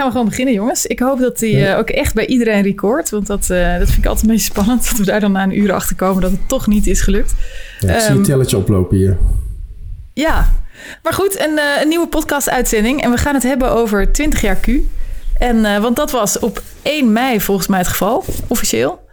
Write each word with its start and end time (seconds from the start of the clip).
gaan 0.00 0.08
we 0.08 0.14
gewoon 0.14 0.28
beginnen, 0.28 0.54
jongens. 0.54 0.86
Ik 0.86 0.98
hoop 0.98 1.18
dat 1.18 1.38
die 1.38 1.56
uh, 1.56 1.78
ook 1.78 1.90
echt 1.90 2.14
bij 2.14 2.26
iedereen 2.26 2.62
record. 2.62 3.10
Want 3.10 3.26
dat, 3.26 3.48
uh, 3.50 3.78
dat 3.78 3.86
vind 3.86 3.98
ik 3.98 4.06
altijd 4.06 4.24
een 4.24 4.30
beetje 4.30 4.50
spannend. 4.50 4.84
Dat 4.88 4.98
we 4.98 5.04
daar 5.04 5.20
dan 5.20 5.32
na 5.32 5.42
een 5.42 5.58
uur 5.58 5.72
achter 5.72 5.96
komen 5.96 6.22
dat 6.22 6.30
het 6.30 6.48
toch 6.48 6.66
niet 6.66 6.86
is 6.86 7.00
gelukt. 7.00 7.34
Ja, 7.78 7.88
ik 7.88 7.94
um, 7.94 8.00
zie 8.00 8.10
een 8.10 8.16
ehm, 8.16 8.24
telletje 8.24 8.56
oplopen 8.56 8.96
hier. 8.96 9.18
Ja, 10.12 10.52
maar 11.02 11.12
goed, 11.12 11.40
een, 11.40 11.50
uh, 11.50 11.82
een 11.82 11.88
nieuwe 11.88 12.06
podcast-uitzending. 12.06 13.02
En 13.02 13.10
we 13.10 13.16
gaan 13.16 13.34
het 13.34 13.42
hebben 13.42 13.70
over 13.70 14.12
20 14.12 14.40
jaar 14.40 14.56
Q. 14.56 14.68
En, 15.38 15.82
want 15.82 15.96
dat 15.96 16.10
was 16.10 16.38
op 16.38 16.62
1 16.82 17.12
mei 17.12 17.40
volgens 17.40 17.66
mij 17.66 17.78
het 17.78 17.88
geval, 17.88 18.24
officieel. 18.46 19.08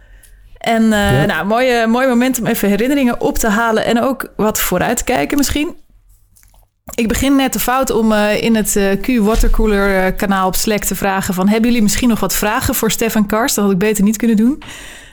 En 0.58 0.82
ja. 0.88 1.24
nou, 1.24 1.46
mooie, 1.46 1.86
mooi 1.86 2.06
moment 2.06 2.38
om 2.40 2.46
even 2.46 2.68
herinneringen 2.68 3.20
op 3.20 3.38
te 3.38 3.48
halen. 3.48 3.84
En 3.84 4.02
ook 4.02 4.32
wat 4.36 4.60
vooruit 4.60 4.96
te 4.96 5.04
kijken 5.04 5.36
misschien. 5.36 5.76
Ik 6.94 7.08
begin 7.08 7.36
net 7.36 7.52
de 7.52 7.58
fout 7.58 7.90
om 7.90 8.12
uh, 8.12 8.42
in 8.42 8.56
het 8.56 8.76
uh, 8.76 9.00
Q 9.00 9.06
Watercooler 9.20 10.04
uh, 10.04 10.16
kanaal 10.16 10.46
op 10.46 10.54
Slack 10.54 10.84
te 10.84 10.94
vragen 10.94 11.34
van... 11.34 11.48
hebben 11.48 11.66
jullie 11.66 11.82
misschien 11.82 12.08
nog 12.08 12.20
wat 12.20 12.34
vragen 12.34 12.74
voor 12.74 12.90
Stefan 12.90 13.26
Kars? 13.26 13.54
Dat 13.54 13.64
had 13.64 13.72
ik 13.72 13.78
beter 13.78 14.04
niet 14.04 14.16
kunnen 14.16 14.36
doen. 14.36 14.62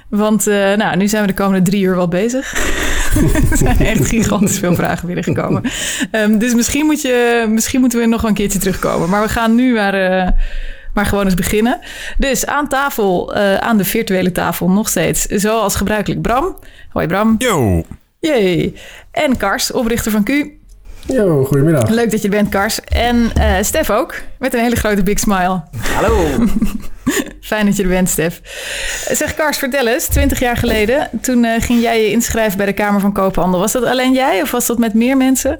Want 0.09 0.45
nou, 0.45 0.97
nu 0.97 1.07
zijn 1.07 1.21
we 1.21 1.27
de 1.27 1.33
komende 1.33 1.69
drie 1.69 1.83
uur 1.83 1.95
wel 1.95 2.07
bezig. 2.07 2.53
er 3.51 3.57
zijn 3.57 3.79
echt 3.79 4.07
gigantisch 4.07 4.59
veel 4.59 4.75
vragen 4.75 5.05
binnengekomen. 5.05 5.63
Um, 6.11 6.37
dus 6.37 6.53
misschien, 6.53 6.85
moet 6.85 7.01
je, 7.01 7.45
misschien 7.49 7.79
moeten 7.79 7.99
we 7.99 8.05
nog 8.05 8.23
een 8.23 8.33
keertje 8.33 8.59
terugkomen. 8.59 9.09
Maar 9.09 9.21
we 9.21 9.29
gaan 9.29 9.55
nu 9.55 9.73
maar, 9.73 10.33
maar 10.93 11.05
gewoon 11.05 11.25
eens 11.25 11.33
beginnen. 11.33 11.79
Dus 12.17 12.45
aan 12.45 12.67
tafel, 12.67 13.35
aan 13.59 13.77
de 13.77 13.85
virtuele 13.85 14.31
tafel 14.31 14.69
nog 14.69 14.89
steeds, 14.89 15.25
zoals 15.25 15.75
gebruikelijk 15.75 16.21
Bram. 16.21 16.57
Hoi 16.89 17.07
Bram. 17.07 17.35
Yo. 17.37 17.85
Jee. 18.19 18.75
En 19.11 19.37
Kars, 19.37 19.71
oprichter 19.71 20.11
van 20.11 20.23
Q. 20.23 20.29
Yo, 21.07 21.45
goedemiddag. 21.45 21.89
Leuk 21.89 22.11
dat 22.11 22.21
je 22.21 22.27
er 22.27 22.35
bent, 22.35 22.49
Kars. 22.49 22.81
En 22.81 23.15
uh, 23.15 23.53
Stef 23.61 23.89
ook, 23.89 24.15
met 24.39 24.53
een 24.53 24.59
hele 24.59 24.75
grote 24.75 25.03
big 25.03 25.19
smile. 25.19 25.63
Hallo. 25.77 26.27
Fijn 27.41 27.65
dat 27.65 27.75
je 27.75 27.83
er 27.83 27.89
bent, 27.89 28.09
Stef. 28.09 28.41
Zeg, 29.11 29.35
Kars, 29.35 29.57
vertel 29.57 29.87
eens. 29.87 30.05
Twintig 30.05 30.39
jaar 30.39 30.57
geleden, 30.57 31.09
toen 31.21 31.43
uh, 31.43 31.61
ging 31.61 31.81
jij 31.81 32.01
je 32.01 32.11
inschrijven 32.11 32.57
bij 32.57 32.65
de 32.65 32.73
Kamer 32.73 33.01
van 33.01 33.13
Koophandel. 33.13 33.59
Was 33.59 33.71
dat 33.71 33.83
alleen 33.83 34.13
jij 34.13 34.41
of 34.41 34.51
was 34.51 34.67
dat 34.67 34.77
met 34.77 34.93
meer 34.93 35.17
mensen? 35.17 35.59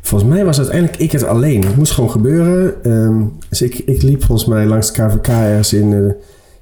Volgens 0.00 0.30
mij 0.30 0.44
was 0.44 0.58
uiteindelijk 0.58 0.98
ik 0.98 1.12
het 1.12 1.24
alleen. 1.24 1.64
Het 1.64 1.76
moest 1.76 1.92
gewoon 1.92 2.10
gebeuren. 2.10 2.90
Um, 2.90 3.38
dus 3.48 3.62
ik, 3.62 3.78
ik 3.78 4.02
liep 4.02 4.24
volgens 4.24 4.48
mij 4.48 4.66
langs 4.66 4.92
de 4.92 5.02
KVK 5.02 5.28
ergens 5.28 5.72
in, 5.72 5.90
uh, 5.90 6.12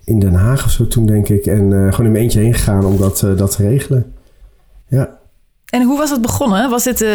in 0.05 0.19
Den 0.21 0.35
Haag 0.35 0.65
of 0.65 0.71
zo 0.71 0.87
toen, 0.87 1.07
denk 1.07 1.29
ik. 1.29 1.47
En 1.47 1.71
gewoon 1.71 2.07
in 2.07 2.13
mijn 2.13 2.25
eentje 2.25 2.41
heen 2.41 2.55
gegaan 2.55 2.85
om 2.85 2.97
dat, 2.97 3.27
dat 3.37 3.57
te 3.57 3.63
regelen. 3.69 4.13
Ja. 4.89 5.21
En 5.73 5.83
hoe 5.83 5.99
was 5.99 6.11
het 6.11 6.23
begonnen? 6.23 6.71
Was 6.71 6.85
dit, 6.85 7.03
uh, 7.03 7.11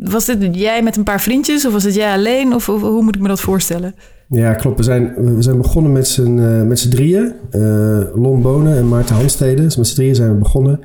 was 0.00 0.24
dit 0.24 0.56
jij 0.56 0.82
met 0.82 0.96
een 0.96 1.02
paar 1.02 1.20
vriendjes 1.20 1.66
of 1.66 1.72
was 1.72 1.84
het 1.84 1.94
jij 1.94 2.12
alleen? 2.12 2.54
Of, 2.54 2.66
hoe 2.66 3.02
moet 3.02 3.14
ik 3.14 3.20
me 3.20 3.28
dat 3.28 3.40
voorstellen? 3.40 3.94
Ja, 4.28 4.54
klopt. 4.54 4.76
We 4.76 4.82
zijn, 4.82 5.14
we 5.36 5.42
zijn 5.42 5.56
begonnen 5.56 5.92
met 5.92 6.08
z'n, 6.08 6.38
uh, 6.38 6.62
met 6.62 6.90
drieën. 6.90 7.32
Uh, 7.52 8.00
Lon 8.14 8.42
Bonen 8.42 8.76
en 8.76 8.88
Maarten 8.88 9.14
Hanstede. 9.14 9.62
Dus 9.62 9.76
met 9.76 9.86
z'n 9.86 9.94
drieën 9.94 10.14
zijn 10.14 10.32
we 10.32 10.38
begonnen. 10.38 10.80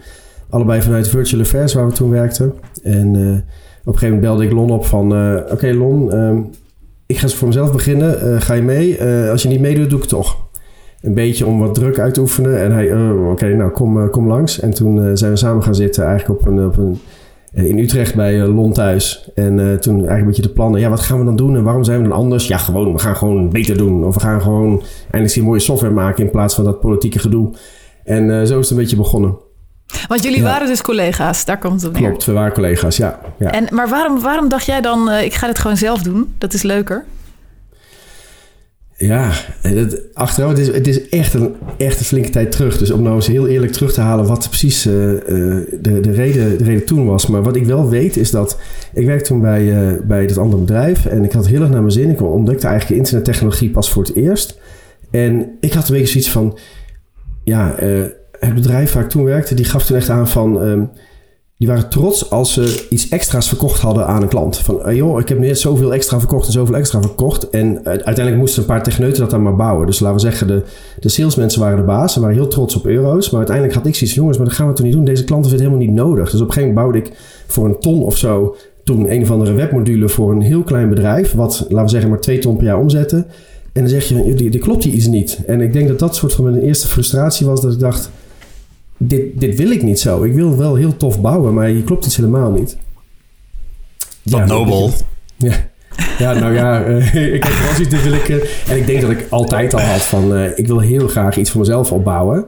Allebei 0.50 0.82
vanuit 0.82 1.08
Virtual 1.08 1.42
Affairs 1.42 1.74
waar 1.74 1.88
we 1.88 1.94
toen 1.94 2.10
werkten. 2.10 2.54
En 2.84 3.10
op 3.10 3.94
een 3.94 4.00
gegeven 4.00 4.16
moment 4.16 4.22
belde 4.22 4.44
ik 4.44 4.52
Lon 4.52 4.72
op 4.72 4.86
van... 4.86 5.12
Oké 5.52 5.74
Lon, 5.74 6.12
ehm, 6.12 6.42
ik 7.06 7.18
ga 7.18 7.28
voor 7.28 7.48
mezelf 7.48 7.72
beginnen. 7.72 8.42
ga 8.42 8.54
je 8.54 8.62
mee? 8.62 9.04
als 9.32 9.42
je 9.42 9.50
niet 9.50 9.60
meedoet, 9.60 9.90
doe 9.90 9.96
ik 9.96 10.10
het 10.10 10.14
toch 10.14 10.45
een 11.06 11.14
beetje 11.14 11.46
om 11.46 11.60
wat 11.60 11.76
druk 11.76 12.00
uit 12.00 12.14
te 12.14 12.20
oefenen. 12.20 12.62
En 12.62 12.72
hij, 12.72 12.94
oh, 12.94 13.32
oké, 13.32 13.56
nou 13.56 13.72
kom, 13.72 14.10
kom 14.10 14.28
langs. 14.28 14.60
En 14.60 14.74
toen 14.74 15.18
zijn 15.18 15.32
we 15.32 15.38
samen 15.38 15.64
gaan 15.64 15.76
zitten 15.76 16.06
eigenlijk 16.06 16.40
op 16.40 16.48
een, 16.48 16.66
op 16.66 16.78
een 16.78 17.00
eh, 17.56 17.66
in 17.66 17.78
Utrecht 17.78 18.16
bij 18.16 18.36
uh, 18.40 18.56
Lon 18.56 18.74
thuis. 18.74 19.30
En 19.36 19.58
uh, 19.58 19.74
toen 19.74 19.94
eigenlijk 19.94 20.20
een 20.20 20.26
beetje 20.26 20.42
de 20.42 20.50
plannen. 20.50 20.80
Ja, 20.82 20.90
wat 20.90 21.00
gaan 21.00 21.20
we 21.20 21.26
dan 21.26 21.36
doen 21.36 21.56
en 21.56 21.64
waarom 21.64 21.84
zijn 21.84 22.02
we 22.02 22.08
dan 22.08 22.18
anders? 22.18 22.48
Ja, 22.48 22.58
gewoon, 22.58 22.94
we 22.94 23.00
gaan 23.00 23.16
gewoon 23.16 23.50
beter 23.50 23.78
doen. 23.78 24.06
Of 24.06 24.14
we 24.14 24.20
gaan 24.20 24.42
gewoon 24.42 24.84
eindelijk 25.12 25.36
een 25.36 25.44
mooie 25.44 25.60
software 25.60 25.94
maken 25.94 26.24
in 26.24 26.30
plaats 26.30 26.56
van 26.56 26.64
dat 26.64 26.80
politieke 26.80 27.20
gedoe. 27.20 27.54
En 28.04 28.24
uh, 28.24 28.36
zo 28.36 28.42
is 28.42 28.50
het 28.50 28.70
een 28.70 28.78
beetje 28.78 28.96
begonnen. 28.96 29.38
Want 30.08 30.24
jullie 30.24 30.40
ja. 30.40 30.44
waren 30.44 30.68
dus 30.68 30.82
collega's, 30.82 31.46
daar 31.46 31.58
komt 31.58 31.82
het 31.82 31.90
op 31.90 32.00
neer. 32.00 32.10
Klopt, 32.10 32.26
we 32.26 32.32
waren 32.32 32.54
collega's, 32.54 32.98
ja. 32.98 33.20
ja. 33.40 33.52
En, 33.52 33.68
maar 33.70 33.90
waarom, 33.90 34.20
waarom 34.22 34.50
dacht 34.50 34.66
jij 34.66 34.82
dan, 34.82 35.12
ik 35.12 35.34
ga 35.34 35.48
dit 35.48 35.60
gewoon 35.60 35.78
zelf 35.78 36.02
doen? 36.02 36.34
Dat 36.38 36.54
is 36.54 36.62
leuker. 36.62 37.06
Ja, 38.98 39.32
het, 39.62 40.02
achteraf, 40.14 40.50
het 40.50 40.60
is, 40.60 40.68
het 40.68 40.88
is 40.88 41.10
echt, 41.10 41.34
een, 41.34 41.56
echt 41.78 42.00
een 42.00 42.06
flinke 42.06 42.30
tijd 42.30 42.52
terug. 42.52 42.78
Dus 42.78 42.92
om 42.92 43.02
nou 43.02 43.16
eens 43.16 43.28
heel 43.28 43.48
eerlijk 43.48 43.72
terug 43.72 43.94
te 43.94 44.02
halen 44.02 44.26
wat 44.26 44.48
precies 44.48 44.86
uh, 44.86 44.94
de, 44.94 46.00
de, 46.02 46.12
reden, 46.12 46.58
de 46.58 46.64
reden 46.64 46.86
toen 46.86 47.06
was. 47.06 47.28
Maar 47.28 47.44
wat 47.44 47.56
ik 47.56 47.66
wel 47.66 47.90
weet 47.90 48.18
is 48.18 48.32
dat 48.32 48.60
ik 48.94 49.06
werkte 49.06 49.28
toen 49.28 49.42
bij, 49.42 49.64
uh, 49.64 50.02
bij 50.04 50.28
dat 50.28 50.38
andere 50.38 50.62
bedrijf. 50.62 51.06
En 51.06 51.24
ik 51.24 51.32
had 51.32 51.48
heel 51.48 51.62
erg 51.62 51.70
naar 51.70 51.80
mijn 51.80 51.92
zin. 51.92 52.10
Ik 52.10 52.22
ontdekte 52.22 52.68
eigenlijk 52.68 53.00
internettechnologie 53.00 53.70
pas 53.70 53.92
voor 53.92 54.04
het 54.04 54.16
eerst. 54.16 54.60
En 55.12 55.48
ik 55.60 55.74
had 55.74 55.88
een 55.88 55.96
beetje 55.96 56.12
zoiets 56.12 56.32
van... 56.32 56.58
Ja, 57.44 57.76
het 58.40 58.56
bedrijf 58.56 58.94
waar 58.94 59.04
ik 59.04 59.10
toen 59.10 59.24
werkte, 59.24 59.56
die 59.56 59.66
gaf 59.66 59.86
toen 59.86 59.98
echt 59.98 60.10
aan 60.10 60.28
van... 60.28 60.62
Um, 60.62 60.90
die 61.58 61.68
waren 61.68 61.90
trots 61.90 62.30
als 62.30 62.54
ze 62.54 62.86
iets 62.90 63.10
extra's 63.10 63.48
verkocht 63.48 63.80
hadden 63.82 64.08
aan 64.08 64.22
een 64.22 64.28
klant. 64.28 64.58
Van, 64.58 64.96
joh, 64.96 65.20
ik 65.20 65.30
heb 65.30 65.40
net 65.40 65.60
zoveel 65.60 65.94
extra 65.94 66.20
verkocht 66.20 66.46
en 66.46 66.52
zoveel 66.52 66.76
extra 66.76 67.02
verkocht. 67.02 67.50
En 67.50 67.68
uh, 67.68 67.84
uiteindelijk 67.84 68.38
moesten 68.38 68.62
een 68.62 68.68
paar 68.68 68.84
techneuten 68.84 69.22
dat 69.22 69.30
dan 69.30 69.42
maar 69.42 69.56
bouwen. 69.56 69.86
Dus 69.86 70.00
laten 70.00 70.16
we 70.16 70.22
zeggen, 70.22 70.48
de, 70.48 70.64
de 71.00 71.10
salesmensen 71.10 71.62
waren 71.62 71.78
de 71.78 71.84
baas. 71.84 72.14
Ze 72.14 72.20
waren 72.20 72.36
heel 72.36 72.48
trots 72.48 72.76
op 72.76 72.86
euro's. 72.86 73.30
Maar 73.30 73.38
uiteindelijk 73.38 73.78
had 73.78 73.86
ik 73.86 73.96
zoiets 73.96 74.16
jongens, 74.16 74.38
maar 74.38 74.48
dat 74.48 74.56
gaan 74.56 74.68
we 74.68 74.74
toch 74.74 74.86
niet 74.86 74.94
doen? 74.94 75.06
Deze 75.06 75.24
klanten 75.24 75.50
vinden 75.50 75.68
het 75.68 75.76
helemaal 75.76 75.96
niet 75.96 76.06
nodig. 76.08 76.32
Dus 76.32 76.42
op 76.42 76.48
een 76.48 76.54
gegeven 76.54 76.74
moment 76.74 76.94
bouwde 76.94 77.10
ik 77.10 77.18
voor 77.48 77.66
een 77.66 77.80
ton 77.80 78.04
of 78.04 78.18
zo... 78.18 78.56
toen 78.84 79.12
een 79.12 79.22
of 79.22 79.32
andere 79.32 79.54
webmodule 79.54 80.10
voor 80.10 80.32
een 80.32 80.42
heel 80.42 80.64
klein 80.64 80.90
bedrijf... 80.90 81.34
wat, 81.34 81.66
laten 81.70 81.84
we 81.84 81.90
zeggen, 81.90 82.10
maar 82.10 82.22
twee 82.22 82.40
ton 82.40 82.56
per 82.56 82.66
jaar 82.66 82.80
omzetten. 82.80 83.26
En 83.74 83.82
dan 83.82 83.90
zeg 83.90 84.08
je, 84.08 84.34
die 84.34 84.60
klopt 84.60 84.84
die 84.84 84.94
iets 84.94 85.08
niet. 85.08 85.40
En 85.48 85.62
ik 85.62 85.74
denk 85.74 85.88
dat 85.88 86.00
dat 86.00 86.16
soort 86.16 86.34
van 86.34 86.44
mijn 86.44 86.62
eerste 86.62 86.88
frustratie 86.88 87.46
was... 87.46 87.62
dat 87.62 87.74
ik 87.74 87.80
dacht 87.80 88.10
dit, 89.08 89.40
dit 89.40 89.56
wil 89.56 89.72
ik 89.72 89.84
niet 89.84 90.00
zo. 90.00 90.24
Ik 90.24 90.34
wil 90.34 90.58
wel 90.58 90.76
heel 90.76 90.98
tof 90.98 91.22
bouwen, 91.22 91.54
maar 91.54 91.70
je 91.70 91.84
klopt 91.84 92.06
iets 92.06 92.16
helemaal 92.16 92.52
niet. 92.52 92.78
Wat 94.24 94.40
ja, 94.40 94.46
nobel. 94.46 94.92
Ja. 95.36 95.54
ja, 96.18 96.34
nou 96.34 96.54
ja, 96.54 96.88
uh, 96.88 97.16
ik 97.36 97.44
heb 97.44 97.54
wel 97.54 97.74
zoiets, 97.74 97.90
dit 97.90 98.04
wil 98.04 98.14
ik... 98.14 98.30
Uh, 98.30 98.70
en 98.70 98.78
ik 98.78 98.88
denk 98.88 99.02
dat 99.02 99.12
ik 99.12 99.28
altijd 99.30 99.74
al 99.74 99.80
had 99.80 100.02
van... 100.02 100.34
Uh, 100.34 100.58
ik 100.58 100.68
wil 100.68 100.80
heel 100.80 101.08
graag 101.08 101.38
iets 101.38 101.50
voor 101.50 101.60
mezelf 101.60 101.92
opbouwen. 101.92 102.46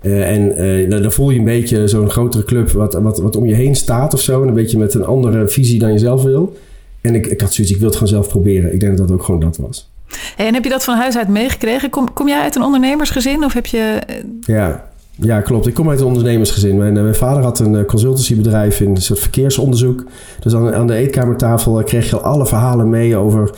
en 0.00 0.88
dan 0.88 1.12
voel 1.12 1.30
je 1.30 1.38
een 1.38 1.44
beetje 1.44 1.88
zo'n 1.88 2.10
grotere 2.10 2.44
club... 2.44 2.70
Wat, 2.70 2.92
wat, 2.92 3.18
wat 3.18 3.36
om 3.36 3.46
je 3.46 3.54
heen 3.54 3.74
staat 3.74 4.14
of 4.14 4.20
zo. 4.20 4.42
En 4.42 4.48
een 4.48 4.54
beetje 4.54 4.78
met 4.78 4.94
een 4.94 5.04
andere 5.04 5.48
visie 5.48 5.78
dan 5.78 5.92
je 5.92 5.98
zelf 5.98 6.22
wil. 6.22 6.56
En 7.00 7.14
ik, 7.14 7.26
ik 7.26 7.40
had 7.40 7.52
zoiets, 7.52 7.72
ik 7.72 7.78
wil 7.80 7.88
het 7.88 7.98
gewoon 7.98 8.12
zelf 8.12 8.28
proberen. 8.28 8.72
Ik 8.72 8.80
denk 8.80 8.96
dat 8.96 9.08
dat 9.08 9.16
ook 9.16 9.24
gewoon 9.24 9.40
dat 9.40 9.56
was. 9.56 9.90
Hey, 10.36 10.46
en 10.46 10.54
heb 10.54 10.64
je 10.64 10.70
dat 10.70 10.84
van 10.84 10.96
huis 10.96 11.16
uit 11.16 11.28
meegekregen? 11.28 11.90
Kom, 11.90 12.12
kom 12.12 12.28
jij 12.28 12.40
uit 12.40 12.56
een 12.56 12.62
ondernemersgezin 12.62 13.44
of 13.44 13.52
heb 13.52 13.66
je... 13.66 13.98
Ja, 14.40 14.85
ja, 15.18 15.40
klopt. 15.40 15.66
Ik 15.66 15.74
kom 15.74 15.90
uit 15.90 16.00
een 16.00 16.06
ondernemersgezin. 16.06 16.76
Mijn, 16.76 16.96
eh, 16.96 17.02
mijn 17.02 17.14
vader 17.14 17.42
had 17.42 17.58
een 17.58 17.76
eh, 17.76 17.84
consultancybedrijf 17.84 18.80
in 18.80 18.90
een 18.90 19.02
soort 19.02 19.18
verkeersonderzoek. 19.18 20.04
Dus 20.40 20.54
aan, 20.54 20.74
aan 20.74 20.86
de 20.86 20.94
eetkamertafel 20.94 21.78
eh, 21.78 21.84
kreeg 21.84 22.10
je 22.10 22.16
al 22.16 22.32
alle 22.32 22.46
verhalen 22.46 22.90
mee 22.90 23.16
over 23.16 23.50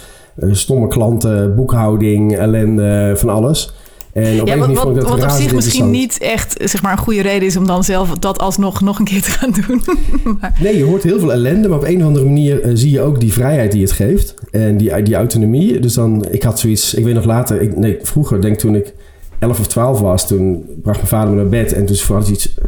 stomme 0.51 0.89
klanten, 0.89 1.55
boekhouding, 1.55 2.37
ellende, 2.37 3.13
van 3.17 3.29
alles. 3.29 3.73
En 4.13 4.41
op 4.41 4.47
ja, 4.47 4.57
wat, 4.57 4.73
wat, 4.73 5.09
wat 5.09 5.23
op 5.23 5.31
zich 5.31 5.55
misschien 5.55 5.91
niet 5.91 6.19
echt 6.19 6.61
zeg 6.65 6.83
maar, 6.83 6.93
een 6.93 6.99
goede 6.99 7.23
reden 7.23 7.49
is 7.49 7.57
om 7.57 7.67
dan 7.67 7.85
zelf 7.85 8.19
dat 8.19 8.39
alsnog 8.39 8.81
nog 8.89 8.99
een 8.99 9.05
keer 9.05 9.23
te 9.23 9.31
gaan 9.31 9.51
doen. 9.51 9.83
maar... 10.41 10.59
Nee, 10.61 10.77
je 10.77 10.85
hoort 10.85 11.03
heel 11.03 11.19
veel 11.19 11.33
ellende, 11.33 11.69
maar 11.69 11.79
op 11.79 11.85
een 11.85 12.01
of 12.01 12.07
andere 12.07 12.25
manier 12.25 12.65
uh, 12.65 12.71
zie 12.75 12.91
je 12.91 13.01
ook 13.01 13.21
die 13.21 13.33
vrijheid 13.33 13.73
die 13.73 13.83
het 13.83 13.93
geeft. 13.93 14.35
En 14.51 14.77
die, 14.77 15.03
die 15.03 15.15
autonomie. 15.15 15.81
Dus 15.81 15.95
dan, 15.95 16.27
ik 16.31 16.43
had 16.43 16.59
zoiets, 16.59 16.95
ik 16.95 17.05
weet 17.05 17.15
nog 17.15 17.25
later, 17.25 17.61
ik, 17.61 17.77
nee, 17.77 17.99
vroeger, 18.03 18.41
denk 18.41 18.59
toen 18.59 18.75
ik 18.75 18.95
11 19.39 19.61
of 19.61 19.67
12 19.67 20.01
was, 20.01 20.27
toen 20.27 20.65
bracht 20.83 20.97
mijn 20.97 21.09
vader 21.09 21.31
me 21.31 21.37
naar 21.37 21.49
bed. 21.49 21.73
En 21.73 21.87
toen 21.87 21.97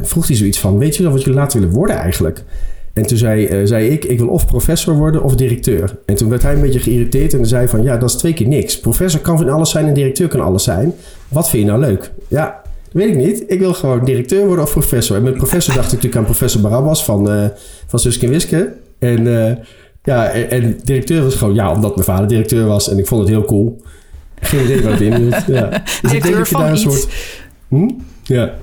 vroeg 0.01 0.27
hij 0.27 0.35
zoiets 0.35 0.59
van: 0.59 0.77
Weet 0.77 0.95
je 0.95 1.03
wel 1.03 1.11
wat 1.11 1.21
jullie 1.21 1.39
later 1.39 1.59
willen 1.59 1.75
worden 1.75 1.95
eigenlijk? 1.95 2.43
En 2.93 3.05
toen 3.05 3.17
zei, 3.17 3.47
uh, 3.47 3.67
zei 3.67 3.87
ik: 3.87 4.05
Ik 4.05 4.19
wil 4.19 4.27
of 4.27 4.45
professor 4.45 4.95
worden 4.95 5.23
of 5.23 5.35
directeur. 5.35 5.97
En 6.05 6.15
toen 6.15 6.29
werd 6.29 6.41
hij 6.41 6.53
een 6.53 6.61
beetje 6.61 6.79
geïrriteerd 6.79 7.33
en 7.33 7.45
zei: 7.45 7.67
van 7.67 7.83
ja, 7.83 7.97
dat 7.97 8.09
is 8.09 8.15
twee 8.15 8.33
keer 8.33 8.47
niks. 8.47 8.79
Professor 8.79 9.21
kan 9.21 9.37
van 9.37 9.49
alles 9.49 9.69
zijn 9.69 9.87
en 9.87 9.93
directeur 9.93 10.27
kan 10.27 10.39
alles 10.39 10.63
zijn. 10.63 10.93
Wat 11.27 11.49
vind 11.49 11.63
je 11.63 11.69
nou 11.69 11.81
leuk? 11.81 12.11
Ja, 12.27 12.61
weet 12.91 13.09
ik 13.09 13.15
niet. 13.15 13.43
Ik 13.47 13.59
wil 13.59 13.73
gewoon 13.73 14.05
directeur 14.05 14.45
worden 14.45 14.63
of 14.63 14.71
professor. 14.71 15.15
En 15.15 15.23
met 15.23 15.37
professor 15.37 15.73
dacht 15.73 15.85
ik 15.87 15.93
natuurlijk 15.93 16.21
aan 16.21 16.31
professor 16.33 16.61
Barabbas 16.61 17.05
van, 17.05 17.31
uh, 17.31 17.45
van 17.87 17.99
en 18.21 18.29
Wiske. 18.29 18.73
En, 18.99 19.25
uh, 19.25 19.51
ja, 20.03 20.29
en, 20.29 20.79
directeur 20.83 21.23
was 21.23 21.35
gewoon 21.35 21.53
ja, 21.53 21.73
omdat 21.73 21.95
mijn 21.95 22.07
vader 22.07 22.27
directeur 22.27 22.65
was 22.65 22.89
en 22.89 22.97
ik 22.97 23.07
vond 23.07 23.21
het 23.21 23.29
heel 23.29 23.45
cool. 23.45 23.81
Geen 24.41 24.63
idee 24.63 24.81
wat 24.81 24.91
het 24.91 25.01
inhield. 25.01 25.43
Ja. 25.47 25.69
Dus 26.01 26.13
ik 26.13 26.23
denk 26.23 26.35
dat 26.35 26.49
je 26.49 26.57
daar 26.57 26.69
een 26.69 26.77
soort... 26.77 27.07
Hm? 27.67 27.89
Ja. 28.23 28.53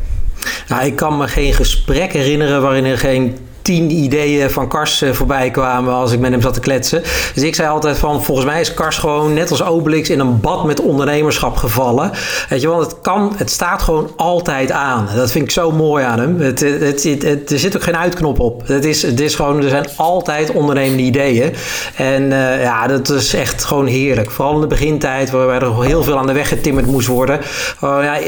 Nou, 0.69 0.87
ik 0.87 0.97
kan 0.97 1.17
me 1.17 1.29
geen 1.29 1.53
gesprek 1.55 2.13
herinneren 2.13 2.63
waarin 2.63 2.85
er 2.85 2.99
geen 2.99 3.37
tien 3.69 3.91
ideeën 3.91 4.51
van 4.51 4.69
Kars 4.69 5.05
voorbij 5.13 5.51
kwamen 5.51 5.95
als 5.95 6.13
ik 6.13 6.19
met 6.19 6.31
hem 6.31 6.41
zat 6.41 6.55
te 6.55 6.61
kletsen. 6.61 7.03
Dus 7.35 7.43
ik 7.43 7.55
zei 7.55 7.69
altijd 7.69 7.99
van, 7.99 8.23
volgens 8.23 8.47
mij 8.47 8.61
is 8.61 8.75
Kars 8.75 8.97
gewoon 8.97 9.35
net 9.35 9.51
als 9.51 9.63
Obelix 9.63 10.11
in 10.11 10.21
een 10.21 10.41
bad 10.41 10.65
met 10.65 10.81
ondernemerschap 10.81 11.57
gevallen. 11.57 12.11
Weet 12.49 12.61
je, 12.61 12.69
want 12.69 12.83
het 12.83 13.01
kan, 13.01 13.33
het 13.37 13.51
staat 13.51 13.83
gewoon 13.83 14.11
altijd 14.17 14.71
aan. 14.71 15.09
Dat 15.15 15.31
vind 15.31 15.45
ik 15.45 15.51
zo 15.51 15.71
mooi 15.71 16.05
aan 16.05 16.19
hem. 16.19 16.41
Het, 16.41 16.61
het, 16.61 17.03
het, 17.03 17.51
er 17.51 17.59
zit 17.59 17.77
ook 17.77 17.83
geen 17.83 17.97
uitknop 17.97 18.41
op. 18.41 18.63
Het 18.67 18.85
is, 18.85 19.03
het 19.03 19.21
is 19.21 19.35
gewoon, 19.35 19.63
er 19.63 19.69
zijn 19.69 19.87
altijd 19.97 20.53
ondernemende 20.53 21.03
ideeën. 21.03 21.55
En 21.97 22.29
ja, 22.61 22.87
dat 22.87 23.09
is 23.09 23.35
echt 23.35 23.65
gewoon 23.65 23.87
heerlijk. 23.87 24.31
Vooral 24.31 24.55
in 24.55 24.61
de 24.61 24.67
begintijd, 24.67 25.31
waarbij 25.31 25.59
er 25.59 25.83
heel 25.83 26.03
veel 26.03 26.19
aan 26.19 26.27
de 26.27 26.33
weg 26.33 26.49
getimmerd 26.49 26.87
moest 26.87 27.07
worden. 27.07 27.41
Oh, 27.81 27.99
ja, 28.03 28.19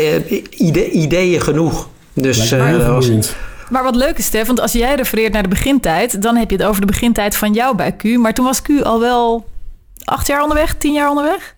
ideeën 0.90 1.40
genoeg. 1.40 1.88
Dus 2.12 2.52
uh, 2.52 2.88
was... 2.88 3.10
Maar 3.70 3.82
wat 3.82 3.96
leuk 3.96 4.18
is, 4.18 4.24
Stef, 4.24 4.46
want 4.46 4.60
als 4.60 4.72
jij 4.72 4.94
refereert 4.94 5.32
naar 5.32 5.42
de 5.42 5.48
begintijd, 5.48 6.22
dan 6.22 6.36
heb 6.36 6.50
je 6.50 6.56
het 6.56 6.66
over 6.66 6.80
de 6.80 6.86
begintijd 6.86 7.36
van 7.36 7.52
jou 7.52 7.76
bij 7.76 7.92
Q. 7.92 8.02
Maar 8.16 8.34
toen 8.34 8.44
was 8.44 8.62
Q 8.62 8.68
al 8.82 9.00
wel 9.00 9.46
acht 10.04 10.26
jaar 10.26 10.42
onderweg, 10.42 10.74
tien 10.74 10.92
jaar 10.92 11.08
onderweg? 11.08 11.54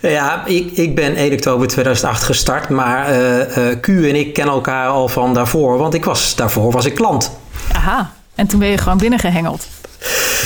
Ja, 0.00 0.46
ik, 0.46 0.70
ik 0.70 0.94
ben 0.94 1.14
1 1.14 1.32
oktober 1.32 1.68
2008 1.68 2.22
gestart, 2.22 2.68
maar 2.68 3.10
uh, 3.10 3.38
uh, 3.38 3.80
Q 3.80 3.88
en 3.88 4.16
ik 4.16 4.32
kennen 4.32 4.54
elkaar 4.54 4.88
al 4.88 5.08
van 5.08 5.34
daarvoor, 5.34 5.78
want 5.78 5.94
ik 5.94 6.04
was, 6.04 6.36
daarvoor 6.36 6.72
was 6.72 6.84
ik 6.84 6.94
klant. 6.94 7.32
Aha, 7.72 8.12
en 8.34 8.46
toen 8.46 8.58
ben 8.58 8.68
je 8.68 8.78
gewoon 8.78 8.98
binnengehengeld. 8.98 9.66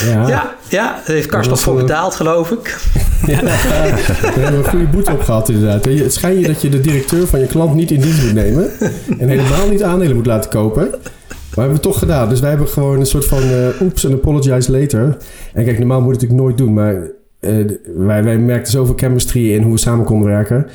Ja, 0.04 0.28
ja, 0.28 0.54
ja 0.68 0.86
daar 0.86 1.02
heeft 1.04 1.26
Karst 1.26 1.50
nog 1.50 1.60
voor 1.60 1.76
betaald, 1.76 2.14
geloof 2.14 2.50
ik. 2.50 2.76
Ja, 3.26 3.40
daar 3.40 3.52
hebben 3.54 4.50
we 4.50 4.56
een 4.56 4.64
goede 4.64 4.86
boete 4.86 5.12
op 5.12 5.20
gehad 5.20 5.48
inderdaad. 5.48 5.84
Het 5.84 6.12
schijnt 6.12 6.40
je 6.40 6.46
dat 6.46 6.62
je 6.62 6.68
de 6.68 6.80
directeur 6.80 7.26
van 7.26 7.40
je 7.40 7.46
klant 7.46 7.74
niet 7.74 7.90
in 7.90 8.00
dienst 8.00 8.22
moet 8.22 8.34
nemen. 8.34 8.70
En 9.18 9.28
helemaal 9.28 9.68
niet 9.68 9.82
aandelen 9.82 10.16
moet 10.16 10.26
laten 10.26 10.50
kopen. 10.50 10.90
Maar 10.90 11.64
hebben 11.64 11.66
we 11.66 11.72
het 11.72 11.82
toch 11.82 11.98
gedaan. 11.98 12.28
Dus 12.28 12.40
wij 12.40 12.50
hebben 12.50 12.68
gewoon 12.68 13.00
een 13.00 13.06
soort 13.06 13.24
van 13.24 13.42
uh, 13.42 13.80
oeps 13.80 14.04
en 14.04 14.12
apologize 14.12 14.78
later. 14.78 15.16
En 15.54 15.64
kijk, 15.64 15.78
normaal 15.78 16.00
moet 16.00 16.14
ik 16.14 16.20
het 16.20 16.30
natuurlijk 16.30 16.48
nooit 16.48 16.58
doen. 16.58 16.74
Maar 16.74 16.94
uh, 17.40 17.78
wij, 17.96 18.24
wij 18.24 18.38
merkten 18.38 18.72
zoveel 18.72 18.94
chemistry 18.96 19.52
in 19.52 19.62
hoe 19.62 19.72
we 19.72 19.78
samen 19.78 20.04
konden 20.04 20.28
werken 20.28 20.66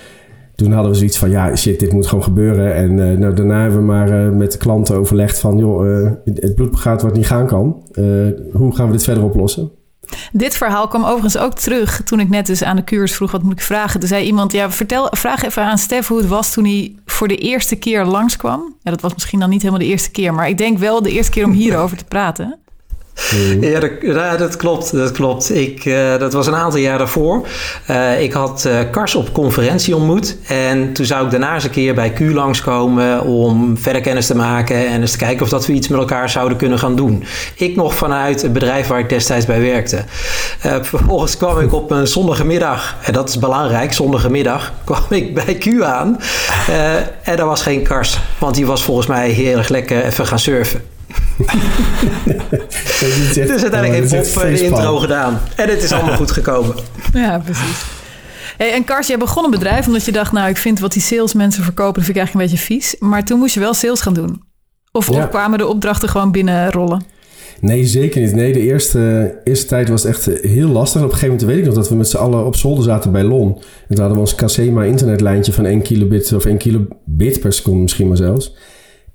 toen 0.57 0.71
hadden 0.71 0.91
we 0.91 0.97
zoiets 0.97 1.17
van, 1.17 1.29
ja, 1.29 1.55
shit, 1.55 1.79
dit 1.79 1.93
moet 1.93 2.07
gewoon 2.07 2.23
gebeuren. 2.23 2.75
En 2.75 2.91
uh, 2.97 3.17
nou, 3.17 3.33
daarna 3.33 3.61
hebben 3.61 3.79
we 3.79 3.85
maar 3.85 4.25
uh, 4.25 4.29
met 4.29 4.51
de 4.51 4.57
klanten 4.57 4.95
overlegd 4.95 5.39
van, 5.39 5.57
joh, 5.57 5.87
uh, 5.87 6.11
het 6.23 6.55
bloed 6.55 6.75
gaat 6.75 7.01
wat 7.01 7.13
niet 7.13 7.27
gaan 7.27 7.47
kan. 7.47 7.83
hoe 8.53 8.75
gaan 8.75 8.85
we 8.85 8.91
dit 8.91 9.03
verder 9.03 9.23
oplossen? 9.23 9.71
Dit 10.31 10.57
verhaal 10.57 10.87
kwam 10.87 11.03
overigens 11.03 11.37
ook 11.37 11.53
terug 11.53 12.01
toen 12.03 12.19
ik 12.19 12.29
net 12.29 12.45
dus 12.45 12.63
aan 12.63 12.75
de 12.75 12.83
kuurs 12.83 13.15
vroeg, 13.15 13.31
wat 13.31 13.43
moet 13.43 13.51
ik 13.51 13.61
vragen? 13.61 13.99
Toen 13.99 14.09
zei 14.09 14.25
iemand, 14.25 14.51
ja, 14.51 14.71
vertel, 14.71 15.07
vraag 15.11 15.43
even 15.43 15.63
aan 15.63 15.77
Stef 15.77 16.07
hoe 16.07 16.17
het 16.17 16.27
was 16.27 16.51
toen 16.51 16.63
hij 16.63 16.95
voor 17.05 17.27
de 17.27 17.37
eerste 17.37 17.75
keer 17.75 18.05
langskwam. 18.05 18.75
Ja, 18.81 18.91
dat 18.91 19.01
was 19.01 19.13
misschien 19.13 19.39
dan 19.39 19.49
niet 19.49 19.61
helemaal 19.61 19.83
de 19.83 19.89
eerste 19.89 20.11
keer, 20.11 20.33
maar 20.33 20.49
ik 20.49 20.57
denk 20.57 20.77
wel 20.77 21.01
de 21.01 21.11
eerste 21.11 21.31
keer 21.31 21.45
om 21.45 21.51
hierover 21.51 21.97
te 21.97 22.05
praten. 22.05 22.59
Mm. 23.35 23.63
Ja, 24.01 24.37
dat, 24.37 24.55
klopt. 24.55 24.91
Dat 24.91 25.11
klopt. 25.11 25.55
Ik, 25.55 25.85
uh, 25.85 26.17
dat 26.17 26.33
was 26.33 26.47
een 26.47 26.55
aantal 26.55 26.79
jaar 26.79 26.97
daarvoor. 26.97 27.47
Uh, 27.89 28.21
ik 28.21 28.33
had 28.33 28.63
uh, 28.67 28.79
Kars 28.91 29.15
op 29.15 29.33
conferentie 29.33 29.95
ontmoet. 29.95 30.37
En 30.47 30.93
toen 30.93 31.05
zou 31.05 31.25
ik 31.25 31.31
daarna 31.31 31.53
eens 31.53 31.63
een 31.63 31.69
keer 31.69 31.93
bij 31.93 32.11
Q 32.11 32.19
langskomen 32.19 33.23
om 33.23 33.77
verder 33.77 34.01
kennis 34.01 34.27
te 34.27 34.35
maken 34.35 34.87
en 34.87 35.01
eens 35.01 35.11
te 35.11 35.17
kijken 35.17 35.43
of 35.43 35.49
dat 35.49 35.65
we 35.65 35.73
iets 35.73 35.87
met 35.87 35.99
elkaar 35.99 36.29
zouden 36.29 36.57
kunnen 36.57 36.79
gaan 36.79 36.95
doen. 36.95 37.23
Ik 37.55 37.75
nog 37.75 37.95
vanuit 37.95 38.41
het 38.41 38.53
bedrijf 38.53 38.87
waar 38.87 38.99
ik 38.99 39.09
destijds 39.09 39.45
bij 39.45 39.61
werkte. 39.61 40.03
vervolgens 40.81 41.37
kwam 41.37 41.59
ik 41.59 41.73
op 41.73 41.91
een 41.91 42.07
zondagmiddag, 42.07 42.95
en 43.01 43.13
dat 43.13 43.29
is 43.29 43.39
belangrijk, 43.39 43.93
zondagmiddag, 43.93 44.73
kwam 44.85 45.03
ik 45.09 45.33
bij 45.33 45.55
Q 45.55 45.81
aan. 45.81 46.19
en 47.23 47.37
er 47.37 47.45
was 47.45 47.61
geen 47.61 47.83
Kars, 47.83 48.19
want 48.37 48.55
die 48.55 48.65
was 48.65 48.83
volgens 48.83 49.07
mij 49.07 49.29
heel 49.29 49.57
erg 49.57 49.69
lekker 49.69 50.05
even 50.05 50.27
gaan 50.27 50.39
surfen 50.39 50.96
dus 53.33 53.61
uiteindelijk 53.61 54.11
heeft 54.11 54.33
Bob 54.33 54.43
de 54.43 54.61
intro 54.63 54.97
gedaan. 54.97 55.41
En 55.55 55.69
het 55.69 55.83
is 55.83 55.91
allemaal 55.91 56.15
goed 56.15 56.31
gekomen. 56.31 56.75
Ja, 57.13 57.39
precies. 57.39 57.85
Hey, 58.57 58.73
en 58.73 58.83
Kars, 58.83 59.07
jij 59.07 59.17
begon 59.17 59.43
een 59.43 59.51
bedrijf 59.51 59.87
omdat 59.87 60.05
je 60.05 60.11
dacht... 60.11 60.31
nou, 60.31 60.49
ik 60.49 60.57
vind 60.57 60.79
wat 60.79 60.93
die 60.93 61.01
salesmensen 61.01 61.63
verkopen... 61.63 61.93
dat 61.93 62.03
vind 62.03 62.17
ik 62.17 62.23
eigenlijk 62.23 62.51
een 62.51 62.57
beetje 62.57 62.73
vies. 62.73 62.95
Maar 62.99 63.25
toen 63.25 63.39
moest 63.39 63.53
je 63.53 63.59
wel 63.59 63.73
sales 63.73 64.01
gaan 64.01 64.13
doen. 64.13 64.41
Of, 64.91 65.09
of 65.09 65.29
kwamen 65.29 65.57
de 65.57 65.67
opdrachten 65.67 66.09
gewoon 66.09 66.31
binnenrollen? 66.31 67.05
Nee, 67.61 67.85
zeker 67.85 68.21
niet. 68.21 68.33
Nee, 68.33 68.53
de 68.53 68.59
eerste, 68.59 69.35
eerste 69.43 69.65
tijd 69.67 69.89
was 69.89 70.05
echt 70.05 70.25
heel 70.25 70.67
lastig. 70.67 71.01
Op 71.01 71.07
een 71.07 71.13
gegeven 71.13 71.35
moment 71.35 71.51
weet 71.51 71.59
ik 71.59 71.65
nog 71.65 71.75
dat 71.75 71.89
we 71.89 71.95
met 71.95 72.07
z'n 72.07 72.17
allen 72.17 72.45
op 72.45 72.55
zolder 72.55 72.83
zaten 72.83 73.11
bij 73.11 73.23
LON. 73.23 73.53
En 73.53 73.61
toen 73.87 73.97
hadden 73.97 74.13
we 74.13 74.19
ons 74.19 74.35
Casema 74.35 74.83
internetlijntje 74.83 75.53
van 75.53 75.65
1 75.65 75.81
kilobit 75.81 76.33
of 76.33 76.45
1 76.45 76.57
kilobit 76.57 77.39
per 77.39 77.53
seconde 77.53 77.81
misschien 77.81 78.07
maar 78.07 78.17
zelfs. 78.17 78.55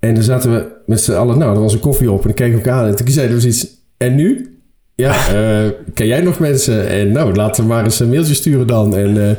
En 0.06 0.14
dan 0.14 0.22
zaten 0.22 0.52
we 0.52 0.66
met 0.86 1.00
z'n 1.00 1.12
allen, 1.12 1.38
nou, 1.38 1.54
er 1.54 1.60
was 1.60 1.72
een 1.72 1.80
koffie 1.80 2.10
op 2.10 2.26
en 2.26 2.34
keken 2.34 2.52
we 2.52 2.58
elkaar 2.58 2.82
aan. 2.82 2.88
En 2.88 2.96
toen 2.96 3.08
zeiden 3.08 3.34
we 3.34 3.40
zoiets, 3.40 3.66
en 3.96 4.14
nu? 4.14 4.58
Ja, 4.94 5.14
uh, 5.34 5.70
ken 5.94 6.06
jij 6.06 6.20
nog 6.20 6.38
mensen? 6.38 6.88
En 6.88 7.12
nou, 7.12 7.34
laten 7.34 7.62
we 7.62 7.68
maar 7.68 7.84
eens 7.84 8.00
een 8.00 8.08
mailtje 8.08 8.34
sturen 8.34 8.66
dan. 8.66 8.96
En, 8.96 9.16
uh, 9.16 9.30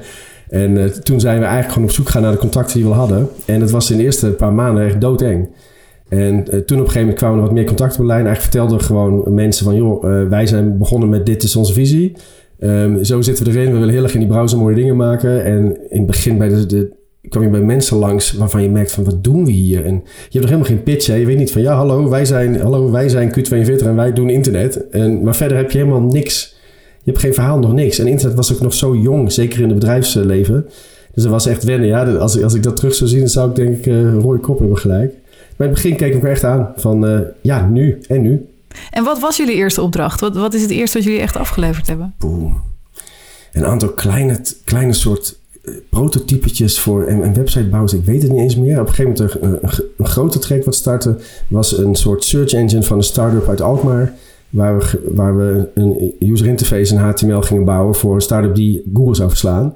en 0.49 0.75
uh, 0.75 0.85
toen 0.85 1.19
zijn 1.19 1.37
we 1.37 1.43
eigenlijk 1.43 1.73
gewoon 1.73 1.87
op 1.87 1.95
zoek 1.95 2.09
gaan 2.09 2.21
naar 2.21 2.31
de 2.31 2.37
contacten 2.37 2.77
die 2.77 2.87
we 2.87 2.93
hadden. 2.93 3.29
En 3.45 3.61
het 3.61 3.71
was 3.71 3.91
in 3.91 3.97
de 3.97 4.03
eerste 4.03 4.27
paar 4.27 4.53
maanden 4.53 4.85
echt 4.85 5.01
doodeng. 5.01 5.49
En 6.09 6.43
toen 6.43 6.53
op 6.57 6.69
een 6.69 6.77
gegeven 6.77 6.99
moment 6.99 7.17
kwamen 7.17 7.37
er 7.37 7.43
wat 7.43 7.53
meer 7.53 7.65
contacten 7.65 7.99
op 7.99 8.05
lijn. 8.05 8.25
Eigenlijk 8.25 8.53
vertelden 8.53 8.85
gewoon 8.85 9.33
mensen 9.33 9.65
van... 9.65 9.75
joh, 9.75 10.27
wij 10.29 10.47
zijn 10.47 10.77
begonnen 10.77 11.09
met 11.09 11.25
dit 11.25 11.43
is 11.43 11.55
onze 11.55 11.73
visie. 11.73 12.15
Um, 12.59 13.03
zo 13.03 13.21
zitten 13.21 13.45
we 13.45 13.51
erin. 13.51 13.71
We 13.71 13.77
willen 13.77 13.93
heel 13.93 14.03
erg 14.03 14.13
in 14.13 14.19
die 14.19 14.29
browser 14.29 14.57
mooie 14.57 14.75
dingen 14.75 14.95
maken. 14.95 15.43
En 15.43 15.77
in 15.89 15.97
het 15.97 16.05
begin 16.05 16.37
bij 16.37 16.49
de, 16.49 16.65
de 16.65 16.91
kwam 17.29 17.43
je 17.43 17.49
bij 17.49 17.61
mensen 17.61 17.97
langs 17.97 18.31
waarvan 18.31 18.63
je 18.63 18.69
merkt 18.69 18.91
van 18.91 19.03
wat 19.03 19.23
doen 19.23 19.45
we 19.45 19.51
hier? 19.51 19.85
En 19.85 19.93
je 19.93 19.99
hebt 20.21 20.33
nog 20.33 20.43
helemaal 20.43 20.65
geen 20.65 20.83
pitch. 20.83 21.07
Hè? 21.07 21.15
Je 21.15 21.25
weet 21.25 21.37
niet 21.37 21.51
van 21.51 21.61
ja, 21.61 21.75
hallo, 21.75 22.09
wij 22.09 22.25
zijn, 22.25 22.61
hallo, 22.61 22.91
wij 22.91 23.09
zijn 23.09 23.31
Q42 23.31 23.85
en 23.85 23.95
wij 23.95 24.13
doen 24.13 24.29
internet. 24.29 24.89
En, 24.89 25.23
maar 25.23 25.35
verder 25.35 25.57
heb 25.57 25.71
je 25.71 25.77
helemaal 25.77 26.01
niks. 26.01 26.55
Je 27.03 27.11
hebt 27.11 27.23
geen 27.23 27.33
verhaal, 27.33 27.59
nog 27.59 27.73
niks. 27.73 27.99
En 27.99 28.07
internet 28.07 28.35
was 28.35 28.53
ook 28.53 28.61
nog 28.61 28.73
zo 28.73 28.95
jong, 28.95 29.31
zeker 29.31 29.59
in 29.59 29.69
het 29.69 29.79
bedrijfsleven. 29.79 30.65
Dus 31.13 31.23
dat 31.23 31.31
was 31.31 31.45
echt 31.45 31.63
wennen. 31.63 31.87
Ja, 31.87 32.13
als, 32.13 32.41
als 32.43 32.53
ik 32.53 32.63
dat 32.63 32.75
terug 32.75 32.95
zou 32.95 33.09
zien, 33.09 33.19
dan 33.19 33.29
zou 33.29 33.49
ik 33.49 33.55
denk 33.55 33.77
ik 33.77 33.85
uh, 33.85 34.13
rode 34.13 34.39
kop 34.39 34.59
hebben 34.59 34.77
gelijk. 34.77 35.13
Maar 35.57 35.67
in 35.67 35.73
het 35.73 35.83
begin 35.83 35.95
keek 35.95 36.13
ik 36.13 36.23
er 36.23 36.29
echt 36.29 36.43
aan 36.43 36.73
van 36.75 37.09
uh, 37.09 37.19
ja, 37.41 37.67
nu 37.67 37.99
en 38.07 38.21
nu. 38.21 38.47
En 38.91 39.03
wat 39.03 39.19
was 39.19 39.37
jullie 39.37 39.55
eerste 39.55 39.81
opdracht? 39.81 40.19
Wat, 40.19 40.35
wat 40.35 40.53
is 40.53 40.61
het 40.61 40.71
eerste 40.71 40.97
wat 40.97 41.07
jullie 41.07 41.21
echt 41.21 41.37
afgeleverd 41.37 41.87
hebben? 41.87 42.13
Boom. 42.17 42.61
Een 43.51 43.65
aantal 43.65 43.89
kleine, 43.89 44.41
kleine 44.63 44.93
soort 44.93 45.39
prototypetjes 45.89 46.79
voor 46.79 47.03
en, 47.03 47.23
en 47.23 47.33
websitebouwers, 47.33 47.93
ik 47.93 48.05
weet 48.05 48.21
het 48.21 48.31
niet 48.31 48.41
eens 48.41 48.55
meer. 48.55 48.79
Op 48.79 48.87
een 48.87 48.93
gegeven 48.93 49.33
moment 49.41 49.63
een, 49.63 49.83
een, 49.97 50.05
grote 50.05 50.39
track 50.39 50.63
wat 50.63 50.75
startte, 50.75 51.15
was 51.47 51.77
een 51.77 51.95
soort 51.95 52.23
search 52.23 52.53
engine 52.53 52.83
van 52.83 52.97
een 52.97 53.03
start-up 53.03 53.47
uit 53.49 53.61
Alkmaar. 53.61 54.13
Waar 54.49 54.77
we, 54.77 55.11
waar 55.13 55.37
we 55.37 55.69
een 55.73 56.13
user 56.19 56.47
interface 56.47 56.93
in 56.93 56.99
HTML 56.99 57.41
gingen 57.41 57.65
bouwen 57.65 57.95
voor 57.95 58.15
een 58.15 58.21
start-up 58.21 58.55
die 58.55 58.83
Google 58.93 59.15
zou 59.15 59.29
verslaan. 59.29 59.73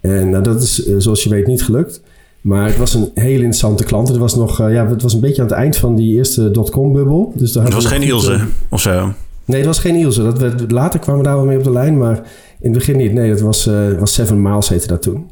En 0.00 0.30
nou, 0.30 0.42
dat 0.42 0.62
is, 0.62 0.84
eh, 0.84 0.94
zoals 0.98 1.24
je 1.24 1.30
weet, 1.30 1.46
niet 1.46 1.62
gelukt. 1.62 2.00
Maar 2.40 2.66
het 2.66 2.76
was 2.76 2.94
een 2.94 3.10
hele 3.14 3.34
interessante 3.34 3.84
klant. 3.84 4.08
Het 4.08 4.16
was, 4.16 4.34
nog, 4.34 4.60
uh, 4.60 4.72
ja, 4.72 4.88
het 4.88 5.02
was 5.02 5.14
een 5.14 5.20
beetje 5.20 5.42
aan 5.42 5.48
het 5.48 5.56
eind 5.56 5.76
van 5.76 5.94
die 5.94 6.14
eerste 6.16 6.50
dotcom-bubbel. 6.50 7.32
Dus 7.36 7.54
het 7.54 7.74
was 7.74 7.86
geen 7.86 8.02
Ilse 8.02 8.40
of 8.68 8.80
zo? 8.80 9.12
Nee, 9.44 9.58
het 9.58 9.66
was 9.66 9.78
geen 9.78 9.94
Ilse. 9.94 10.22
Dat 10.22 10.70
later 10.70 11.00
kwamen 11.00 11.22
we 11.22 11.26
daar 11.26 11.36
wel 11.36 11.46
mee 11.46 11.58
op 11.58 11.64
de 11.64 11.72
lijn, 11.72 11.98
maar 11.98 12.22
in 12.60 12.70
het 12.70 12.78
begin 12.78 12.96
niet. 12.96 13.12
Nee, 13.12 13.30
dat 13.30 13.40
was, 13.40 13.66
uh, 13.66 13.98
was 13.98 14.14
Seven 14.14 14.42
Miles 14.42 14.68
heette 14.68 14.86
dat 14.86 15.02
toen. 15.02 15.30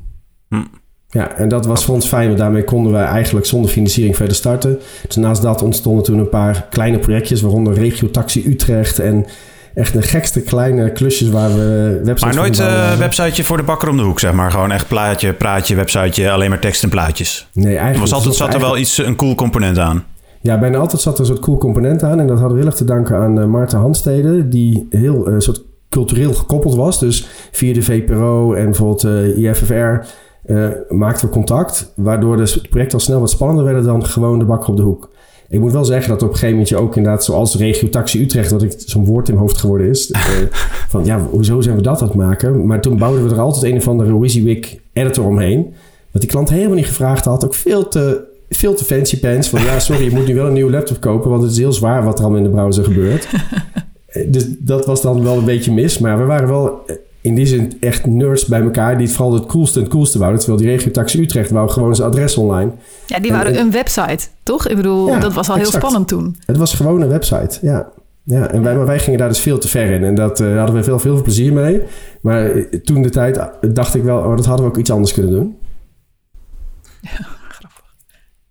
Hm. 0.49 0.62
Ja, 1.11 1.37
en 1.37 1.49
dat 1.49 1.66
was 1.66 1.85
voor 1.85 1.94
ons 1.94 2.06
fijn, 2.06 2.26
want 2.26 2.38
daarmee 2.38 2.64
konden 2.64 2.92
we 2.92 2.99
eigenlijk 2.99 3.47
zonder 3.47 3.70
financiering 3.70 4.16
verder 4.16 4.37
starten. 4.37 4.78
Dus 5.06 5.16
naast 5.16 5.42
dat 5.42 5.62
ontstonden 5.62 6.04
toen 6.04 6.18
een 6.18 6.28
paar 6.28 6.66
kleine 6.70 6.99
projectjes, 6.99 7.40
waaronder 7.40 7.75
Regio 7.75 8.11
Taxi 8.11 8.47
Utrecht 8.47 8.99
en 8.99 9.26
echt 9.75 9.92
de 9.92 10.02
gekste 10.02 10.40
kleine 10.40 10.92
klusjes 10.92 11.28
waar 11.28 11.54
we 11.54 12.00
websites 12.04 12.23
Maar 12.23 12.44
nooit 12.44 12.58
een 12.58 12.66
uh, 12.66 12.97
websiteje 12.97 13.44
voor 13.44 13.56
de 13.56 13.62
bakker 13.62 13.88
om 13.88 13.97
de 13.97 14.02
hoek, 14.02 14.20
zeg 14.20 14.32
maar. 14.32 14.50
Gewoon 14.50 14.73
echt 14.73 14.88
plaatje, 14.88 15.32
praatje, 15.32 15.75
websiteje, 15.75 16.30
alleen 16.30 16.50
maar 16.50 16.61
tekst 16.61 16.82
en 16.82 16.88
plaatjes. 16.88 17.49
Nee, 17.52 17.76
eigenlijk... 17.76 17.99
Was 17.99 18.12
altijd, 18.12 18.35
zat 18.35 18.54
er 18.54 18.61
wel 18.61 18.78
iets, 18.78 18.99
een 18.99 19.16
cool 19.16 19.35
component 19.35 19.78
aan. 19.78 20.04
Ja, 20.40 20.58
bijna 20.58 20.78
altijd 20.78 21.02
zat 21.02 21.14
er 21.14 21.20
een 21.20 21.26
soort 21.26 21.40
cool 21.40 21.58
component 21.58 22.02
aan. 22.02 22.20
En 22.20 22.26
dat 22.26 22.38
hadden 22.38 22.56
we 22.56 22.62
heel 22.62 22.70
erg 22.70 22.78
te 22.78 22.85
danken 22.85 23.16
aan 23.16 23.38
uh, 23.38 23.44
Maarten 23.44 23.78
Handstede, 23.78 24.49
die 24.49 24.87
heel 24.90 25.30
uh, 25.30 25.35
soort 25.38 25.62
cultureel 25.88 26.35
gekoppeld 26.35 26.75
was. 26.75 26.99
Dus 26.99 27.28
via 27.52 27.75
de 27.75 27.83
VPRO 27.83 28.52
en 28.52 28.64
bijvoorbeeld 28.64 29.04
IFFR 29.37 30.07
uh, 30.47 30.68
maakten 30.88 31.26
we 31.26 31.33
contact. 31.33 31.92
Waardoor 31.97 32.37
dus 32.37 32.54
het 32.54 32.68
project 32.68 32.95
al 32.95 33.00
snel 33.00 33.21
wat 33.21 33.30
spannender 33.30 33.64
werd 33.64 33.85
dan 33.85 34.07
gewoon 34.07 34.38
de 34.38 34.45
bakker 34.45 34.68
op 34.68 34.76
de 34.76 34.83
hoek. 34.83 35.11
Ik 35.49 35.61
moet 35.61 35.73
wel 35.73 35.85
zeggen 35.85 36.09
dat 36.09 36.23
op 36.23 36.28
een 36.28 36.35
gegeven 36.35 36.57
moment 36.57 36.75
ook 36.75 36.97
inderdaad, 36.97 37.25
zoals 37.25 37.57
regio 37.57 37.88
Taxi 37.88 38.23
Utrecht, 38.23 38.50
dat 38.50 38.62
ik 38.62 38.73
zo'n 38.76 39.04
woord 39.04 39.28
in 39.28 39.35
mijn 39.35 39.47
hoofd 39.47 39.61
geworden 39.61 39.88
is. 39.88 40.11
Uh, 40.11 40.21
van 40.88 41.04
ja, 41.04 41.21
hoezo 41.30 41.61
zijn 41.61 41.76
we 41.76 41.83
dat 41.83 42.00
aan 42.00 42.07
het 42.07 42.16
maken? 42.16 42.66
Maar 42.66 42.80
toen 42.80 42.99
bouwden 42.99 43.25
we 43.25 43.35
er 43.35 43.40
altijd 43.40 43.73
een 43.73 43.78
of 43.78 43.88
andere 43.88 44.18
WYSIWYG 44.18 44.78
editor 44.92 45.26
omheen. 45.26 45.75
Wat 46.11 46.23
die 46.23 46.30
klant 46.30 46.49
helemaal 46.49 46.76
niet 46.76 46.87
gevraagd 46.87 47.25
had. 47.25 47.45
Ook 47.45 47.54
veel 47.54 47.88
te, 47.88 48.25
veel 48.49 48.75
te 48.75 48.85
fancy 48.85 49.21
pants. 49.21 49.49
Van 49.49 49.62
ja, 49.62 49.78
sorry, 49.78 50.04
je 50.04 50.11
moet 50.11 50.26
nu 50.26 50.35
wel 50.35 50.47
een 50.47 50.52
nieuwe 50.52 50.71
laptop 50.71 51.00
kopen, 51.00 51.30
want 51.30 51.42
het 51.42 51.52
is 51.52 51.59
heel 51.59 51.73
zwaar 51.73 52.04
wat 52.04 52.18
er 52.18 52.25
allemaal 52.25 52.45
in 52.45 52.50
de 52.50 52.57
browser 52.57 52.85
gebeurt. 52.85 53.28
Eh, 54.08 54.26
dus 54.32 54.46
dat 54.58 54.86
was 54.86 55.02
dan 55.02 55.22
wel 55.22 55.38
een 55.38 55.44
beetje 55.44 55.72
mis. 55.72 55.98
Maar 55.98 56.18
we 56.18 56.24
waren 56.24 56.48
wel 56.48 56.84
in 57.20 57.34
die 57.34 57.46
zin 57.46 57.76
echt 57.80 58.06
nerds 58.06 58.46
bij 58.46 58.60
elkaar... 58.62 58.98
die 58.98 59.10
vooral 59.10 59.34
het 59.34 59.46
coolste 59.46 59.78
en 59.78 59.84
het 59.84 59.92
coolste 59.94 60.18
wouden. 60.18 60.40
Terwijl 60.40 60.62
die 60.62 60.70
regiotaxi 60.70 61.20
Utrecht 61.20 61.50
wou 61.50 61.70
gewoon 61.70 61.96
zijn 61.96 62.08
adres 62.08 62.36
online. 62.36 62.70
Ja, 63.06 63.18
die 63.18 63.30
En- 63.30 63.36
waren 63.36 63.52
en- 63.54 63.60
een 63.60 63.70
website, 63.70 64.26
toch? 64.42 64.68
Ik 64.68 64.76
bedoel, 64.76 65.08
Ja, 65.08 65.18
dat 65.18 65.32
was 65.32 65.48
al 65.48 65.56
heel 65.56 65.64
spannend 65.72 66.08
toen. 66.08 66.36
Het 66.46 66.56
was 66.56 66.74
gewoon 66.74 67.00
een 67.00 67.08
website, 67.08 67.58
ja. 67.62 67.88
Ja, 68.24 68.50
en 68.50 68.62
wij, 68.62 68.76
maar 68.76 68.86
wij 68.86 68.98
gingen 68.98 69.18
daar 69.18 69.28
dus 69.28 69.38
veel 69.40 69.58
te 69.58 69.68
ver 69.68 69.90
in. 69.90 70.04
En 70.04 70.14
dat, 70.14 70.40
eh, 70.40 70.46
daar 70.46 70.56
hadden 70.56 70.76
we 70.76 70.82
veel, 70.82 70.98
veel 70.98 71.22
plezier 71.22 71.52
mee. 71.52 71.82
Maar 72.22 72.50
eh, 72.50 72.64
toen 72.80 73.02
de 73.02 73.10
tijd 73.10 73.36
eh, 73.36 73.44
dacht 73.72 73.94
ik 73.94 74.02
wel... 74.02 74.18
oh, 74.18 74.36
dat 74.36 74.46
hadden 74.46 74.64
we 74.66 74.70
ook 74.72 74.78
iets 74.78 74.90
anders 74.90 75.12
kunnen 75.12 75.30
doen. 75.32 75.56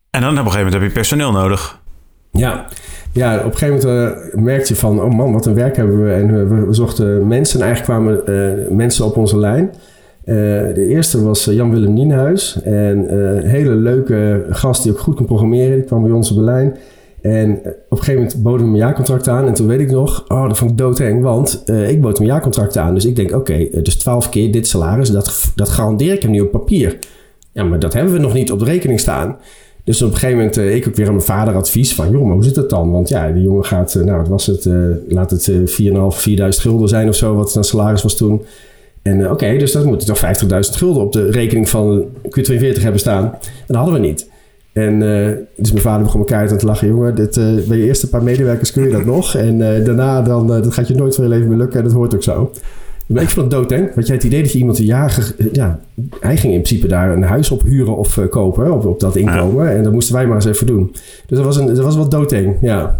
En 0.09 0.21
dan 0.21 0.31
op 0.31 0.37
een 0.37 0.51
gegeven 0.51 0.57
moment 0.65 0.73
heb 0.73 0.83
je 0.83 0.89
personeel 0.99 1.31
nodig. 1.31 1.79
Ja, 2.31 2.65
ja 3.17 3.37
op 3.37 3.51
een 3.51 3.57
gegeven 3.57 3.89
moment 3.89 4.33
eh, 4.33 4.41
merkte 4.41 4.73
je 4.73 4.79
van... 4.79 5.01
oh 5.01 5.13
man, 5.13 5.33
wat 5.33 5.45
een 5.45 5.53
werk 5.53 5.75
hebben 5.75 6.03
we. 6.03 6.11
En 6.11 6.67
we, 6.67 6.73
zochten 6.73 7.27
mensen. 7.27 7.59
En 7.59 7.65
eigenlijk 7.65 7.99
kwamen 7.99 8.25
eh, 8.25 8.75
mensen 8.75 9.05
op 9.05 9.17
onze 9.17 9.39
lijn. 9.39 9.71
Eh, 10.23 10.35
de 10.73 10.85
eerste 10.87 11.23
was 11.23 11.45
Jan-Willem 11.45 11.93
Nienhuis. 11.93 12.61
En 12.63 13.17
een 13.17 13.45
hele 13.45 13.75
leuke 13.75 14.45
gast 14.49 14.83
die 14.83 14.91
ook 14.91 14.99
goed 14.99 15.15
kon 15.15 15.25
programmeren. 15.25 15.75
Die 15.75 15.85
kwam 15.85 16.03
bij 16.03 16.11
ons 16.11 16.31
op 16.31 16.37
de 16.37 16.43
lijn. 16.43 16.77
En 17.21 17.51
op 17.59 17.65
een 17.89 17.97
gegeven 17.97 18.15
moment 18.15 18.43
boden 18.43 18.65
we 18.65 18.71
een 18.71 18.77
jaarcontract 18.77 19.27
aan. 19.27 19.47
En 19.47 19.53
toen 19.53 19.67
weet 19.67 19.79
ik 19.79 19.91
nog, 19.91 20.25
oh, 20.27 20.47
dat 20.47 20.57
vond 20.57 20.71
ik 20.71 20.77
doodeng. 20.77 21.21
Want 21.21 21.63
ik 21.87 22.01
bood 22.01 22.19
een 22.19 22.25
jaarcontract 22.25 22.77
aan. 22.77 22.93
Dus 22.93 23.05
ik 23.05 23.15
denk, 23.15 23.35
oké, 23.35 23.67
dus 23.81 23.97
twaalf 23.97 24.29
keer 24.29 24.51
dit 24.51 24.67
salaris. 24.67 25.09
Dat, 25.09 25.51
dat 25.55 25.69
garandeer 25.69 26.13
ik 26.13 26.21
hem 26.21 26.31
nu 26.31 26.39
op 26.39 26.51
papier. 26.51 26.97
Ja, 27.51 27.63
maar 27.63 27.79
dat 27.79 27.93
hebben 27.93 28.13
we 28.13 28.19
nog 28.19 28.33
niet 28.33 28.51
op 28.51 28.59
de 28.59 28.65
rekening 28.65 28.99
staan. 28.99 29.37
Dus 29.87 30.01
op 30.01 30.11
een 30.11 30.17
gegeven 30.17 30.37
moment, 30.37 30.57
eh, 30.57 30.75
ik 30.75 30.87
ook 30.87 30.95
weer 30.95 31.05
aan 31.05 31.13
mijn 31.13 31.25
vader 31.25 31.55
advies 31.55 31.95
van... 31.95 32.11
joh, 32.11 32.23
maar 32.23 32.33
hoe 32.33 32.43
zit 32.43 32.55
het 32.55 32.69
dan? 32.69 32.91
Want 32.91 33.09
ja, 33.09 33.31
die 33.31 33.43
jongen 33.43 33.65
gaat, 33.65 33.95
eh, 33.95 34.03
nou, 34.03 34.25
was 34.29 34.45
het? 34.45 34.65
eh, 34.65 34.73
laat 35.07 35.31
het 35.31 35.47
eh 35.47 35.55
4.500, 35.65 36.17
4.000 36.17 36.61
gulden 36.61 36.87
zijn 36.87 37.07
of 37.07 37.15
zo... 37.15 37.35
wat 37.35 37.51
zijn 37.51 37.63
salaris 37.63 38.03
was 38.03 38.15
toen. 38.15 38.41
En 39.01 39.31
oké, 39.31 39.57
dus 39.57 39.71
dan 39.71 39.85
moet 39.85 40.05
toch 40.05 40.19
50.000 40.19 40.49
gulden 40.59 41.03
op 41.03 41.13
de 41.13 41.31
rekening 41.31 41.69
van 41.69 42.05
Q42 42.23 42.81
hebben 42.81 42.99
staan. 42.99 43.23
En 43.23 43.39
dat 43.67 43.75
hadden 43.75 43.93
we 43.93 43.99
niet. 43.99 44.29
En 44.73 44.99
dus 45.55 45.71
mijn 45.71 45.83
vader 45.83 46.03
begon 46.03 46.19
elkaar 46.19 46.51
aan 46.51 46.57
te 46.57 46.65
lachen. 46.65 46.87
Jongen, 46.87 47.15
dit, 47.15 47.35
bij 47.67 47.77
je 47.77 47.85
eerste 47.85 48.09
paar 48.09 48.23
medewerkers 48.23 48.71
kun 48.71 48.83
je 48.83 48.91
dat 48.91 49.05
nog. 49.05 49.35
En 49.35 49.57
daarna 49.57 50.21
dan, 50.21 50.47
dat 50.47 50.73
gaat 50.73 50.87
je 50.87 50.95
nooit 50.95 51.15
van 51.15 51.23
je 51.23 51.29
leven 51.29 51.47
meer 51.47 51.57
lukken. 51.57 51.77
En 51.79 51.85
dat 51.85 51.93
hoort 51.93 52.15
ook 52.15 52.23
zo. 52.23 52.51
Ik 53.07 53.29
vond 53.29 53.35
het 53.35 53.49
doodeng. 53.51 53.93
Want 53.95 54.07
jij 54.07 54.15
het 54.15 54.25
idee 54.25 54.41
dat 54.41 54.51
je 54.51 54.57
iemand 54.57 54.79
een 54.79 54.85
jaar... 54.85 55.09
ge- 55.09 55.49
Ja, 55.51 55.79
hij 56.19 56.37
ging 56.37 56.53
in 56.53 56.61
principe 56.61 56.87
daar 56.87 57.11
een 57.11 57.23
huis 57.23 57.51
op 57.51 57.61
huren 57.63 57.97
of 57.97 58.17
eh, 58.17 58.29
kopen. 58.29 58.73
Op, 58.73 58.85
op 58.85 58.99
dat 58.99 59.15
inkomen. 59.15 59.75
En 59.75 59.83
dat 59.83 59.93
moesten 59.93 60.15
wij 60.15 60.25
maar 60.27 60.35
eens 60.35 60.45
even 60.45 60.67
doen. 60.67 60.91
Dus 61.27 61.37
dat 61.37 61.45
was, 61.45 61.57
een, 61.57 61.65
dat 61.65 61.77
was 61.83 61.95
wel 61.95 62.09
doodeng, 62.09 62.57
ja. 62.61 62.99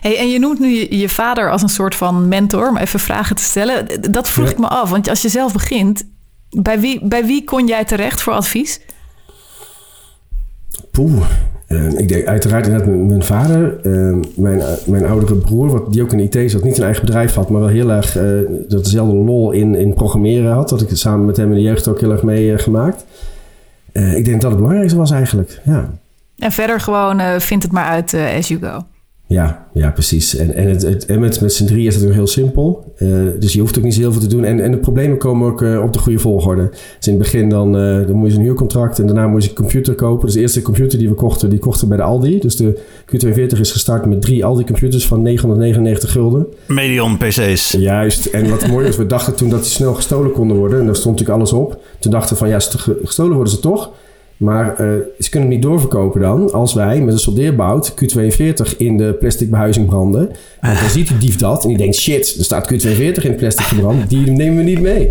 Hey, 0.00 0.18
en 0.18 0.28
je 0.30 0.38
noemt 0.38 0.58
nu 0.60 0.66
je, 0.68 0.98
je 0.98 1.08
vader 1.08 1.50
als 1.50 1.62
een 1.62 1.68
soort 1.68 1.94
van 1.94 2.28
mentor, 2.28 2.68
om 2.68 2.76
even 2.76 3.00
vragen 3.00 3.36
te 3.36 3.42
stellen. 3.42 3.86
Dat 4.12 4.28
vroeg 4.28 4.46
Ja. 4.46 4.50
ik 4.52 4.58
me 4.58 4.68
af, 4.68 4.90
want 4.90 5.08
als 5.08 5.22
je 5.22 5.28
zelf 5.28 5.52
begint, 5.52 6.04
bij 6.50 6.80
wie, 6.80 7.00
bij 7.08 7.24
wie 7.26 7.44
kon 7.44 7.66
jij 7.66 7.84
terecht 7.84 8.22
voor 8.22 8.32
advies? 8.32 8.80
Poeh. 10.90 11.26
Eh, 11.68 11.98
ik 11.98 12.08
denk 12.08 12.26
uiteraard 12.26 12.66
inderdaad 12.66 12.94
mijn, 13.08 13.22
vader, 13.22 13.80
eh, 13.82 14.16
mijn, 14.34 14.62
mijn 14.86 15.06
oudere 15.06 15.34
broer, 15.34 15.70
wat, 15.70 15.92
die 15.92 16.02
ook 16.02 16.12
in 16.12 16.18
IT 16.20 16.50
zat, 16.50 16.62
niet 16.62 16.78
een 16.78 16.84
eigen 16.84 17.04
bedrijf 17.04 17.34
had, 17.34 17.48
maar 17.48 17.60
wel 17.60 17.68
heel 17.68 17.90
erg 17.90 18.16
eh, 18.16 18.24
dat 18.68 18.84
dezelfde 18.84 19.14
lol 19.14 19.50
in, 19.50 19.74
in 19.74 19.94
programmeren 19.94 20.52
had. 20.52 20.68
Dat 20.68 20.82
ik 20.82 20.88
het 20.88 20.98
samen 20.98 21.26
met 21.26 21.36
hem 21.36 21.48
in 21.48 21.54
de 21.54 21.60
jeugd 21.60 21.88
ook 21.88 22.00
heel 22.00 22.10
erg 22.10 22.22
mee 22.22 22.52
eh, 22.52 22.58
gemaakt. 22.58 23.04
Eh, 23.92 24.16
ik 24.16 24.24
denk 24.24 24.40
dat 24.40 24.50
het 24.50 24.60
belangrijkste 24.60 24.98
was 24.98 25.10
eigenlijk. 25.10 25.60
Ja, 25.64 25.90
En 26.38 26.52
verder 26.52 26.80
gewoon, 26.80 27.40
vind 27.40 27.62
het 27.62 27.72
maar 27.72 27.84
uit 27.84 28.14
as 28.14 28.48
you 28.48 28.60
go. 28.60 28.82
Ja, 29.30 29.66
ja 29.74 29.90
precies. 29.90 30.36
En, 30.36 30.54
en, 30.54 30.68
het, 30.68 30.82
het- 30.82 31.06
en 31.06 31.20
met, 31.20 31.40
met 31.40 31.52
z'n 31.52 31.64
drieën 31.66 31.86
is 31.86 31.94
het 31.94 32.04
ook 32.06 32.12
heel 32.12 32.26
simpel. 32.26 32.92
Eh, 32.96 33.08
dus 33.38 33.52
je 33.52 33.60
hoeft 33.60 33.78
ook 33.78 33.84
niet 33.84 33.94
zo 33.94 34.00
heel 34.00 34.12
veel 34.12 34.20
te 34.20 34.26
doen. 34.26 34.44
En, 34.44 34.60
en 34.60 34.70
de 34.70 34.76
problemen 34.76 35.18
komen 35.18 35.48
ook 35.50 35.62
eh, 35.62 35.82
op 35.82 35.92
de 35.92 35.98
goede 35.98 36.18
volgorde. 36.18 36.68
Dus 36.96 37.06
in 37.06 37.12
het 37.12 37.22
begin 37.22 37.48
dan, 37.48 37.76
eh, 37.76 38.06
dan 38.06 38.16
moet 38.16 38.30
je 38.32 38.36
een 38.38 38.42
huurcontract 38.44 38.98
en 38.98 39.06
daarna 39.06 39.26
moet 39.26 39.42
je 39.44 39.48
een 39.48 39.54
computer 39.54 39.94
kopen. 39.94 40.24
Dus 40.26 40.34
de 40.34 40.40
eerste 40.40 40.62
computer 40.62 40.98
die 40.98 41.08
we 41.08 41.14
kochten, 41.14 41.50
die 41.50 41.58
kochten 41.58 41.82
we 41.82 41.88
bij 41.88 41.96
de 41.96 42.02
Aldi. 42.02 42.38
Dus 42.38 42.56
de 42.56 42.78
Q42 43.16 43.58
is 43.60 43.72
gestart 43.72 44.06
met 44.06 44.22
drie 44.22 44.44
Aldi 44.44 44.64
computers 44.64 45.06
van 45.06 45.22
999 45.22 46.12
gulden. 46.12 46.46
Medion 46.66 47.16
PC's. 47.16 47.72
Juist. 47.78 48.26
En 48.26 48.50
wat 48.50 48.66
mooi 48.68 48.86
was, 48.86 48.96
we 48.96 49.06
dachten 49.06 49.34
toen 49.34 49.48
dat 49.48 49.62
die 49.62 49.70
snel 49.70 49.94
gestolen 49.94 50.32
konden 50.32 50.56
worden. 50.56 50.78
En 50.80 50.86
daar 50.86 50.96
stond 50.96 51.18
natuurlijk 51.18 51.38
alles 51.40 51.52
op. 51.52 51.80
Toen 51.98 52.10
dachten 52.10 52.32
we 52.32 52.38
van 52.38 52.48
ja, 52.48 52.58
st- 52.58 52.86
gestolen 53.04 53.34
worden 53.34 53.52
ze 53.52 53.60
toch. 53.60 53.90
Maar 54.38 54.76
eh, 54.76 54.86
ze 55.18 55.30
kunnen 55.30 55.48
het 55.48 55.58
niet 55.58 55.66
doorverkopen 55.66 56.20
dan 56.20 56.52
als 56.52 56.74
wij 56.74 57.00
met 57.00 57.14
een 57.14 57.20
soldeerbout 57.20 57.92
Q42 57.92 58.76
in 58.76 58.96
de 58.96 59.16
plastic 59.18 59.50
behuizing 59.50 59.86
branden. 59.86 60.30
Want 60.60 60.80
dan 60.80 60.90
ziet 60.90 61.08
die 61.08 61.18
dief 61.18 61.36
dat 61.36 61.62
en 61.62 61.68
die 61.68 61.78
denkt 61.78 61.96
shit, 61.96 62.34
er 62.38 62.44
staat 62.44 62.72
Q42 62.72 62.98
in 62.98 63.14
het 63.14 63.36
plastic 63.36 63.66
gebrand. 63.66 64.10
Die 64.10 64.30
nemen 64.30 64.56
we 64.56 64.62
niet 64.62 64.80
mee. 64.80 65.08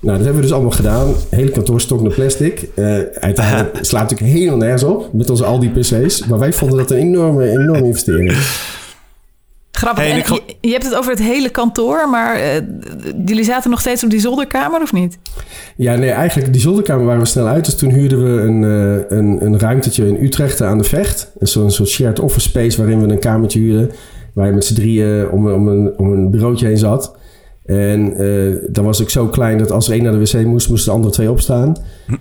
Nou, 0.00 0.16
dat 0.16 0.24
hebben 0.24 0.34
we 0.34 0.40
dus 0.40 0.52
allemaal 0.52 0.70
gedaan. 0.70 1.14
Hele 1.30 1.50
kantoor 1.50 1.80
stok 1.80 2.02
naar 2.02 2.12
plastic. 2.12 2.68
Eh 2.74 2.98
uiteindelijk 3.14 3.78
slaat 3.90 4.10
natuurlijk 4.10 4.38
helemaal 4.38 4.58
nergens 4.58 4.82
op 4.82 5.12
met 5.12 5.30
onze 5.30 5.44
Aldi 5.44 5.70
PC's. 5.70 6.26
Maar 6.26 6.38
wij 6.38 6.52
vonden 6.52 6.78
dat 6.78 6.90
een 6.90 6.96
enorme, 6.96 7.50
enorme 7.50 7.86
investering. 7.86 8.32
Grappig. 9.80 10.02
Hey, 10.04 10.12
en 10.12 10.18
en 10.18 10.20
ik 10.20 10.26
gel- 10.26 10.40
je, 10.46 10.54
je 10.60 10.72
hebt 10.72 10.84
het 10.84 10.94
over 10.94 11.10
het 11.10 11.22
hele 11.22 11.48
kantoor, 11.50 12.08
maar 12.10 12.34
eh, 12.36 12.62
jullie 13.26 13.44
zaten 13.44 13.70
nog 13.70 13.80
steeds 13.80 14.04
op 14.04 14.10
die 14.10 14.20
zolderkamer 14.20 14.80
of 14.82 14.92
niet? 14.92 15.18
Ja, 15.76 15.94
nee, 15.94 16.10
eigenlijk 16.10 16.52
die 16.52 16.60
zolderkamer 16.62 17.04
waren 17.06 17.20
we 17.20 17.26
snel 17.26 17.46
uit. 17.46 17.64
Dus 17.64 17.76
toen 17.76 17.90
huurden 17.90 18.22
we 18.24 18.40
een, 18.40 18.64
eh, 18.64 19.18
een, 19.18 19.44
een 19.44 19.58
ruimtetje 19.58 20.08
in 20.08 20.24
Utrecht 20.24 20.62
aan 20.62 20.78
de 20.78 20.84
Vecht. 20.84 21.30
Een 21.38 21.46
soort, 21.46 21.64
een 21.64 21.70
soort 21.72 21.88
shared 21.88 22.18
office 22.20 22.48
space 22.48 22.78
waarin 22.78 23.00
we 23.06 23.12
een 23.12 23.18
kamertje 23.18 23.58
huurden. 23.58 23.90
Waar 24.32 24.46
je 24.46 24.52
met 24.52 24.64
z'n 24.64 24.74
drieën 24.74 25.30
om, 25.30 25.50
om, 25.50 25.68
een, 25.68 25.92
om 25.96 26.12
een 26.12 26.30
bureautje 26.30 26.66
heen 26.66 26.78
zat. 26.78 27.16
En 27.70 28.16
eh 28.16 28.56
dan 28.68 28.84
was 28.84 29.00
ik 29.00 29.08
zo 29.08 29.26
klein 29.26 29.58
dat 29.58 29.70
als 29.70 29.86
er 29.86 29.92
één 29.92 30.02
naar 30.02 30.12
de 30.12 30.18
wc 30.18 30.44
moest, 30.46 30.68
moesten 30.68 30.90
de 30.90 30.96
andere 30.96 31.12
twee 31.12 31.30
opstaan. 31.30 31.76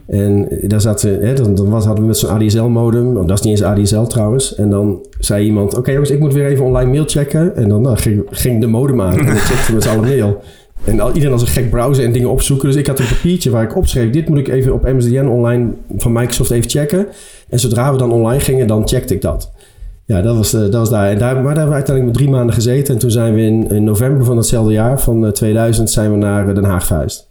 En 0.08 0.48
daar 0.62 0.82
zaten, 0.82 1.20
hè, 1.22 1.34
dan, 1.34 1.56
dan 1.56 1.72
hadden 1.72 1.96
we 1.96 2.02
met 2.02 2.18
zo'n 2.18 2.30
ADSL-modem. 2.30 3.18
Oh, 3.18 3.28
dat 3.28 3.40
is 3.40 3.46
niet 3.46 3.60
eens 3.60 3.64
ADSL 3.64 4.02
trouwens. 4.02 4.56
En 4.56 4.70
dan 4.70 5.06
zei 5.20 5.46
iemand, 5.46 5.78
oké 5.78 5.92
jongens, 5.92 6.10
ik 6.10 6.20
moet 6.20 6.34
weer 6.34 6.46
even 6.46 6.66
online 6.66 6.92
mail 6.92 7.04
checken. 7.06 7.56
En 7.56 7.70
dan 7.70 7.82
nou, 7.82 7.98
ging, 8.30 8.62
de 8.62 8.68
modem 8.68 9.02
aan 9.02 9.18
en 9.18 9.26
dan 9.26 9.36
checkten 9.36 9.74
met 9.74 9.84
z'n 9.84 9.90
allen 9.90 10.04
mail. 10.04 10.42
En 10.84 11.00
al, 11.00 11.08
iedereen 11.08 11.32
als 11.32 11.42
een 11.42 11.48
gek 11.48 11.70
browsen 11.70 12.04
en 12.04 12.12
dingen 12.12 12.30
opzoeken. 12.30 12.68
Dus 12.68 12.78
ik 12.78 12.88
had 12.88 13.00
een 13.00 13.08
papiertje 13.08 13.50
waar 13.50 13.64
ik 13.64 13.76
opschreef... 13.76 14.10
dit 14.10 14.30
moet 14.30 14.38
ik 14.38 14.48
even 14.48 14.74
op 14.74 14.84
MSDN 14.84 15.26
online 15.26 15.70
van 15.98 16.12
Microsoft 16.12 16.52
even 16.52 16.70
checken. 16.70 17.08
En 17.50 17.60
zodra 17.60 17.92
we 17.92 17.98
dan 17.98 18.12
online 18.12 18.40
gingen, 18.40 18.68
dan 18.68 18.88
checkte 18.88 19.14
ik 19.14 19.22
dat. 19.22 19.52
Ja, 20.10 20.22
dat 20.22 20.36
was, 20.36 20.54
eh, 20.54 20.60
dat 20.62 20.74
was 20.74 20.90
daar. 20.90 21.10
En 21.10 21.18
daar. 21.18 21.34
Maar 21.34 21.44
daar 21.44 21.54
hebben 21.54 21.68
we 21.70 21.74
uiteindelijk 21.76 22.06
met 22.06 22.14
drie 22.26 22.36
maanden 22.36 22.56
gezeten. 22.56 22.94
En 22.94 23.00
toen 23.00 23.12
zijn 23.12 23.34
we 23.34 23.42
in, 23.42 23.68
in 23.70 23.84
november 23.84 24.26
van 24.26 24.36
datzelfde 24.36 24.72
jaar, 24.74 25.00
van 25.00 25.26
eh, 25.26 25.32
2000... 25.32 25.90
zijn 25.92 26.12
we 26.12 26.18
naar 26.18 26.48
eh, 26.48 26.56
Den 26.56 26.64
Haag 26.64 26.86
verhuisd. 26.86 27.30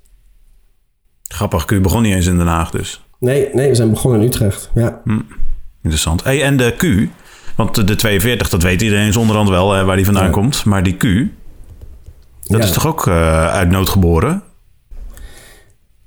Grappig, 1.22 1.64
Q 1.64 1.82
begon 1.82 2.02
niet 2.02 2.14
eens 2.14 2.26
in 2.26 2.36
Den 2.36 2.46
Haag 2.46 2.70
dus. 2.70 3.04
Nee, 3.18 3.48
nee, 3.52 3.68
we 3.68 3.74
zijn 3.74 3.90
begonnen 3.90 4.20
in 4.20 4.26
Utrecht. 4.26 4.70
Ja, 4.74 5.00
Interessant. 5.82 6.24
Hey, 6.24 6.42
en 6.42 6.56
de 6.56 6.74
Q, 6.76 7.08
want 7.56 7.74
de- 7.74 7.84
de 7.84 7.94
42, 7.96 8.48
dat 8.48 8.62
weet 8.62 8.82
iedereen 8.82 9.12
zonderhand 9.12 9.48
wel 9.48 9.76
eh, 9.76 9.84
waar 9.84 9.96
die 9.96 10.04
vandaan 10.04 10.24
Ja. 10.24 10.30
komt. 10.30 10.64
Maar 10.64 10.82
die 10.82 10.96
Q, 10.96 11.02
dat 12.46 12.58
Ja. 12.60 12.64
is 12.66 12.70
toch 12.72 12.86
ook 12.86 13.06
eh, 13.06 13.46
uit 13.48 13.70
nood 13.70 13.88
geboren? 13.88 14.42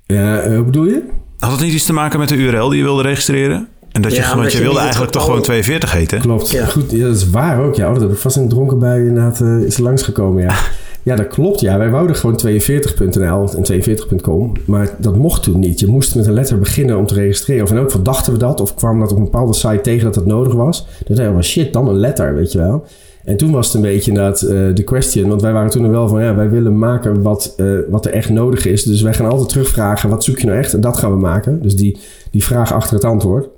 Ja, 0.06 0.40
eh, 0.40 0.54
hoe 0.56 0.64
bedoel 0.64 0.84
je? 0.84 1.02
Had 1.38 1.50
het 1.50 1.60
niet 1.60 1.72
iets 1.72 1.84
te 1.84 1.92
maken 1.92 2.18
met 2.18 2.28
de 2.28 2.34
URL 2.36 2.68
die 2.68 2.78
je 2.78 2.84
wilde 2.84 3.02
registreren? 3.02 3.68
En 3.92 4.02
dat 4.02 4.12
je, 4.14 4.20
Ja, 4.20 4.36
want 4.36 4.52
je 4.52 4.58
je 4.58 4.64
wilde 4.64 4.78
eigenlijk 4.78 5.12
toch 5.12 5.22
gewoon 5.22 5.38
getal- 5.38 5.54
42 5.54 5.92
heten? 5.92 6.20
Klopt. 6.20 6.50
Ja. 6.50 6.66
Goed, 6.66 6.90
ja, 6.90 7.06
dat 7.06 7.16
is 7.16 7.30
waar 7.30 7.64
ook. 7.64 7.74
Ja, 7.74 7.86
oh, 7.86 7.92
dat 7.92 8.02
heb 8.02 8.10
ik 8.12 8.16
vast 8.18 8.36
in 8.36 8.42
een 8.42 8.48
dronken 8.48 8.78
bui 8.78 9.06
inderdaad 9.06 9.40
eh, 9.40 9.58
is 9.58 9.76
er 9.76 9.82
langsgekomen. 9.82 10.42
Ja. 10.42 10.54
ja, 11.02 11.16
dat 11.16 11.28
klopt. 11.28 11.60
Ja, 11.60 11.78
wij 11.78 11.90
wouden 11.90 12.16
gewoon 12.16 12.40
42.nl 12.46 13.50
en 13.56 13.82
42.com. 13.82 14.52
Maar 14.64 14.94
dat 14.98 15.16
mocht 15.16 15.42
toen 15.42 15.58
niet. 15.58 15.80
Je 15.80 15.86
moest 15.86 16.14
met 16.14 16.26
een 16.26 16.32
letter 16.32 16.58
beginnen 16.58 16.98
om 16.98 17.06
te 17.06 17.14
registreren. 17.14 17.62
Of 17.64 17.70
in 17.70 17.76
elk 17.76 17.86
geval 17.86 18.02
dachten 18.02 18.32
we 18.32 18.38
dat. 18.38 18.60
Of 18.60 18.74
kwam 18.74 19.00
dat 19.00 19.10
op 19.10 19.16
een 19.16 19.24
bepaalde 19.24 19.54
site 19.54 19.80
tegen 19.80 20.04
dat 20.04 20.14
dat 20.14 20.26
nodig 20.26 20.52
was. 20.52 20.86
Toen 21.04 21.16
zeiden 21.16 21.36
we, 21.36 21.42
shit, 21.42 21.72
dan 21.72 21.88
een 21.88 21.98
letter, 21.98 22.34
weet 22.34 22.52
je 22.52 22.58
wel. 22.58 22.84
En 23.24 23.36
toen 23.36 23.50
was 23.50 23.66
het 23.66 23.74
een 23.74 23.80
beetje 23.82 24.10
inderdaad 24.10 24.42
eh, 24.42 24.48
de 24.74 24.82
question. 24.84 25.28
Want 25.28 25.42
wij 25.42 25.52
waren 25.52 25.70
toen 25.70 25.84
er 25.84 25.90
wel 25.90 26.08
van, 26.08 26.22
ja, 26.22 26.34
wij 26.34 26.50
willen 26.50 26.78
maken 26.78 27.22
wat, 27.22 27.54
eh, 27.56 27.66
wat 27.88 28.06
er 28.06 28.12
echt 28.12 28.30
nodig 28.30 28.66
is. 28.66 28.82
Dus 28.82 29.02
wij 29.02 29.14
gaan 29.14 29.30
altijd 29.30 29.48
terugvragen, 29.48 30.08
wat 30.08 30.24
zoek 30.24 30.38
je 30.38 30.46
nou 30.46 30.58
echt? 30.58 30.74
En 30.74 30.80
dat 30.80 30.96
gaan 30.96 31.10
we 31.10 31.16
maken. 31.18 31.62
Dus 31.62 31.76
die, 31.76 31.98
die 32.30 32.44
vraag 32.44 32.72
achter 32.72 32.94
het 32.94 33.04
antwoord. 33.04 33.48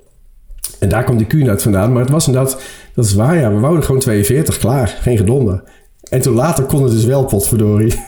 En 0.79 0.89
daar 0.89 1.05
komt 1.05 1.19
die 1.19 1.45
Q 1.45 1.49
uit 1.49 1.63
vandaan. 1.63 1.93
Maar 1.93 2.03
het 2.03 2.11
was 2.11 2.27
inderdaad, 2.27 2.63
dat 2.95 3.05
is 3.05 3.15
waar 3.15 3.39
ja, 3.39 3.53
we 3.53 3.59
wouden 3.61 3.85
gewoon 3.85 4.01
42, 4.01 4.59
klaar. 4.59 4.99
Geen 5.01 5.17
gedonder. 5.17 5.63
En 6.11 6.21
toen 6.21 6.35
later 6.35 6.65
kon 6.65 6.83
het 6.83 6.93
dus 6.93 7.05
wel, 7.05 7.25
potverdorie. 7.25 7.95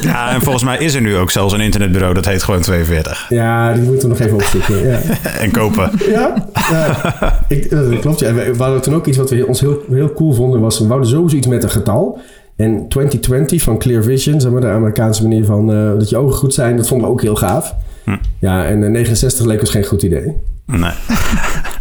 Ja, 0.00 0.30
en 0.30 0.40
volgens 0.40 0.64
mij 0.64 0.78
is 0.78 0.94
er 0.94 1.00
nu 1.00 1.16
ook 1.16 1.30
zelfs 1.30 1.52
een 1.52 1.60
internetbureau 1.60 2.14
dat 2.14 2.24
heet 2.24 2.42
gewoon 2.42 2.60
42. 2.60 3.26
Ja, 3.28 3.72
die 3.72 3.82
moeten 3.82 4.08
we 4.08 4.14
nog 4.14 4.24
even 4.24 4.36
opzoeken. 4.36 4.86
Ja, 4.88 4.98
En 5.44 5.50
kopen. 5.50 5.90
ja, 6.08 6.48
ja. 6.70 7.14
Ik, 7.48 7.70
dat 7.70 7.98
klopt. 7.98 8.20
Ja. 8.20 8.34
We 8.34 8.56
we 8.56 8.62
hadden 8.62 8.82
toen 8.82 8.94
ook 8.94 9.06
iets 9.06 9.16
wat 9.16 9.30
we 9.30 9.46
ons 9.46 9.60
heel, 9.60 9.82
heel 9.90 10.12
cool 10.12 10.32
vonden. 10.32 10.60
Was, 10.60 10.78
we 10.78 10.86
wouden 10.86 11.08
sowieso 11.08 11.36
iets 11.36 11.46
met 11.46 11.62
een 11.62 11.70
getal. 11.70 12.18
En 12.56 12.88
2020 12.88 13.62
van 13.62 13.78
Clear 13.78 14.02
Vision, 14.02 14.40
zeg 14.40 14.52
maar, 14.52 14.60
de 14.60 14.66
Amerikaanse 14.66 15.22
manier 15.22 15.44
van 15.44 15.72
eh, 15.72 15.98
dat 15.98 16.08
je 16.08 16.16
ogen 16.16 16.36
goed 16.36 16.54
zijn, 16.54 16.76
dat 16.76 16.88
vonden 16.88 17.06
we 17.06 17.12
ook 17.12 17.22
heel 17.22 17.36
gaaf. 17.36 17.74
Hm. 18.04 18.16
Ja, 18.38 18.64
en 18.66 18.84
eh, 18.84 18.90
69 18.90 19.46
leek 19.46 19.60
ons 19.60 19.70
geen 19.70 19.84
goed 19.84 20.02
idee. 20.02 20.32
Nee. 20.66 20.90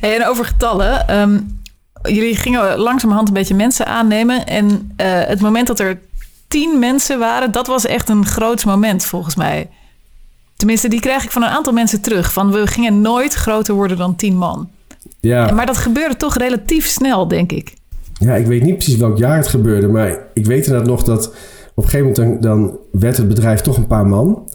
Hey, 0.00 0.16
en 0.16 0.26
over 0.26 0.44
getallen. 0.44 1.08
ehm, 1.08 1.40
jullie 2.02 2.36
gingen 2.36 2.78
langzamerhand 2.78 3.28
een 3.28 3.34
beetje 3.34 3.54
mensen 3.54 3.86
aannemen. 3.86 4.46
En 4.46 4.92
eh, 4.96 5.06
het 5.24 5.40
moment 5.40 5.66
dat 5.66 5.80
er 5.80 6.00
tien 6.48 6.78
mensen 6.78 7.18
waren, 7.18 7.52
dat 7.52 7.66
was 7.66 7.86
echt 7.86 8.08
een 8.08 8.26
groot 8.26 8.64
moment 8.64 9.04
volgens 9.04 9.34
mij. 9.34 9.68
Tenminste, 10.56 10.88
die 10.88 11.00
krijg 11.00 11.24
ik 11.24 11.30
van 11.30 11.42
een 11.42 11.48
aantal 11.48 11.72
mensen 11.72 12.00
terug. 12.00 12.32
Van 12.32 12.52
we 12.52 12.66
gingen 12.66 13.00
nooit 13.00 13.34
groter 13.34 13.74
worden 13.74 13.96
dan 13.96 14.16
tien 14.16 14.36
man. 14.36 14.70
Ja. 15.20 15.52
Maar 15.52 15.66
dat 15.66 15.76
gebeurde 15.76 16.16
toch 16.16 16.36
relatief 16.36 16.86
snel, 16.86 17.28
denk 17.28 17.52
ik. 17.52 17.74
Ja, 18.18 18.34
ik 18.34 18.46
weet 18.46 18.62
niet 18.62 18.76
precies 18.76 18.96
welk 18.96 19.18
jaar 19.18 19.36
het 19.36 19.48
gebeurde, 19.48 19.88
maar 19.88 20.18
ik 20.34 20.46
weet 20.46 20.66
inderdaad 20.66 20.88
nog 20.88 21.02
dat 21.02 21.26
op 21.74 21.84
een 21.84 21.90
gegeven 21.90 22.12
moment 22.12 22.40
dan, 22.42 22.52
dan 22.52 22.78
werd 22.92 23.16
het 23.16 23.28
bedrijf 23.28 23.60
toch 23.60 23.76
een 23.76 23.86
paar 23.86 24.06
man. 24.06 24.48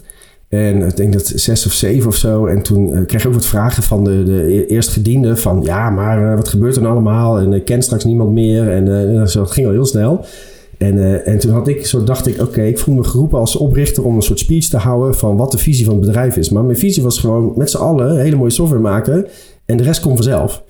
En 0.50 0.82
ik 0.82 0.96
denk 0.96 1.12
dat 1.12 1.32
zes 1.34 1.66
of 1.66 1.72
zeven 1.72 2.08
of 2.08 2.16
zo. 2.16 2.46
En 2.46 2.62
toen 2.62 2.94
eh, 2.94 3.06
kreeg 3.06 3.20
ik 3.20 3.26
ook 3.26 3.34
wat 3.34 3.46
vragen 3.46 3.82
van 3.82 4.04
de, 4.04 4.22
de 4.22 4.54
e-, 4.54 4.64
eerstgediende. 4.64 5.36
Van 5.36 5.62
ja, 5.62 5.90
maar 5.90 6.30
eh, 6.30 6.36
wat 6.36 6.48
gebeurt 6.48 6.76
er 6.76 6.82
nou 6.82 6.94
allemaal? 6.94 7.38
En 7.38 7.52
ik 7.52 7.64
ken 7.64 7.82
straks 7.82 8.04
niemand 8.04 8.30
meer. 8.30 8.70
En 8.70 8.86
uh, 8.86 9.26
zo, 9.26 9.40
het 9.40 9.50
ging 9.50 9.66
al 9.66 9.72
heel 9.72 9.84
snel. 9.84 10.24
En, 10.78 11.24
en 11.24 11.38
toen 11.38 11.52
had 11.52 11.68
ik, 11.68 11.86
zo 11.86 12.04
dacht 12.04 12.26
ik, 12.26 12.40
oké, 12.40 12.62
ik 12.62 12.78
voel 12.78 12.94
me 12.94 13.04
geroepen 13.04 13.38
als 13.38 13.56
oprichter 13.56 14.04
om 14.04 14.16
een 14.16 14.22
soort 14.22 14.38
speech 14.38 14.64
te 14.64 14.76
houden 14.76 15.14
van 15.14 15.36
wat 15.36 15.52
de 15.52 15.58
visie 15.58 15.84
van 15.84 15.94
het 15.94 16.06
bedrijf 16.06 16.36
is. 16.36 16.50
Maar 16.50 16.64
mijn 16.64 16.78
visie 16.78 17.02
was 17.02 17.18
gewoon 17.18 17.52
met 17.56 17.70
z'n 17.70 17.76
allen 17.76 18.20
hele 18.20 18.36
mooie 18.36 18.50
software 18.50 18.82
maken. 18.82 19.26
En 19.64 19.76
de 19.76 19.82
rest 19.82 20.00
komt 20.00 20.14
vanzelf. 20.14 20.62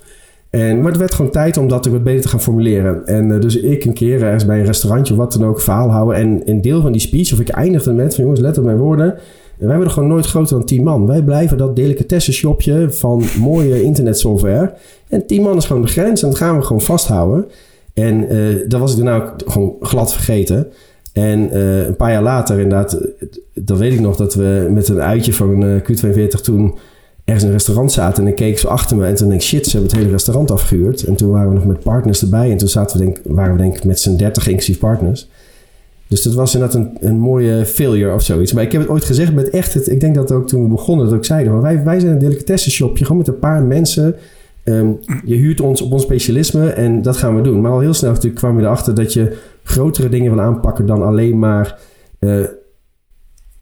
En, 0.49 0.81
maar 0.81 0.91
het 0.91 0.99
werd 0.99 1.13
gewoon 1.13 1.31
tijd 1.31 1.57
om 1.57 1.67
dat 1.67 1.85
wat 1.85 2.03
beter 2.03 2.21
te 2.21 2.27
gaan 2.27 2.41
formuleren. 2.41 3.05
En 3.05 3.39
dus 3.39 3.55
ik 3.55 3.85
een 3.85 3.93
keer 3.93 4.23
ergens 4.23 4.45
bij 4.45 4.59
een 4.59 4.65
restaurantje 4.65 5.13
of 5.13 5.19
wat 5.19 5.33
dan 5.33 5.45
ook 5.45 5.61
verhaal 5.61 5.91
houden. 5.91 6.15
En 6.15 6.41
een 6.45 6.61
deel 6.61 6.81
van 6.81 6.91
die 6.91 7.01
speech, 7.01 7.33
of 7.33 7.39
ik 7.39 7.49
eindigde 7.49 7.93
met 7.93 8.15
van 8.15 8.23
jongens, 8.23 8.41
let 8.41 8.57
op 8.57 8.63
mijn 8.63 8.77
woorden. 8.77 9.15
En 9.61 9.67
wij 9.67 9.75
worden 9.75 9.93
gewoon 9.93 10.09
nooit 10.09 10.25
groter 10.25 10.57
dan 10.57 10.65
10 10.65 10.83
man. 10.83 11.07
Wij 11.07 11.23
blijven 11.23 11.57
dat 11.57 11.75
delicatessenshopje 11.75 12.91
van 12.91 13.23
mooie 13.39 13.83
internetsoftware. 13.83 14.73
En 15.07 15.27
10 15.27 15.41
man 15.41 15.57
is 15.57 15.65
gewoon 15.65 15.81
de 15.81 15.87
grens 15.87 16.23
en 16.23 16.29
dat 16.29 16.37
gaan 16.37 16.57
we 16.57 16.63
gewoon 16.63 16.81
vasthouden. 16.81 17.45
En 17.93 18.33
uh, 18.35 18.69
dat 18.69 18.79
was 18.79 18.91
ik 18.91 19.03
daarna 19.03 19.23
ook 19.23 19.33
gewoon 19.45 19.75
glad 19.81 20.13
vergeten. 20.13 20.67
En 21.13 21.57
uh, 21.57 21.85
een 21.85 21.95
paar 21.95 22.11
jaar 22.11 22.23
later, 22.23 22.59
inderdaad, 22.59 22.97
dan 23.53 23.77
weet 23.77 23.93
ik 23.93 23.99
nog 23.99 24.15
dat 24.15 24.33
we 24.33 24.67
met 24.71 24.87
een 24.87 25.01
uitje 25.01 25.33
van 25.33 25.63
uh, 25.63 25.81
Q42 25.81 26.41
toen 26.41 26.77
ergens 27.23 27.43
in 27.43 27.47
een 27.49 27.55
restaurant 27.55 27.91
zaten. 27.91 28.23
En 28.23 28.29
ik 28.29 28.35
keek 28.35 28.59
zo 28.59 28.67
achter 28.67 28.97
me 28.97 29.05
en 29.05 29.15
toen 29.15 29.29
denk 29.29 29.41
ik, 29.41 29.47
shit, 29.47 29.65
ze 29.65 29.71
hebben 29.71 29.89
het 29.89 29.99
hele 29.99 30.11
restaurant 30.11 30.51
afgehuurd. 30.51 31.03
En 31.03 31.15
toen 31.15 31.31
waren 31.31 31.49
we 31.49 31.55
nog 31.55 31.65
met 31.65 31.83
partners 31.83 32.21
erbij. 32.21 32.51
En 32.51 32.57
toen 32.57 32.67
zaten 32.67 32.97
we 32.97 33.03
denk, 33.03 33.19
waren 33.23 33.55
we 33.55 33.61
denk 33.61 33.75
ik 33.75 33.83
met 33.83 33.99
z'n 33.99 34.15
30 34.15 34.47
inclusief 34.47 34.79
partners. 34.79 35.29
Dus 36.11 36.21
dat 36.21 36.33
was 36.33 36.53
inderdaad 36.53 36.77
een, 36.77 36.97
een 36.99 37.19
mooie 37.19 37.65
failure 37.65 38.13
of 38.13 38.21
zoiets. 38.21 38.53
Maar 38.53 38.63
ik 38.63 38.71
heb 38.71 38.81
het 38.81 38.89
ooit 38.89 39.03
gezegd 39.03 39.33
met 39.33 39.49
echt 39.49 39.73
het. 39.73 39.89
Ik 39.89 39.99
denk 39.99 40.15
dat 40.15 40.31
ook 40.31 40.47
toen 40.47 40.63
we 40.63 40.69
begonnen, 40.69 41.05
dat 41.05 41.15
ook 41.15 41.25
zeiden. 41.25 41.53
Maar 41.53 41.61
wij, 41.61 41.83
wij 41.83 41.99
zijn 41.99 42.11
een 42.11 42.19
delicatessenshopje, 42.19 43.03
gewoon 43.03 43.17
met 43.17 43.27
een 43.27 43.39
paar 43.39 43.63
mensen. 43.63 44.15
Um, 44.63 44.99
je 45.25 45.35
huurt 45.35 45.61
ons 45.61 45.81
op 45.81 45.91
ons 45.91 46.03
specialisme 46.03 46.69
en 46.69 47.01
dat 47.01 47.17
gaan 47.17 47.35
we 47.35 47.41
doen. 47.41 47.61
Maar 47.61 47.71
al 47.71 47.79
heel 47.79 47.93
snel 47.93 48.11
natuurlijk 48.11 48.37
kwamen 48.39 48.61
we 48.61 48.67
erachter 48.67 48.95
dat 48.95 49.13
je 49.13 49.37
grotere 49.63 50.09
dingen 50.09 50.31
wil 50.31 50.41
aanpakken 50.41 50.85
dan 50.85 51.03
alleen 51.03 51.39
maar 51.39 51.79
uh, 52.19 52.45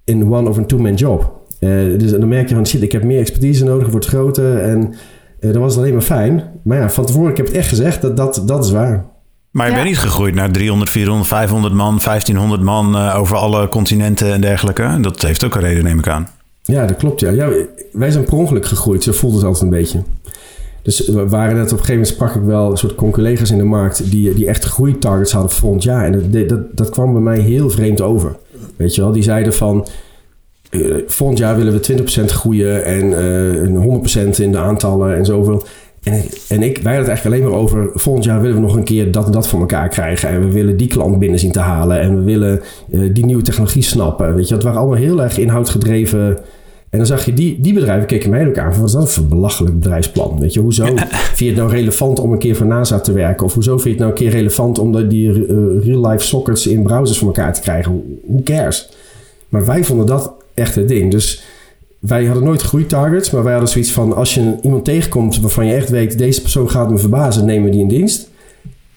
in 0.04 0.32
one 0.34 0.50
of 0.50 0.58
een 0.58 0.66
two-man 0.66 0.94
job. 0.94 1.42
Uh, 1.60 2.00
dus 2.00 2.12
dan 2.12 2.28
merk 2.28 2.50
je 2.50 2.56
van 2.56 2.68
shit, 2.68 2.82
ik 2.82 2.92
heb 2.92 3.04
meer 3.04 3.20
expertise 3.20 3.64
nodig, 3.64 3.84
het 3.84 3.92
wordt 3.92 4.08
groter 4.08 4.58
en 4.58 4.94
uh, 5.40 5.54
dan 5.54 5.62
was 5.62 5.78
alleen 5.78 5.94
maar 5.94 6.02
fijn. 6.02 6.44
Maar 6.64 6.78
ja, 6.78 6.90
van 6.90 7.06
tevoren, 7.06 7.30
ik 7.30 7.38
heb 7.38 7.46
het 7.46 7.56
echt 7.56 7.70
gezegd, 7.70 8.02
dat, 8.02 8.18
dat, 8.18 8.44
dat 8.46 8.66
is 8.66 8.72
waar. 8.72 9.09
Maar 9.52 9.66
je 9.66 9.72
Ja. 9.72 9.78
bent 9.78 9.90
niet 9.90 10.00
gegroeid 10.00 10.36
naar 10.36 10.52
300, 10.52 10.90
400, 10.90 11.28
500 11.30 11.74
man, 11.74 12.00
1500 12.00 12.62
man 12.62 12.96
eh, 12.96 13.16
over 13.20 13.38
alle 13.38 13.70
continenten 13.70 14.34
en 14.34 14.42
dergelijke. 14.42 14.98
Dat 15.02 15.22
heeft 15.22 15.44
ook 15.46 15.56
een 15.56 15.62
reden, 15.62 15.84
neem 15.84 16.00
ik 16.00 16.08
aan. 16.08 16.28
Ja, 16.64 16.86
dat 16.86 16.98
klopt. 16.98 17.20
Ja. 17.20 17.30
ja, 17.30 17.50
wij 17.92 18.12
zijn 18.12 18.24
per 18.24 18.34
ongeluk 18.34 18.66
gegroeid. 18.66 19.04
Zo 19.04 19.12
voelt 19.12 19.36
het 19.36 19.44
altijd 19.44 19.64
een 19.64 19.70
beetje. 19.70 20.02
Dus 20.82 21.08
we 21.08 21.28
waren 21.28 21.56
net 21.56 21.64
op 21.66 21.80
een 21.80 21.86
gegeven 21.86 21.94
moment 21.94 22.08
sprak 22.14 22.36
ik 22.36 22.42
wel 22.42 22.72
een 22.72 22.78
soort 22.78 22.96
collega's 22.96 23.52
in 23.52 23.58
de 23.58 23.64
markt 23.64 24.12
die, 24.12 24.34
die 24.34 24.48
echt 24.48 24.64
groeitargets 24.64 25.32
hadden 25.32 25.52
voor 25.52 25.60
volgend 25.60 25.84
jaar. 25.84 26.06
En 26.06 26.32
dat, 26.32 26.50
dat, 26.50 26.60
dat 26.72 26.90
kwam 26.90 27.12
bij 27.14 27.22
mij 27.22 27.40
heel 27.40 27.70
vreemd 27.70 28.02
over. 28.02 28.36
Weet 28.76 28.96
je 28.96 29.02
wel, 29.02 29.12
die 29.12 29.24
zeiden 29.24 29.54
van 29.54 29.88
eh, 30.70 30.82
volgend 31.08 31.40
jaar 31.40 31.56
willen 31.56 31.74
we 31.82 32.04
20% 32.22 32.26
groeien 32.26 32.86
en 32.86 33.18
eh 34.24 34.26
100% 34.34 34.38
in 34.38 34.52
de 34.52 34.58
aantallen 34.58 35.16
en 35.16 35.26
zoveel. 35.26 35.64
En, 36.04 36.14
ik- 36.14 36.42
en 36.50 36.62
ik, 36.64 36.78
wij 36.78 36.96
hadden 36.96 37.00
het 37.00 37.08
eigenlijk 37.08 37.26
alleen 37.26 37.44
maar 37.52 37.60
over 37.60 37.90
volgend 37.94 38.26
jaar 38.26 38.42
willen 38.42 38.56
we 38.56 38.62
nog 38.62 38.76
een 38.76 38.84
keer 38.84 39.12
dat 39.12 39.26
en 39.26 39.32
dat 39.32 39.48
voor 39.48 39.60
elkaar 39.60 39.88
krijgen. 39.88 40.30
En 40.30 40.40
we 40.40 40.52
willen 40.52 40.78
die 40.78 40.88
klant 40.88 41.20
binnen 41.20 41.40
zien 41.40 41.52
te 41.52 41.60
halen. 41.60 42.00
En 42.00 42.16
we 42.18 42.24
willen 42.24 42.62
eh, 42.92 43.00
die 43.14 43.26
nieuwe 43.26 43.42
technologie 43.44 43.82
snappen. 43.82 44.36
Weet 44.36 44.48
je, 44.48 44.54
het 44.54 44.64
waren 44.64 44.80
allemaal 44.80 44.98
heel 44.98 45.22
erg 45.24 45.38
inhoudgedreven. 45.38 46.38
En 46.90 46.98
dan 46.98 47.08
zag 47.08 47.26
je 47.26 47.34
die, 47.34 47.60
die 47.62 47.74
bedrijven 47.74 48.08
keken 48.08 48.30
mij 48.30 48.48
ook 48.48 48.58
aan 48.58 48.72
van 48.74 48.80
wat 48.82 48.90
is 48.90 48.96
dat 48.96 49.12
voor 49.12 49.24
een 49.24 49.30
belachelijk 49.30 49.80
bedrijfsplan? 49.80 50.40
Weet 50.40 50.54
je, 50.54 50.60
hoezo 50.60 50.86
vind 50.86 51.38
je 51.40 51.46
het 51.46 51.56
nou 51.56 51.70
relevant 51.72 52.20
om 52.20 52.32
een 52.32 52.38
keer 52.40 52.56
voor 52.56 52.66
NASA 52.68 53.00
te 53.00 53.12
werken? 53.12 53.46
Of 53.46 53.54
hoezo 53.54 53.72
vind 53.72 53.84
je 53.84 53.90
het 53.90 54.00
nou 54.00 54.12
een 54.12 54.18
keer 54.18 54.30
relevant 54.30 54.80
om 54.80 54.92
dat 54.92 55.10
die 55.10 55.30
eh, 55.30 55.56
real-life 55.86 56.26
sockets 56.26 56.68
in 56.68 56.84
browsers 56.84 57.18
voor 57.18 57.28
elkaar 57.28 57.54
te 57.54 57.62
krijgen? 57.62 58.20
Who 58.28 58.42
cares? 58.44 58.90
Maar 59.50 59.66
wij 59.66 59.84
vonden 59.84 60.06
dat 60.06 60.34
echt 60.54 60.76
het 60.76 60.88
ding. 60.88 61.12
Dus 61.12 61.44
wij 62.00 62.26
hadden 62.26 62.44
nooit 62.44 62.62
groeitargets, 62.62 63.32
maar 63.32 63.44
wij 63.44 63.52
hadden 63.52 63.70
zoiets 63.70 63.92
van: 63.92 64.16
als 64.16 64.34
je 64.34 64.56
iemand 64.62 64.86
tegenkomt 64.86 65.40
waarvan 65.40 65.66
je 65.66 65.74
echt 65.74 65.90
weet, 65.90 66.18
deze 66.18 66.42
persoon 66.42 66.70
gaat 66.70 66.90
me 66.90 66.98
verbazen, 66.98 67.46
nemen 67.46 67.64
we 67.66 67.72
die 67.72 67.80
in 67.82 67.88
dienst. 67.88 68.28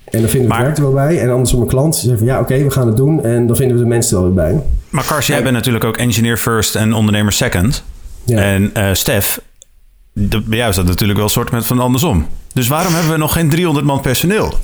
En 0.05 0.21
dan 0.21 0.29
vinden 0.31 0.49
we 0.51 0.55
Maar- 0.57 0.59
het 0.59 0.79
werk 0.79 0.89
er 0.89 0.95
wel 0.95 1.05
bij. 1.07 1.21
En 1.21 1.31
andersom 1.31 1.61
een 1.61 1.67
klant 1.67 1.97
zegt 1.97 2.19
van 2.19 2.27
ja, 2.27 2.41
oké, 2.41 2.63
we 2.63 2.71
gaan 2.71 2.87
het 2.87 2.97
doen. 2.97 3.25
En 3.25 3.47
dan 3.47 3.57
vinden 3.57 3.77
we 3.77 3.83
de 3.83 3.89
mensen 3.89 4.17
er 4.17 4.23
wel 4.23 4.33
weer 4.35 4.43
bij. 4.45 4.63
Maar 4.91 5.05
Kars, 5.05 5.27
jij 5.27 5.43
bent 5.43 5.55
natuurlijk 5.55 5.85
ook 5.85 5.97
engineer 5.97 6.37
first 6.37 6.75
en 6.75 6.93
ondernemer 6.95 7.33
second. 7.33 7.85
Ja. 8.25 8.39
En 8.39 8.71
eh 8.75 8.89
Stef, 8.93 9.41
bij 10.13 10.59
jou 10.59 10.71
is 10.71 10.77
dat 10.77 10.87
natuurlijk 10.87 11.19
wel 11.19 11.27
een 11.27 11.33
soort 11.35 11.51
met 11.51 11.67
van 11.67 11.79
andersom. 11.81 12.27
Dus 12.53 12.69
waarom 12.69 12.93
hebben 12.95 13.13
we 13.13 13.19
nog 13.19 13.33
geen 13.33 13.49
300 13.51 13.87
man 13.87 14.01
personeel? 14.01 14.55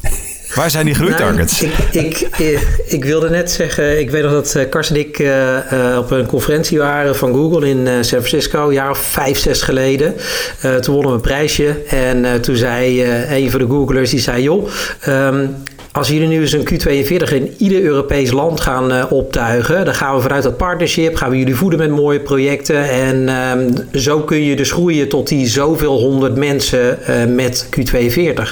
Waar 0.59 0.71
zijn 0.71 0.85
die 0.85 0.95
groeitargets? 0.95 1.63
Ik, 1.63 1.73
ik, 1.93 2.29
ik, 2.37 2.67
ik 2.87 3.05
wilde 3.05 3.31
net 3.31 3.51
zeggen, 3.51 3.99
ik 3.99 4.11
weet 4.11 4.23
nog 4.23 4.33
dat 4.33 4.55
eh, 4.55 4.69
Kars 4.69 4.91
en 4.91 4.97
ik 4.97 5.19
eh, 5.19 5.93
eh, 5.93 5.99
op 5.99 6.11
een 6.11 6.27
conferentie 6.27 6.79
waren 6.79 7.17
van 7.17 7.33
Google 7.35 7.69
in 7.69 7.87
eh, 7.87 7.93
San 7.93 8.05
Francisco, 8.05 8.67
een 8.67 8.75
jaar 8.75 8.91
of 8.91 8.99
vijf, 8.99 9.39
zes 9.39 9.63
geleden. 9.63 10.15
Eh, 10.61 10.75
toen 10.75 10.95
wonnen 10.95 11.13
we 11.13 11.17
een 11.17 11.23
prijsje 11.23 11.77
en 11.89 12.25
eh, 12.25 12.35
toen 12.35 12.57
zei 12.57 13.03
eh, 13.03 13.33
een 13.33 13.51
van 13.51 13.61
de 13.61 13.67
Googlers, 13.67 14.11
die 14.11 14.21
zei, 14.21 14.43
joh, 14.43 14.69
ehm, 15.01 15.47
als 15.93 16.09
jullie 16.09 16.29
nu 16.29 16.41
eens 16.41 16.53
een 16.53 16.69
Q42 16.73 17.35
in 17.35 17.55
ieder 17.59 17.83
Europees 17.83 18.31
land 18.31 18.61
gaan 18.61 18.93
eh, 18.93 19.13
optuigen, 19.13 19.85
dan 19.85 19.95
gaan 19.95 20.15
we 20.15 20.21
vanuit 20.21 20.43
dat 20.43 20.57
partnership, 20.57 21.17
gaan 21.17 21.31
we 21.31 21.39
jullie 21.39 21.57
voeden 21.57 21.79
met 21.79 21.91
mooie 21.91 22.21
projecten. 22.21 22.91
En 22.91 23.29
ehm, 23.29 23.99
zo 23.99 24.21
kun 24.21 24.43
je 24.43 24.57
dus 24.57 24.73
groeien 24.73 25.09
tot 25.09 25.29
die 25.29 25.47
zoveel 25.47 25.99
honderd 25.99 26.37
mensen 26.37 27.05
eh, 27.05 27.25
met 27.27 27.69
Q42. 27.77 28.43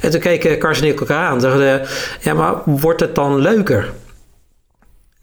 En 0.00 0.10
toen 0.10 0.20
keken 0.20 0.58
Kars 0.58 0.80
en 0.80 0.86
ik 0.86 1.00
elkaar 1.00 1.28
aan. 1.28 1.40
Dachten, 1.40 1.82
ja, 2.20 2.34
maar 2.34 2.54
wordt 2.64 3.00
het 3.00 3.14
dan 3.14 3.38
leuker? 3.38 3.92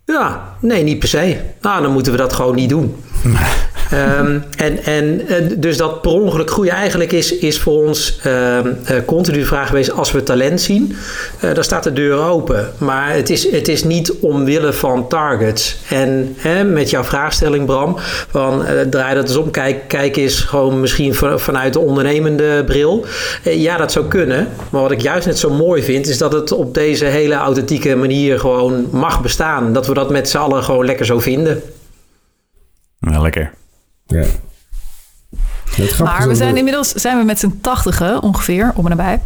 Ja, 0.05 0.55
nee, 0.59 0.83
niet 0.83 0.99
per 0.99 1.07
se. 1.07 1.37
Nou, 1.61 1.81
dan 1.81 1.91
moeten 1.91 2.11
we 2.11 2.17
dat 2.17 2.33
gewoon 2.33 2.55
niet 2.55 2.69
doen. 2.69 2.95
Ehm, 3.91 4.39
en, 4.57 4.83
en 4.83 5.21
dus 5.57 5.77
dat 5.77 6.01
per 6.01 6.11
ongeluk 6.11 6.49
groeien 6.49 6.73
eigenlijk 6.73 7.11
is, 7.11 7.37
is 7.37 7.59
voor 7.59 7.85
ons 7.87 8.19
ehm, 8.23 8.67
eh, 8.85 8.95
continu 9.05 9.37
de 9.39 9.45
vraag 9.45 9.67
geweest: 9.67 9.91
als 9.91 10.11
we 10.11 10.23
talent 10.23 10.61
zien, 10.61 10.95
eh 11.39 11.53
dan 11.53 11.63
staat 11.63 11.83
de 11.83 11.93
deur 11.93 12.17
open. 12.17 12.71
Maar 12.77 13.13
het 13.13 13.29
is, 13.29 13.51
het 13.51 13.67
is 13.67 13.83
niet 13.83 14.13
omwille 14.19 14.73
van 14.73 15.07
targets. 15.07 15.77
En 15.89 16.35
hè, 16.37 16.63
met 16.63 16.89
jouw 16.89 17.03
vraagstelling, 17.03 17.65
Bram, 17.65 17.95
van 18.29 18.65
eh, 18.65 18.81
draai 18.89 19.15
dat 19.15 19.27
eens 19.27 19.35
om. 19.37 19.51
Kijk, 19.51 19.87
kijk 19.87 20.15
eens 20.15 20.39
gewoon 20.39 20.79
misschien 20.79 21.15
van- 21.15 21.39
vanuit 21.39 21.73
de 21.73 21.79
ondernemende 21.79 22.63
bril. 22.65 23.05
Ja, 23.43 23.77
dat 23.77 23.91
zou 23.91 24.05
kunnen. 24.07 24.47
Maar 24.69 24.81
wat 24.81 24.91
ik 24.91 25.01
juist 25.01 25.25
net 25.25 25.39
zo 25.39 25.49
mooi 25.49 25.83
vind, 25.83 26.07
is 26.07 26.17
dat 26.17 26.33
het 26.33 26.51
op 26.51 26.73
deze 26.73 27.05
hele 27.05 27.33
authentieke 27.35 27.95
manier 27.95 28.39
gewoon 28.39 28.87
mag 28.91 29.21
bestaan. 29.21 29.73
Dat 29.73 29.87
we 29.87 29.93
dat 29.93 30.09
met 30.09 30.29
z'n 30.29 30.37
allen 30.37 30.63
gewoon 30.63 30.85
lekker 30.85 31.05
zo 31.05 31.19
vinden. 31.19 31.61
Ja, 32.99 33.21
lekker. 33.21 33.51
Ja. 34.11 34.23
Het 35.75 35.99
Maar 35.99 36.27
we 36.27 36.35
zijn 36.35 36.57
inmiddels 36.57 36.91
zijn 36.91 37.17
we 37.17 37.23
met 37.23 37.39
z'n 37.39 37.57
tachtigen 37.61 38.21
ongeveer, 38.21 38.71
om 38.75 38.85
en 38.85 38.97
nabij. 38.97 39.21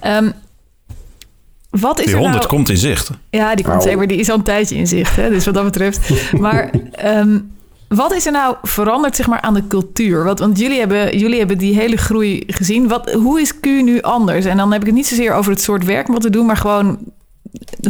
Ehm, 0.00 0.30
wat 1.70 1.98
is 1.98 2.04
Die 2.04 2.14
er 2.14 2.20
100 2.20 2.42
nou... 2.42 2.54
komt 2.54 2.68
in 2.68 2.76
zicht. 2.76 3.10
Ja, 3.30 3.54
die 3.54 3.64
komt 3.64 3.82
zeker, 3.82 3.98
maar 3.98 4.06
die 4.06 4.18
is 4.18 4.30
al 4.30 4.36
een 4.36 4.42
tijdje 4.42 4.76
in 4.76 4.86
zicht. 4.86 5.16
Hè? 5.16 5.28
Dus 5.28 5.44
wat 5.44 5.54
dat 5.54 5.64
betreft. 5.64 6.10
Maar 6.40 6.70
ehm, 6.92 7.38
wat 7.88 8.14
is 8.14 8.26
er 8.26 8.32
nou 8.32 8.56
veranderd 8.62 9.16
zeg 9.16 9.26
maar, 9.26 9.40
aan 9.40 9.54
de 9.54 9.66
cultuur? 9.66 10.24
Want, 10.24 10.38
want 10.38 10.58
jullie, 10.58 10.78
hebben, 10.78 11.18
jullie 11.18 11.38
hebben 11.38 11.58
die 11.58 11.74
hele 11.74 11.96
groei 11.96 12.42
gezien. 12.46 12.88
Wat, 12.88 13.12
hoe 13.12 13.40
is 13.40 13.60
Q 13.60 13.64
nu 13.64 14.00
anders? 14.02 14.44
En 14.44 14.56
dan 14.56 14.72
heb 14.72 14.80
ik 14.80 14.86
het 14.86 14.96
niet 14.96 15.06
zozeer 15.06 15.32
over 15.32 15.50
het 15.50 15.60
soort 15.62 15.84
werk 15.84 16.06
wat 16.06 16.22
we 16.22 16.30
doen... 16.30 16.46
maar 16.46 16.56
gewoon 16.56 16.98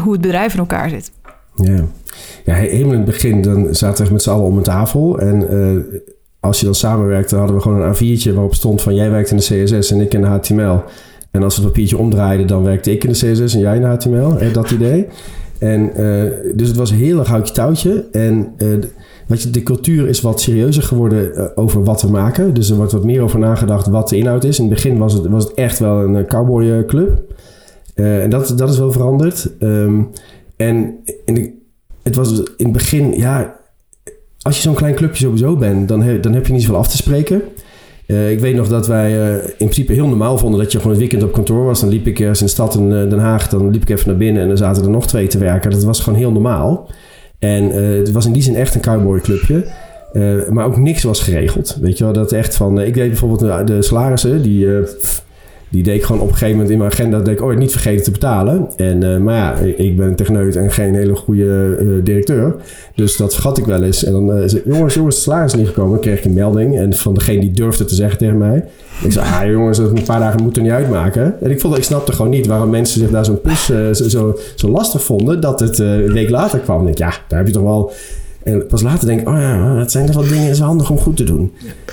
hoe 0.00 0.12
het 0.12 0.20
bedrijf 0.20 0.52
in 0.52 0.58
elkaar 0.58 0.88
zit. 0.88 1.12
Ja. 1.56 1.84
ja, 2.44 2.54
he- 2.54 2.68
helemaal 2.68 2.92
in 2.92 3.00
het 3.00 3.04
begin 3.04 3.42
dan 3.42 3.74
zaten 3.74 4.06
we 4.06 4.12
met 4.12 4.22
z'n 4.22 4.30
allen 4.30 4.44
om 4.44 4.56
een 4.56 4.62
tafel. 4.62 5.18
En 5.18 5.48
eh, 5.48 6.00
als 6.42 6.58
je 6.58 6.64
dan 6.64 6.74
samenwerkte, 6.74 7.36
hadden 7.36 7.56
we 7.56 7.62
gewoon 7.62 7.82
een 7.82 7.94
A4'tje 7.94 8.32
waarop 8.32 8.54
stond 8.54 8.82
van 8.82 8.94
jij 8.94 9.10
werkt 9.10 9.30
in 9.30 9.36
de 9.36 9.42
CSS 9.42 9.90
en 9.90 10.00
ik 10.00 10.14
in 10.14 10.20
de 10.20 10.26
HTML. 10.26 10.82
En 11.30 11.42
als 11.42 11.56
we 11.56 11.62
het 11.62 11.70
papiertje 11.70 11.98
omdraaiden, 11.98 12.46
dan 12.46 12.62
werkte 12.62 12.90
ik 12.90 13.04
in 13.04 13.12
de 13.12 13.32
CSS 13.32 13.54
en 13.54 13.60
jij 13.60 13.74
in 13.74 13.80
de 13.80 13.86
HTML. 13.86 14.38
Eh, 14.38 14.52
dat 14.52 14.70
idee. 14.70 15.06
En 15.58 15.94
eh, 15.94 16.30
dus 16.54 16.68
het 16.68 16.76
was 16.76 16.92
heel 16.92 17.18
erg 17.18 17.28
houtje 17.28 17.54
touwtje. 17.54 18.06
En 18.12 18.54
weet 19.26 19.42
je, 19.42 19.50
de 19.50 19.62
cultuur 19.62 20.08
is 20.08 20.20
wat 20.20 20.40
serieuzer 20.40 20.82
geworden 20.82 21.56
over 21.56 21.84
wat 21.84 22.02
we 22.02 22.08
maken. 22.08 22.54
Dus 22.54 22.70
er 22.70 22.76
wordt 22.76 22.92
wat 22.92 23.04
meer 23.04 23.22
over 23.22 23.38
nagedacht 23.38 23.86
wat 23.86 24.08
de 24.08 24.16
inhoud 24.16 24.44
is. 24.44 24.58
In 24.58 24.64
het 24.64 24.74
begin 24.74 24.98
was 24.98 25.12
het, 25.12 25.26
was 25.26 25.44
het 25.44 25.54
echt 25.54 25.78
wel 25.78 25.98
een 25.98 26.26
cowboyclub. 26.26 27.22
En 27.94 28.30
dat, 28.30 28.54
dat 28.56 28.70
is 28.70 28.78
wel 28.78 28.92
veranderd. 28.92 29.50
Ehm, 29.58 30.02
en 30.56 30.94
in 31.24 31.34
de, 31.34 31.52
het 32.02 32.14
was 32.14 32.38
in 32.56 32.64
het 32.64 32.72
begin, 32.72 33.12
ja, 33.16 33.56
als 34.42 34.56
je 34.56 34.62
zo'n 34.62 34.74
klein 34.74 34.94
clubje 34.94 35.24
sowieso 35.24 35.56
bent, 35.56 35.88
dan, 35.88 36.20
dan 36.20 36.32
heb 36.32 36.46
je 36.46 36.52
niet 36.52 36.62
zoveel 36.62 36.78
af 36.78 36.88
te 36.88 36.96
spreken. 36.96 37.42
Uh, 38.06 38.30
ik 38.30 38.40
weet 38.40 38.54
nog 38.54 38.68
dat 38.68 38.86
wij 38.86 39.12
uh, 39.12 39.34
in 39.34 39.52
principe 39.56 39.92
heel 39.92 40.06
normaal 40.06 40.38
vonden 40.38 40.60
dat 40.60 40.72
je 40.72 40.78
gewoon 40.78 40.92
het 40.92 41.00
weekend 41.00 41.22
op 41.22 41.32
kantoor 41.32 41.64
was. 41.64 41.80
Dan 41.80 41.88
liep 41.88 42.06
ik 42.06 42.20
ergens 42.20 42.42
in 42.42 42.48
stad 42.48 42.74
in 42.74 42.90
uh, 42.90 43.10
Den 43.10 43.18
Haag, 43.18 43.48
dan 43.48 43.70
liep 43.70 43.82
ik 43.82 43.88
even 43.88 44.08
naar 44.08 44.16
binnen 44.16 44.42
en 44.42 44.48
dan 44.48 44.56
zaten 44.56 44.82
er 44.82 44.90
nog 44.90 45.06
twee 45.06 45.26
te 45.26 45.38
werken. 45.38 45.70
Dat 45.70 45.84
was 45.84 46.00
gewoon 46.00 46.18
heel 46.18 46.32
normaal. 46.32 46.90
En 47.38 47.64
het 47.70 48.12
was 48.12 48.26
in 48.26 48.32
die 48.32 48.42
zin 48.42 48.54
echt 48.54 48.74
een 48.74 48.80
cowboyclubje. 48.80 49.66
maar 50.50 50.64
ook 50.64 50.76
niks 50.76 51.02
was 51.02 51.20
geregeld. 51.20 51.78
Weet 51.80 51.98
je 51.98 52.04
wel, 52.04 52.12
dat 52.12 52.32
echt 52.32 52.56
van... 52.56 52.80
ik 52.80 52.94
weet 52.94 53.08
bijvoorbeeld 53.08 53.66
de 53.66 53.82
salarissen, 53.82 54.42
die 54.42 54.66
die 55.72 55.82
deed 55.82 55.96
ik 55.96 56.02
gewoon 56.02 56.20
op 56.20 56.26
een 56.28 56.32
gegeven 56.32 56.54
moment 56.54 56.70
in 56.70 56.78
mijn 56.78 56.90
agenda 56.90 57.18
dat 57.18 57.28
ik 57.28 57.42
ooit 57.42 57.58
niet 57.58 57.70
vergeten 57.70 58.04
te 58.04 58.10
betalen. 58.10 58.68
En, 58.76 59.04
uh, 59.04 59.18
maar 59.18 59.36
ja, 59.36 59.72
ik 59.76 59.96
ben 59.96 60.06
een 60.06 60.16
techneut 60.16 60.56
en 60.56 60.70
geen 60.70 60.94
hele 60.94 61.14
goede 61.14 61.76
uh, 61.80 62.04
directeur. 62.04 62.54
Dus 62.94 63.16
dat 63.16 63.32
vergat 63.32 63.58
ik 63.58 63.64
wel 63.64 63.82
eens. 63.82 64.04
En 64.04 64.12
dan 64.12 64.38
uh, 64.38 64.42
zei 64.46 64.62
jongens, 64.64 64.94
jongens, 64.94 65.16
de 65.16 65.22
salaris 65.22 65.52
is 65.52 65.58
niet 65.58 65.68
gekomen. 65.68 65.90
Dan 65.90 66.00
kreeg 66.00 66.18
ik 66.18 66.24
een 66.24 66.32
melding. 66.32 66.78
En 66.78 66.92
van 66.92 67.14
degene 67.14 67.40
die 67.40 67.50
durfde 67.50 67.84
te 67.84 67.94
zeggen 67.94 68.18
tegen 68.18 68.38
mij. 68.38 68.64
Ik 69.02 69.12
zei, 69.12 69.26
ah 69.26 69.50
jongens, 69.50 69.78
dat 69.78 69.90
een 69.90 70.04
paar 70.04 70.20
dagen 70.20 70.42
moet 70.42 70.56
er 70.56 70.62
niet 70.62 70.72
uitmaken. 70.72 71.34
En 71.40 71.50
ik, 71.50 71.60
vond, 71.60 71.76
ik 71.76 71.84
snapte 71.84 72.12
gewoon 72.12 72.30
niet 72.30 72.46
waarom 72.46 72.70
mensen 72.70 73.00
zich 73.00 73.10
daar 73.10 73.24
zo'n 73.24 73.40
plus 73.40 73.64
zo, 73.92 74.36
zo, 74.54 74.68
lastig 74.68 75.02
vonden. 75.04 75.40
Dat 75.40 75.60
het 75.60 75.78
een 75.78 76.12
week 76.12 76.30
later 76.30 76.58
kwam. 76.58 76.86
Ik, 76.86 76.98
ja, 76.98 77.12
daar 77.28 77.38
heb 77.38 77.46
je 77.46 77.52
toch 77.52 77.62
wel 77.62 77.92
en 78.44 78.66
pas 78.66 78.82
later 78.82 79.06
denk 79.06 79.20
ik, 79.20 79.28
oh 79.28 79.34
ja, 79.34 79.74
dat 79.76 79.90
zijn 79.90 80.06
toch 80.06 80.14
wel 80.14 80.28
dingen, 80.28 80.50
is 80.50 80.58
handig 80.58 80.90
om 80.90 80.98
goed 80.98 81.16
te 81.16 81.24
doen. 81.24 81.52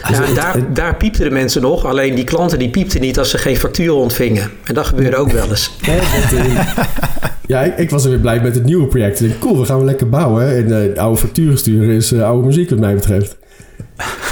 Ja, 0.10 0.20
dus 0.20 0.34
daar, 0.34 0.74
daar 0.74 0.96
piepten 0.96 1.24
de 1.24 1.30
mensen 1.30 1.62
nog. 1.62 1.86
Alleen 1.86 2.16
die 2.16 2.24
klanten 2.24 2.60
die 2.60 2.70
piepten 2.70 3.02
niet 3.02 3.20
als 3.20 3.30
ze 3.30 3.38
geen 3.38 3.58
factuur 3.58 3.94
ontvingen. 3.94 4.50
En 4.64 4.74
dat 4.74 4.86
gebeurde 4.86 5.16
ook 5.16 5.32
wel 5.32 5.50
eens. 5.50 5.72
ja, 7.48 7.62
ik, 7.62 7.78
ik, 7.78 7.90
was 7.90 8.04
er 8.04 8.10
weer 8.10 8.20
blij 8.20 8.42
met 8.42 8.56
het 8.56 8.66
nieuwe 8.66 8.88
project. 8.88 9.20
Ik 9.20 9.28
denk, 9.28 9.40
cool, 9.40 9.60
we 9.60 9.66
gaan 9.66 9.80
we 9.80 9.86
lekker 9.86 10.10
bouwen. 10.10 10.56
En 10.56 10.92
uh, 10.92 10.98
oude 10.98 11.18
facturen 11.18 11.58
sturen 11.58 11.96
is 11.96 12.14
uh, 12.14 12.24
oude 12.24 12.46
muziek 12.46 12.70
wat 12.70 12.80
mij 12.80 12.94
betreft. 12.94 13.38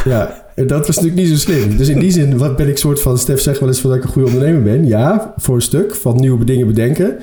Ja, 0.06 0.46
en 0.56 0.68
dat 0.68 0.88
was 0.88 0.96
natuurlijk 0.96 1.28
niet 1.28 1.40
zo 1.40 1.52
slim. 1.52 1.78
Dus 1.78 1.88
in 1.88 2.00
die 2.00 2.12
zin 2.12 2.38
wat 2.38 2.56
ben 2.56 2.68
ik 2.68 2.78
soort 2.78 3.02
van... 3.02 3.18
Stef 3.18 3.42
zegt 3.42 3.60
wel 3.60 3.70
eens 3.70 3.82
dat 3.82 3.96
ik 3.96 4.04
een 4.04 4.10
goede 4.10 4.28
ondernemer 4.28 4.64
ben. 4.64 4.88
Ja, 4.88 5.34
voor 5.38 5.56
een 5.56 5.62
stuk. 5.62 5.96
Van 5.96 6.16
nieuwe 6.16 6.46
dingen 6.46 6.68
bedenken. 6.68 7.18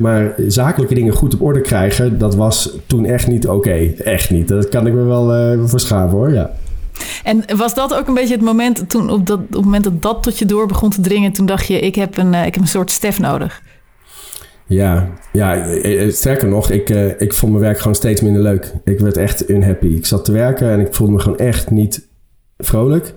Maar 0.00 0.34
zakelijke 0.46 0.94
dingen 0.94 1.12
goed 1.12 1.34
op 1.34 1.42
orde 1.42 1.60
krijgen, 1.60 2.18
dat 2.18 2.34
was 2.34 2.76
toen 2.86 3.04
echt 3.04 3.26
niet 3.26 3.48
oké. 3.48 3.92
Echt 4.04 4.30
niet. 4.30 4.48
Dat 4.48 4.68
kan 4.68 4.86
ik 4.86 4.92
me 4.92 5.04
wel 5.04 5.52
uh, 5.52 5.64
voor 5.64 5.80
schamen 5.80 6.10
hoor, 6.10 6.32
ja. 6.32 6.50
En 7.24 7.44
was 7.56 7.74
dat 7.74 7.94
ook 7.94 8.08
een 8.08 8.14
beetje 8.14 8.34
het 8.34 8.44
moment 8.44 8.88
toen 8.88 9.10
op, 9.10 9.26
dat, 9.26 9.38
op 9.38 9.52
het 9.52 9.64
moment 9.64 9.84
dat 9.84 10.02
dat 10.02 10.22
tot 10.22 10.38
je 10.38 10.46
door 10.46 10.66
begon 10.66 10.90
te 10.90 11.00
dringen, 11.00 11.32
toen 11.32 11.46
dacht 11.46 11.66
je, 11.66 11.80
ik 11.80 11.94
heb 11.94 12.16
een, 12.16 12.32
uh, 12.32 12.46
ik 12.46 12.54
heb 12.54 12.62
een 12.62 12.68
soort 12.68 12.90
Stef 12.90 13.18
nodig? 13.18 13.62
Ja, 14.66 15.08
ja, 15.32 15.66
eh, 15.66 16.12
sterker 16.12 16.48
nog, 16.48 16.70
ik, 16.70 16.90
uh, 16.90 17.20
ik 17.20 17.32
vond 17.32 17.52
mijn 17.52 17.64
werk 17.64 17.78
gewoon 17.78 17.94
steeds 17.94 18.20
minder 18.20 18.42
leuk. 18.42 18.72
Ik 18.84 18.98
werd 19.00 19.16
echt 19.16 19.50
unhappy. 19.50 19.86
Ik 19.86 20.06
zat 20.06 20.24
te 20.24 20.32
werken 20.32 20.70
en 20.70 20.80
ik 20.80 20.94
voelde 20.94 21.12
me 21.12 21.18
gewoon 21.18 21.38
echt 21.38 21.70
niet 21.70 22.08
vrolijk. 22.58 23.14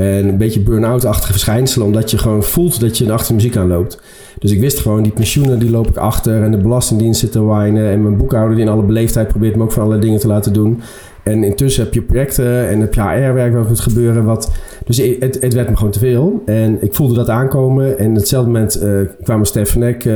En 0.00 0.28
een 0.28 0.36
beetje 0.36 0.60
burn-out-achtige 0.60 1.32
verschijnselen, 1.32 1.86
omdat 1.86 2.10
je 2.10 2.18
gewoon 2.18 2.42
voelt 2.42 2.80
dat 2.80 2.98
je 2.98 3.12
achter 3.12 3.34
muziek 3.34 3.56
aanloopt. 3.56 4.00
Dus 4.38 4.50
ik 4.50 4.60
wist 4.60 4.78
gewoon, 4.78 5.02
die 5.02 5.12
pensioenen 5.12 5.58
die 5.58 5.70
loop 5.70 5.88
ik 5.88 5.96
achter 5.96 6.42
en 6.42 6.50
de 6.50 6.56
belastingdienst 6.56 7.20
zit 7.20 7.32
te 7.32 7.46
wijnen. 7.46 7.90
En 7.90 8.02
mijn 8.02 8.16
boekhouder 8.16 8.56
die 8.56 8.64
in 8.64 8.70
alle 8.70 8.82
beleefdheid 8.82 9.28
probeert 9.28 9.56
me 9.56 9.62
ook 9.62 9.72
van 9.72 9.82
allerlei 9.82 10.06
dingen 10.06 10.20
te 10.20 10.26
laten 10.26 10.52
doen. 10.52 10.80
En 11.22 11.44
intussen 11.44 11.84
heb 11.84 11.94
je 11.94 12.02
projecten 12.02 12.68
en 12.68 12.80
heb 12.80 12.94
je 12.94 13.00
HR-werk 13.00 13.54
wat 13.54 13.68
moet 13.68 13.80
gebeuren. 13.80 14.24
Wat, 14.24 14.50
dus 14.84 14.96
het, 14.96 15.38
het 15.40 15.54
werd 15.54 15.68
me 15.68 15.76
gewoon 15.76 15.92
te 15.92 15.98
veel. 15.98 16.42
En 16.46 16.82
ik 16.82 16.94
voelde 16.94 17.14
dat 17.14 17.28
aankomen. 17.28 17.98
En 17.98 18.10
op 18.10 18.16
hetzelfde 18.16 18.50
moment 18.50 18.82
uh, 18.82 19.00
kwamen 19.22 19.46
Stef 19.46 19.74
en 19.74 19.82
ik 19.82 20.04
uh, 20.04 20.14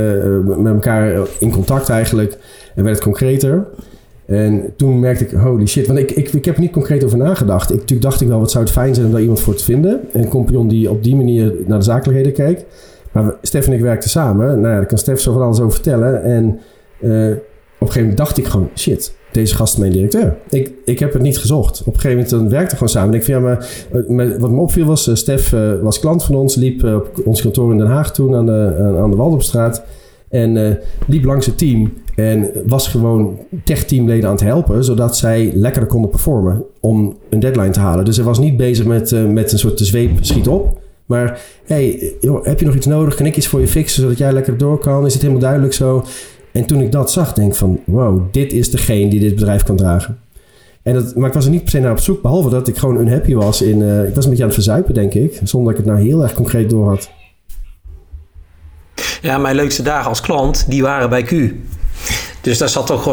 met 0.57 0.75
elkaar 0.75 1.17
in 1.39 1.51
contact 1.51 1.89
eigenlijk. 1.89 2.39
En 2.75 2.85
werd 2.85 2.97
het 2.97 3.05
concreter. 3.05 3.67
En 4.27 4.73
toen 4.77 5.01
merkte 5.01 5.25
ik, 5.25 5.31
holy 5.31 5.67
shit. 5.67 5.87
Want 5.87 5.99
ik, 5.99 6.11
ik, 6.11 6.33
ik 6.33 6.45
heb 6.45 6.55
er 6.55 6.61
niet 6.61 6.73
concreet 6.73 7.05
over 7.05 7.19
nagedacht. 7.19 7.71
Ik, 7.71 7.77
natuurlijk 7.77 8.03
dacht 8.03 8.21
ik 8.21 8.29
wel, 8.29 8.39
wat 8.39 8.51
zou 8.51 8.65
het 8.65 8.73
fijn 8.73 8.95
zijn 8.95 9.07
om 9.07 9.13
daar 9.13 9.21
iemand 9.21 9.41
voor 9.41 9.55
te 9.55 9.65
vinden. 9.65 10.01
Een 10.13 10.29
compagnon 10.29 10.69
die 10.69 10.91
op 10.91 11.03
die 11.03 11.17
manier 11.17 11.55
naar 11.67 11.79
de 11.79 11.85
zakelijkheden 11.85 12.33
kijkt. 12.33 12.65
Maar 13.13 13.35
Stef 13.43 13.67
en 13.67 13.73
ik 13.73 13.81
werkten 13.81 14.11
samen. 14.11 14.47
Nou 14.47 14.73
ja, 14.73 14.77
daar 14.77 14.87
kan 14.87 14.99
Stef 14.99 15.21
zo 15.21 15.33
van 15.33 15.43
alles 15.43 15.61
over 15.61 15.73
vertellen. 15.73 16.23
En 16.23 16.45
uh, 17.01 17.31
op 17.31 17.81
een 17.81 17.93
gegeven 17.93 18.01
moment 18.01 18.17
dacht 18.17 18.39
ik 18.39 18.47
gewoon, 18.47 18.69
shit, 18.77 19.15
deze 19.33 19.55
gast 19.55 19.73
is 19.73 19.79
mijn 19.79 19.93
directeur. 19.93 20.37
Ik, 20.49 20.73
ik 20.85 20.99
heb 20.99 21.13
het 21.13 21.23
niet 21.23 21.39
gezocht. 21.39 21.81
Op 21.81 21.87
een 21.87 22.01
gegeven 22.01 22.11
moment 22.11 22.31
dan 22.31 22.49
werkten 22.49 22.71
we 22.71 22.77
gewoon 22.77 22.89
samen. 22.89 23.09
En 23.09 23.19
ik 23.19 23.25
vind, 23.25 23.43
ja, 23.43 23.59
maar, 24.09 24.39
wat 24.39 24.51
me 24.51 24.61
opviel 24.61 24.87
was, 24.87 25.09
uh, 25.09 25.15
Stef 25.15 25.51
was 25.83 26.01
klant 26.01 26.25
van 26.25 26.35
ons. 26.35 26.55
Liep 26.55 26.85
op 26.85 27.21
ons 27.25 27.43
kantoor 27.43 27.71
in 27.71 27.79
Den 27.79 27.87
Haag 27.87 28.13
toen 28.13 28.35
aan 28.35 28.47
de, 28.47 28.95
aan 28.99 29.11
de 29.11 29.17
Waldopstraat. 29.17 29.85
En 30.29 30.79
liep 31.07 31.25
langs 31.25 31.47
het 31.47 31.59
team. 31.59 31.93
En 32.17 32.51
was 32.67 32.89
gewoon 32.89 33.39
tech-teamleden 33.65 34.29
aan 34.29 34.35
het 34.35 34.45
helpen, 34.45 34.85
zodat 34.85 35.17
zij 35.17 35.51
lekkerder 35.55 35.91
konden 35.91 36.11
performen 36.11 36.63
om 36.81 37.17
een 37.31 37.41
deadline 37.41 37.71
te 37.71 37.81
halen. 37.81 38.05
Dus 38.05 38.17
hij 38.17 38.25
was 38.25 38.39
niet 38.39 38.57
bezig 38.57 38.87
met, 38.87 39.29
met 39.33 39.53
een 39.53 39.59
soort 39.59 39.79
zweep 39.79 40.11
schiet 40.21 40.49
op. 40.49 40.83
Maar 41.07 41.41
hey, 41.65 42.13
joh, 42.21 42.45
heb 42.45 42.61
je 42.61 42.67
nog 42.67 42.75
iets 42.75 42.87
nodig? 42.87 43.15
Kan 43.15 43.27
ik 43.27 43.37
iets 43.37 43.47
voor 43.47 43.61
je 43.61 43.69
fixen 43.69 44.03
zodat 44.03 44.19
jij 44.19 44.33
lekker 44.33 44.59
door 44.59 44.79
kan? 44.79 45.07
Is 45.07 45.13
het 45.13 45.23
helemaal 45.23 45.43
duidelijk 45.43 45.73
zo? 45.73 46.05
En 46.53 46.67
toen 46.67 46.81
ik 46.81 46.93
dat 46.93 47.13
zag, 47.13 47.33
denk 47.33 47.51
ik 47.51 47.57
van... 47.57 47.81
wow, 47.85 48.23
dit 48.31 48.53
is 48.53 48.71
degene 48.71 49.11
die 49.11 49.21
dit 49.21 49.35
bedrijf 49.35 49.63
kan 49.63 49.77
dragen. 49.77 50.19
En 50.83 50.95
dat, 50.95 51.15
maar 51.15 51.29
ik 51.29 51.35
was 51.35 51.45
er 51.45 51.51
niet 51.51 51.63
per 51.63 51.71
se 51.71 51.81
naar 51.81 51.91
op 51.91 51.99
zoek, 51.99 52.23
behalve 52.23 52.51
dat 52.51 52.69
ik 52.69 52.77
gewoon 52.77 53.01
unhappy 53.01 53.35
was. 53.35 53.63
In, 53.63 53.81
uh, 53.81 54.09
ik 54.09 54.15
was 54.15 54.25
een 54.25 54.31
beetje 54.31 54.45
aan 54.45 54.51
het 54.51 54.63
verzuipen, 54.63 54.95
denk 54.95 55.15
ik. 55.15 55.41
Zonder 55.43 55.73
dat 55.73 55.81
ik 55.81 55.87
het 55.87 55.95
nou 55.95 56.09
heel 56.09 56.23
erg 56.23 56.35
concreet 56.35 56.71
door 56.71 56.89
had. 56.89 57.11
Ja, 59.23 59.39
mijn 59.39 59.57
leukste 59.57 59.83
dagen 59.83 60.09
als 60.09 60.21
klant, 60.21 60.65
die 60.69 60.83
waren 60.83 61.09
bij 61.11 61.23
Q. 61.23 61.31
Dus 62.45 62.59
daar 62.59 62.69
zat 62.69 62.87
toch 62.87 63.05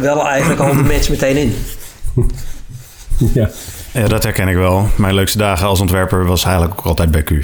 wel 0.00 0.26
eigenlijk 0.26 0.60
al 0.60 0.74
de 0.74 0.82
match 0.92 1.08
meteen 1.08 1.36
in. 1.36 1.56
ja. 3.34 3.50
Ja, 3.92 4.08
dat 4.08 4.22
herken 4.22 4.48
ik 4.48 4.56
wel. 4.56 4.88
Mijn 4.96 5.14
leukste 5.14 5.38
dagen 5.38 5.66
als 5.66 5.80
ontwerper 5.80 6.26
was 6.26 6.44
eigenlijk 6.44 6.78
ook 6.78 6.84
altijd 6.86 7.10
bij 7.10 7.22
Q. 7.22 7.30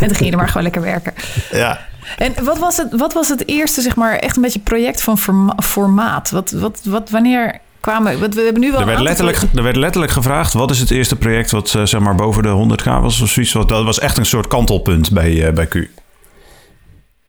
en 0.00 0.06
toen 0.06 0.14
ging 0.14 0.24
je 0.24 0.30
er 0.30 0.36
maar 0.36 0.46
gewoon 0.46 0.62
lekker 0.62 0.82
werken. 0.82 1.12
Ja. 1.50 1.86
En 2.16 2.44
wat 2.44 2.58
was 2.58 2.76
het, 2.76 2.88
wat 2.96 3.12
was 3.12 3.28
het 3.28 3.48
eerste, 3.48 3.80
zeg 3.80 3.96
maar, 3.96 4.16
echt 4.16 4.36
een 4.36 4.42
beetje 4.42 4.58
project 4.58 5.02
van 5.02 5.18
formaat? 5.62 6.30
Wat, 6.30 6.50
wat, 6.50 6.80
wat, 6.84 7.10
wanneer 7.10 7.58
kwamen... 7.80 8.20
Wat, 8.20 8.34
we 8.34 8.40
hebben 8.40 8.60
nu 8.60 8.70
wel 8.70 8.80
er, 8.80 8.86
werd 8.86 9.00
letterlijk, 9.00 9.38
er 9.54 9.62
werd 9.62 9.76
letterlijk 9.76 10.12
gevraagd, 10.12 10.52
wat 10.52 10.70
is 10.70 10.80
het 10.80 10.90
eerste 10.90 11.16
project 11.16 11.50
wat 11.50 11.74
uh, 11.76 11.84
zeg 11.84 12.00
maar 12.00 12.14
boven 12.14 12.42
de 12.42 12.76
100k 12.76 12.84
was 12.84 13.20
of 13.20 13.28
zoiets? 13.28 13.52
Dat 13.52 13.84
was 13.84 13.98
echt 13.98 14.16
een 14.16 14.26
soort 14.26 14.46
kantelpunt 14.46 15.10
bij, 15.10 15.30
uh, 15.30 15.52
bij 15.52 15.66
Q. 15.66 15.74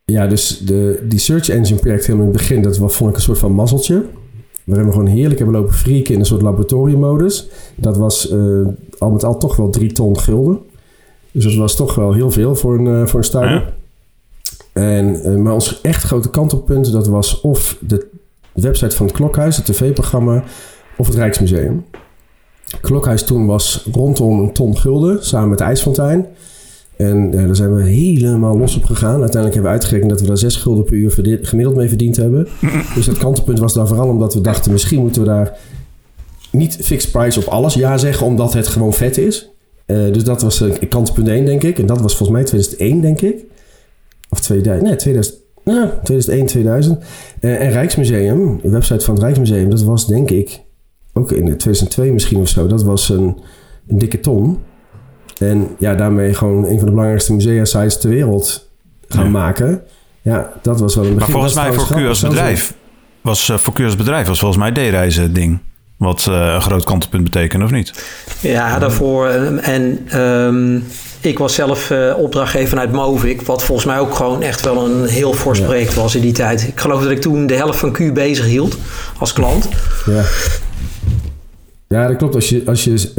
Ja, 0.09 0.27
dus 0.27 0.57
de, 0.57 0.99
die 1.03 1.19
search 1.19 1.49
engine 1.49 1.79
project 1.79 2.05
helemaal 2.05 2.27
in 2.27 2.33
het 2.33 2.41
begin, 2.41 2.61
dat 2.61 2.77
vond 2.77 3.09
ik 3.09 3.15
een 3.15 3.21
soort 3.21 3.37
van 3.37 3.51
mazzeltje. 3.51 4.05
We 4.63 4.75
hebben 4.75 4.93
gewoon 4.93 5.07
heerlijk 5.07 5.39
hebben 5.39 5.55
lopen 5.59 5.73
frieken 5.73 6.13
in 6.13 6.19
een 6.19 6.25
soort 6.25 6.41
laboratoriummodus. 6.41 7.47
Dat 7.75 7.97
was 7.97 8.31
uh, 8.31 8.67
al 8.97 9.09
met 9.09 9.23
al 9.23 9.37
toch 9.37 9.55
wel 9.55 9.69
drie 9.69 9.91
ton 9.91 10.19
gulden. 10.19 10.59
Dus 11.31 11.43
dat 11.43 11.55
was 11.55 11.75
toch 11.75 11.95
wel 11.95 12.13
heel 12.13 12.31
veel 12.31 12.55
voor 12.55 12.77
een, 12.77 12.85
uh, 12.85 13.05
voor 13.05 13.19
een 13.19 13.25
start-up. 13.25 13.73
En, 14.73 15.29
uh, 15.29 15.35
maar 15.35 15.53
ons 15.53 15.81
echt 15.81 16.03
grote 16.03 16.29
kantelpunt, 16.29 16.91
dat 16.91 17.07
was 17.07 17.41
of 17.41 17.77
de 17.79 18.07
website 18.53 18.95
van 18.95 19.05
het 19.05 19.15
Klokhuis, 19.15 19.55
het 19.55 19.65
tv-programma, 19.65 20.43
of 20.97 21.07
het 21.07 21.15
Rijksmuseum. 21.15 21.85
Klokhuis 22.81 23.23
toen 23.23 23.45
was 23.45 23.87
rondom 23.91 24.39
een 24.39 24.53
ton 24.53 24.77
gulden, 24.77 25.25
samen 25.25 25.49
met 25.49 25.59
IJsfontein. 25.59 26.25
En 27.07 27.31
daar 27.31 27.55
zijn 27.55 27.75
we 27.75 27.83
helemaal 27.83 28.57
los 28.57 28.75
op 28.75 28.83
gegaan. 28.83 29.21
Uiteindelijk 29.21 29.53
hebben 29.53 29.71
we 29.71 29.77
uitgerekend 29.77 30.09
dat 30.09 30.21
we 30.21 30.27
daar 30.27 30.37
6 30.37 30.55
gulden 30.55 30.83
per 30.83 30.93
uur 30.93 31.11
gemiddeld 31.41 31.75
mee 31.75 31.87
verdiend 31.87 32.15
hebben. 32.15 32.47
dus 32.95 33.05
het 33.05 33.17
kantelpunt 33.17 33.59
was 33.59 33.73
daar 33.73 33.87
vooral 33.87 34.07
omdat 34.07 34.33
we 34.33 34.41
dachten... 34.41 34.71
misschien 34.71 34.99
moeten 34.99 35.21
we 35.21 35.27
daar 35.27 35.57
niet 36.51 36.77
fixed 36.81 37.11
price 37.11 37.39
op 37.39 37.45
alles 37.45 37.73
ja 37.73 37.97
zeggen... 37.97 38.25
omdat 38.25 38.53
het 38.53 38.67
gewoon 38.67 38.93
vet 38.93 39.17
is. 39.17 39.49
Uh, 39.85 40.13
dus 40.13 40.23
dat 40.23 40.41
was 40.41 40.61
uh, 40.61 40.73
kantelpunt 40.89 41.27
1, 41.27 41.45
denk 41.45 41.63
ik. 41.63 41.79
En 41.79 41.85
dat 41.85 42.01
was 42.01 42.15
volgens 42.15 42.37
mij 42.37 42.43
2001, 42.47 43.01
denk 43.01 43.21
ik. 43.21 43.45
Of 44.29 44.39
2000, 44.39 44.87
nee, 44.87 44.97
2000, 44.97 45.37
nou, 45.63 45.89
2001, 46.03 46.45
2000. 46.45 46.99
Uh, 47.41 47.61
en 47.61 47.71
Rijksmuseum, 47.71 48.59
de 48.61 48.69
website 48.69 49.05
van 49.05 49.13
het 49.13 49.23
Rijksmuseum... 49.23 49.69
dat 49.69 49.81
was 49.81 50.07
denk 50.07 50.29
ik 50.29 50.61
ook 51.13 51.31
in 51.31 51.43
2002 51.43 52.11
misschien 52.11 52.39
of 52.39 52.47
zo... 52.47 52.67
dat 52.67 52.83
was 52.83 53.09
een, 53.09 53.37
een 53.87 53.97
dikke 53.97 54.19
ton... 54.19 54.57
En 55.39 55.75
ja, 55.77 55.95
daarmee 55.95 56.33
gewoon 56.33 56.65
een 56.65 56.77
van 56.77 56.85
de 56.85 56.91
belangrijkste 56.91 57.33
musea-sites 57.33 57.99
ter 57.99 58.09
wereld 58.09 58.69
gaan 59.07 59.31
maken. 59.31 59.81
Ja, 60.21 60.51
dat 60.61 60.79
was 60.79 60.95
wel 60.95 61.05
een 61.05 61.13
begin. 61.13 61.31
Maar 61.31 61.41
volgens 61.41 61.53
mij 61.53 61.73
voor 61.73 62.01
Q 62.01 62.07
als 62.07 62.21
bedrijf, 62.21 62.73
was, 63.21 63.49
uh, 63.49 63.57
voor 63.57 63.73
Q 63.73 63.79
als 63.79 63.95
bedrijf 63.95 64.27
was 64.27 64.39
volgens 64.39 64.59
mij 64.59 64.71
D-reizen 64.71 65.33
ding. 65.33 65.59
Wat 65.97 66.25
uh, 66.29 66.53
een 66.53 66.61
groot 66.61 66.83
kantelpunt 66.83 67.23
betekent, 67.23 67.63
of 67.63 67.71
niet? 67.71 68.03
Ja, 68.39 68.79
daarvoor. 68.79 69.27
Eh, 69.27 69.67
en 69.67 70.19
um, 70.21 70.83
ik 71.21 71.37
was 71.37 71.53
zelf 71.53 71.89
uh, 71.89 72.13
opdrachtgever 72.17 72.69
vanuit 72.69 72.91
Movic. 72.91 73.41
Wat 73.41 73.63
volgens 73.63 73.87
mij 73.87 73.99
ook 73.99 74.15
gewoon 74.15 74.41
echt 74.41 74.61
wel 74.61 74.85
een 74.85 75.05
heel 75.05 75.33
fors 75.33 75.61
project 75.61 75.93
was 75.93 76.15
in 76.15 76.21
die 76.21 76.31
tijd. 76.31 76.67
Ik 76.67 76.79
geloof 76.79 77.01
dat 77.01 77.11
ik 77.11 77.21
toen 77.21 77.47
de 77.47 77.55
helft 77.55 77.79
van 77.79 77.91
Q 77.91 78.13
bezig 78.13 78.45
hield 78.45 78.77
als 79.17 79.33
klant. 79.33 79.69
Ja. 80.05 80.23
Ja, 81.89 82.07
dat 82.07 82.17
klopt. 82.17 82.35
Als 82.35 82.49
je, 82.49 82.61
als 82.65 82.83
je 82.83 83.11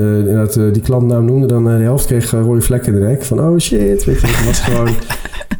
uh, 0.56 0.72
die 0.72 0.82
klantnaam 0.82 1.24
noemde, 1.24 1.46
dan 1.46 1.68
uh, 1.70 1.76
de 1.76 1.82
helft 1.82 2.06
kreeg 2.06 2.30
rode 2.30 2.60
vlekken 2.60 2.94
in 2.94 3.00
de 3.00 3.06
nek. 3.06 3.22
Van, 3.24 3.40
oh 3.40 3.58
shit, 3.58 4.04
weet 4.04 4.20
je, 4.20 4.26
het 4.26 4.46
was 4.46 4.60
gewoon... 4.60 4.88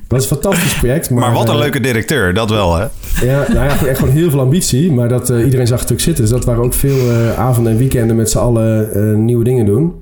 Dat 0.07 0.19
is 0.23 0.31
een 0.31 0.37
fantastisch 0.37 0.79
project. 0.79 1.11
Maar, 1.11 1.21
Maar 1.21 1.33
wat 1.33 1.49
een 1.49 1.55
eh, 1.55 1.61
leuke 1.61 1.81
directeur, 1.81 2.35
dat 2.35 2.51
wel, 2.51 2.77
hè? 2.77 2.87
Ja, 3.25 3.45
nou 3.49 3.69
ja, 3.69 3.87
echt 3.87 3.99
gewoon 3.99 4.15
heel 4.15 4.31
veel 4.31 4.41
ambitie. 4.41 4.93
Maar 4.93 5.09
dat, 5.09 5.31
eh, 5.31 5.45
iedereen 5.45 5.67
zag 5.67 5.77
natuurlijk 5.77 6.03
zitten. 6.03 6.25
Dus 6.25 6.33
dat 6.33 6.45
waren 6.45 6.65
ook 6.65 6.73
veel 6.75 7.11
eh, 7.11 7.39
avonden 7.39 7.73
en 7.73 7.79
weekenden 7.79 8.17
met 8.17 8.31
z'n 8.31 8.39
allen 8.39 8.93
eh, 8.93 9.17
nieuwe 9.17 9.45
dingen 9.45 9.67
doen. 9.67 9.93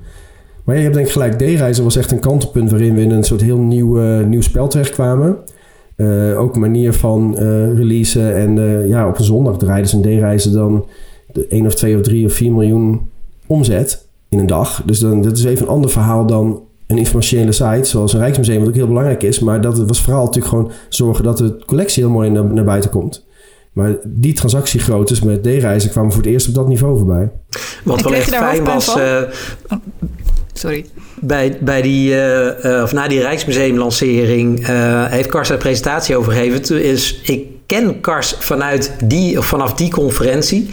Maar 0.64 0.76
je 0.76 0.82
hebt 0.82 0.94
denk 0.94 1.06
ik 1.06 1.12
gelijk, 1.12 1.32
D-reizen 1.32 1.84
was 1.84 1.96
echt 1.96 2.10
een 2.10 2.20
kantelpunt 2.20 2.70
waarin 2.70 2.94
we 2.94 3.00
in 3.00 3.10
een 3.10 3.24
soort 3.24 3.40
heel 3.40 3.58
nieuw, 3.58 4.00
eh, 4.00 4.24
nieuw 4.24 4.42
spel 4.42 4.68
terechtkwamen. 4.68 5.36
Eh, 5.96 6.40
ook 6.40 6.54
een 6.54 6.60
manier 6.60 6.92
van 6.92 7.38
eh, 7.38 7.76
releasen. 7.76 8.34
En 8.36 8.58
eh, 8.58 8.88
ja, 8.88 9.08
op 9.08 9.18
een 9.18 9.24
zondag 9.24 9.56
draaiden 9.56 9.90
ze 9.90 9.96
een 9.96 10.02
D-reizen 10.02 10.52
dan 10.52 10.84
1 11.48 11.66
of 11.66 11.74
2 11.74 11.96
of 11.96 12.02
3 12.02 12.26
of 12.26 12.32
4 12.32 12.52
miljoen 12.52 13.08
omzet 13.46 14.06
in 14.28 14.38
een 14.38 14.46
dag. 14.46 14.82
Dus 14.84 14.98
dan, 14.98 15.22
dat 15.22 15.36
is 15.36 15.44
even 15.44 15.66
een 15.66 15.72
ander 15.72 15.90
verhaal 15.90 16.26
dan 16.26 16.62
een 16.86 16.98
informatiële 16.98 17.52
site, 17.52 17.84
zoals 17.84 18.12
een 18.12 18.20
Rijksmuseum, 18.20 18.58
wat 18.58 18.68
ook 18.68 18.74
heel 18.74 18.86
belangrijk 18.86 19.22
is. 19.22 19.38
Maar 19.38 19.60
dat 19.60 19.78
was 19.78 20.00
vooral 20.00 20.24
natuurlijk 20.24 20.54
gewoon 20.54 20.70
zorgen 20.88 21.24
dat 21.24 21.38
de 21.38 21.58
collectie 21.66 22.02
heel 22.02 22.12
mooi 22.12 22.30
naar, 22.30 22.44
naar 22.44 22.64
buiten 22.64 22.90
komt. 22.90 23.26
Maar 23.72 23.96
die 24.04 24.32
transactiegroottes 24.32 25.20
met 25.20 25.42
D-reizen 25.42 25.90
kwamen 25.90 26.12
voor 26.12 26.22
het 26.22 26.30
eerst 26.30 26.48
op 26.48 26.54
dat 26.54 26.68
niveau 26.68 26.96
voorbij. 26.98 27.30
Wat 27.84 28.02
wel 28.02 28.14
echt 28.14 28.34
fijn 28.34 28.64
was, 28.64 28.96
eh, 28.96 29.22
Sorry. 30.52 30.86
bij, 31.20 31.58
bij 31.60 31.82
die, 31.82 32.14
eh, 32.14 32.76
eh, 32.76 32.82
of 32.82 32.92
na 32.92 33.08
die 33.08 33.20
Rijksmuseumlancering 33.20 34.66
eh 34.66 35.06
heeft 35.06 35.28
Kars 35.28 35.48
een 35.48 35.58
presentatie 35.58 36.16
over 36.16 36.32
gegeven. 36.32 36.62
Toen 36.62 36.78
is, 36.78 37.20
ik 37.22 37.46
ken 37.68 38.00
Kars 38.00 38.34
vanuit 38.38 38.92
die, 39.04 39.40
vanaf 39.40 39.74
die 39.74 39.90
conferentie. 39.90 40.68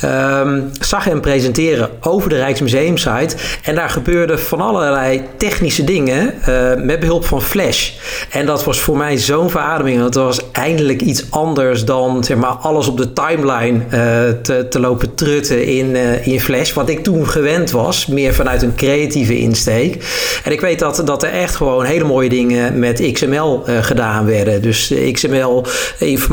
Ehm, 0.00 0.60
zag 0.80 1.04
hem 1.04 1.20
presenteren 1.20 1.90
over 2.00 2.28
de 2.28 2.36
Rijksmuseumsite. 2.36 3.36
En 3.62 3.74
daar 3.74 3.90
gebeurde 3.90 4.38
van 4.38 4.60
allerlei 4.60 5.22
technische 5.36 5.84
dingen 5.84 6.42
eh, 6.42 6.74
met 6.76 7.00
behulp 7.00 7.24
van 7.24 7.42
Flash. 7.42 7.90
En 8.30 8.46
dat 8.46 8.64
was 8.64 8.80
voor 8.80 8.96
mij 8.96 9.16
zo'n 9.16 9.50
verademing. 9.50 10.00
Want 10.00 10.14
het 10.14 10.24
was 10.24 10.50
eindelijk 10.52 11.00
iets 11.00 11.24
anders 11.30 11.84
dan 11.84 12.24
zeg 12.24 12.36
maar, 12.36 12.50
alles 12.50 12.88
op 12.88 12.96
de 12.96 13.12
timeline 13.12 13.80
eh, 13.88 14.00
te, 14.42 14.66
te 14.68 14.80
lopen 14.80 15.14
trutten 15.14 15.66
in, 15.66 15.96
eh, 15.96 16.26
in 16.26 16.40
Flash. 16.40 16.72
Wat 16.72 16.88
ik 16.88 17.02
toen 17.02 17.28
gewend 17.28 17.70
was, 17.70 18.06
meer 18.06 18.34
vanuit 18.34 18.62
een 18.62 18.74
creatieve 18.74 19.38
insteek. 19.38 20.04
En 20.44 20.52
ik 20.52 20.60
weet 20.60 20.78
dat, 20.78 21.02
dat 21.04 21.22
er 21.22 21.32
echt 21.32 21.56
gewoon 21.56 21.84
hele 21.84 22.04
mooie 22.04 22.28
dingen 22.28 22.78
met 22.78 23.12
XML 23.12 23.62
gedaan 23.80 24.26
werden. 24.26 24.62
Dus 24.62 24.86
de 24.86 25.12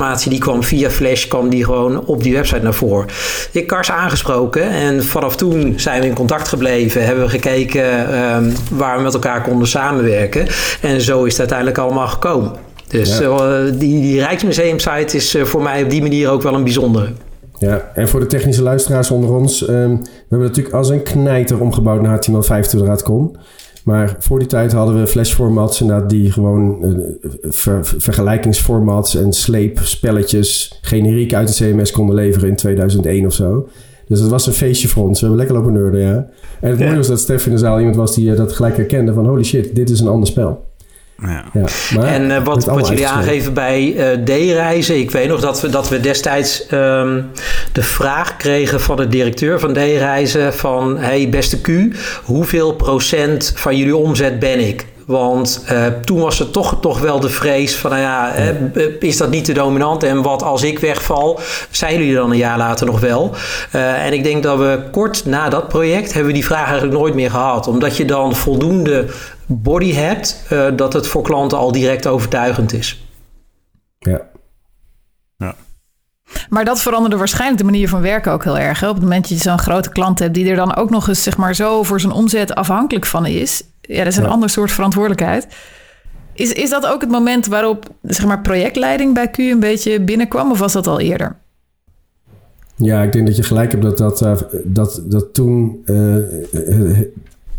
XML-informatie 0.01 0.29
die 0.29 0.39
kwam 0.39 0.63
via 0.63 0.89
Flash, 0.89 1.27
kwam 1.27 1.49
die 1.49 1.63
gewoon 1.65 2.05
op 2.05 2.23
die 2.23 2.33
website 2.33 2.61
naar 2.61 2.73
voren. 2.73 3.07
Ik 3.51 3.67
Kars 3.67 3.91
aangesproken 3.91 4.69
en 4.69 5.03
vanaf 5.03 5.35
toen 5.35 5.73
zijn 5.77 6.01
we 6.01 6.07
in 6.07 6.13
contact 6.13 6.47
gebleven. 6.47 7.05
Hebben 7.05 7.23
we 7.23 7.29
gekeken 7.29 8.13
ehm, 8.13 8.51
waar 8.71 8.97
we 8.97 9.03
met 9.03 9.13
elkaar 9.13 9.41
konden 9.41 9.67
samenwerken. 9.67 10.47
En 10.81 11.01
zo 11.01 11.23
is 11.23 11.31
het 11.31 11.39
uiteindelijk 11.39 11.77
allemaal 11.77 12.07
gekomen. 12.07 12.51
Dus 12.87 13.17
Ja. 13.17 13.25
eh, 13.29 13.63
die, 13.79 14.01
die 14.01 14.19
Rijksmuseum-site 14.19 15.17
is 15.17 15.35
eh, 15.35 15.43
voor 15.43 15.61
mij 15.61 15.83
op 15.83 15.89
die 15.89 16.01
manier 16.01 16.29
ook 16.29 16.41
wel 16.41 16.53
een 16.53 16.63
bijzondere. 16.63 17.07
Ja, 17.57 17.91
en 17.95 18.07
voor 18.07 18.19
de 18.19 18.25
technische 18.25 18.61
luisteraars 18.63 19.11
onder 19.11 19.33
ons. 19.33 19.65
ehm, 19.65 19.71
we 19.95 20.09
hebben 20.29 20.47
natuurlijk 20.47 20.75
als 20.75 20.89
een 20.89 21.03
knijter 21.03 21.61
omgebouwd 21.61 22.01
naar 22.01 22.19
HTML5 22.19 22.67
toen 22.69 23.01
kon. 23.03 23.37
Maar 23.83 24.15
voor 24.19 24.39
die 24.39 24.47
tijd 24.47 24.71
hadden 24.71 24.99
we 24.99 25.07
flashformats 25.07 25.81
inderdaad 25.81 26.09
die 26.09 26.31
gewoon 26.31 26.83
eh, 26.83 26.91
ver- 27.49 27.85
vergelijkingsformats 27.97 29.15
en 29.15 29.33
sleepspelletjes 29.33 30.79
generiek 30.81 31.33
uit 31.33 31.57
de 31.57 31.65
CMS 31.73 31.91
konden 31.91 32.15
leveren 32.15 32.49
in 32.49 32.55
2001 32.55 33.25
of 33.25 33.33
zo. 33.33 33.67
Dus 34.07 34.19
dat 34.19 34.29
was 34.29 34.47
een 34.47 34.53
feestje 34.53 34.87
voor 34.87 35.07
ons. 35.07 35.19
We 35.21 35.27
hebben 35.27 35.45
lekker 35.45 35.55
lopen 35.63 35.81
nerden, 35.81 36.01
ja. 36.01 36.27
En 36.61 36.69
het 36.69 36.79
Ja. 36.79 36.85
mooie 36.85 36.97
was 36.97 37.07
dat 37.07 37.19
Stef 37.19 37.45
in 37.45 37.51
de 37.51 37.57
zaal 37.57 37.77
iemand 37.77 37.95
was 37.95 38.15
die 38.15 38.31
eh, 38.31 38.37
dat 38.37 38.51
gelijk 38.53 38.77
herkende 38.77 39.13
van 39.13 39.25
holy 39.27 39.43
shit, 39.43 39.75
dit 39.75 39.89
is 39.89 39.99
een 39.99 40.07
ander 40.07 40.27
spel. 40.27 40.69
Ja. 41.21 41.43
En 42.03 42.31
eh, 42.31 42.43
wat, 42.43 42.65
wat 42.65 42.87
jullie 42.87 43.07
aangeven 43.07 43.53
bij 43.53 43.95
eh, 43.97 44.23
D-reizen. 44.23 44.99
Ik 44.99 45.11
weet 45.11 45.27
nog 45.27 45.41
dat 45.41 45.61
we, 45.61 45.69
dat 45.69 45.89
we 45.89 45.99
destijds 45.99 46.67
ehm, 46.67 47.21
de 47.71 47.83
vraag 47.83 48.37
kregen 48.37 48.81
van 48.81 48.95
de 48.95 49.07
directeur 49.07 49.59
van 49.59 49.73
D-reizen: 49.73 50.53
van 50.53 50.97
hey 50.97 51.29
beste 51.29 51.61
Q, 51.61 51.95
hoeveel 52.23 52.73
procent 52.73 53.53
van 53.55 53.77
jullie 53.77 53.95
omzet 53.95 54.39
ben 54.39 54.67
ik? 54.67 54.85
Want 55.11 55.63
eh, 55.67 55.85
toen 56.05 56.19
was 56.19 56.39
er 56.39 56.51
toch, 56.51 56.77
toch 56.81 56.99
wel 56.99 57.19
de 57.19 57.29
vrees 57.29 57.75
van, 57.75 57.91
nou 57.91 58.01
ja, 58.01 58.31
hè, 58.33 58.53
is 58.99 59.17
dat 59.17 59.29
niet 59.29 59.45
te 59.45 59.53
dominant? 59.53 60.03
En 60.03 60.21
wat 60.21 60.43
als 60.43 60.63
ik 60.63 60.79
wegval, 60.79 61.39
zijn 61.69 61.97
jullie 61.97 62.15
dan 62.15 62.31
een 62.31 62.37
jaar 62.37 62.57
later 62.57 62.85
nog 62.85 62.99
wel? 62.99 63.35
Eh, 63.71 64.05
en 64.05 64.13
ik 64.13 64.23
denk 64.23 64.43
dat 64.43 64.57
we 64.57 64.79
kort 64.91 65.25
na 65.25 65.49
dat 65.49 65.67
project 65.67 66.13
hebben 66.13 66.31
we 66.31 66.37
die 66.37 66.45
vraag 66.45 66.65
eigenlijk 66.65 66.97
nooit 66.97 67.13
meer 67.13 67.29
gehad. 67.29 67.67
Omdat 67.67 67.97
je 67.97 68.05
dan 68.05 68.35
voldoende 68.35 69.05
body 69.51 69.93
hebt, 69.93 70.45
eh, 70.49 70.67
dat 70.75 70.93
het 70.93 71.07
voor 71.07 71.23
klanten 71.23 71.57
al 71.57 71.71
direct 71.71 72.07
overtuigend 72.07 72.73
is. 72.73 73.05
Ja. 73.99 74.29
Maar 76.49 76.65
dat 76.65 76.81
veranderde 76.81 77.17
waarschijnlijk 77.17 77.57
de 77.59 77.63
manier 77.65 77.89
van 77.89 78.01
werken 78.01 78.31
ook 78.31 78.43
heel 78.43 78.57
erg. 78.57 78.79
Hè? 78.79 78.87
Op 78.87 78.93
het 78.93 79.03
moment 79.03 79.29
dat 79.29 79.37
je 79.37 79.43
zo'n 79.43 79.59
grote 79.59 79.89
klant 79.89 80.19
hebt 80.19 80.33
die 80.33 80.49
er 80.49 80.55
dan 80.55 80.75
ook 80.75 80.89
nog 80.89 81.07
eens 81.07 81.23
zeg 81.23 81.37
maar, 81.37 81.55
zo 81.55 81.83
voor 81.83 81.99
zijn 81.99 82.11
omzet 82.13 82.55
afhankelijk 82.55 83.05
van 83.05 83.25
is. 83.25 83.63
Ja, 83.81 83.97
dat 83.97 84.07
is 84.07 84.17
een 84.17 84.23
Ja. 84.23 84.29
ander 84.29 84.49
soort 84.49 84.71
verantwoordelijkheid. 84.71 85.47
Is, 86.33 86.53
is 86.53 86.69
dat 86.69 86.85
ook 86.85 87.01
het 87.01 87.09
moment 87.09 87.45
waarop 87.47 87.89
zeg 88.01 88.25
maar, 88.25 88.41
projectleiding 88.41 89.13
bij 89.13 89.29
Q 89.29 89.37
een 89.37 89.59
beetje 89.59 90.01
binnenkwam? 90.01 90.51
Of 90.51 90.59
was 90.59 90.73
dat 90.73 90.87
al 90.87 90.99
eerder? 90.99 91.35
Ja, 92.75 93.01
ik 93.03 93.11
denk 93.11 93.27
dat 93.27 93.35
je 93.35 93.43
gelijk 93.43 93.71
hebt 93.71 93.83
dat, 93.83 93.97
dat, 93.97 94.21
eh, 94.21 94.35
dat, 94.63 95.01
dat 95.05 95.33
toen, 95.33 95.81
eh, 95.85 95.95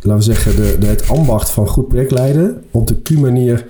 laten 0.02 0.26
we 0.26 0.34
zeggen, 0.34 0.56
de, 0.56 0.76
de, 0.78 0.86
het 0.86 1.08
ambacht 1.08 1.50
van 1.50 1.68
goed 1.68 1.88
projectleiden 1.88 2.62
op 2.70 2.86
de 2.86 3.02
Q-manier 3.02 3.64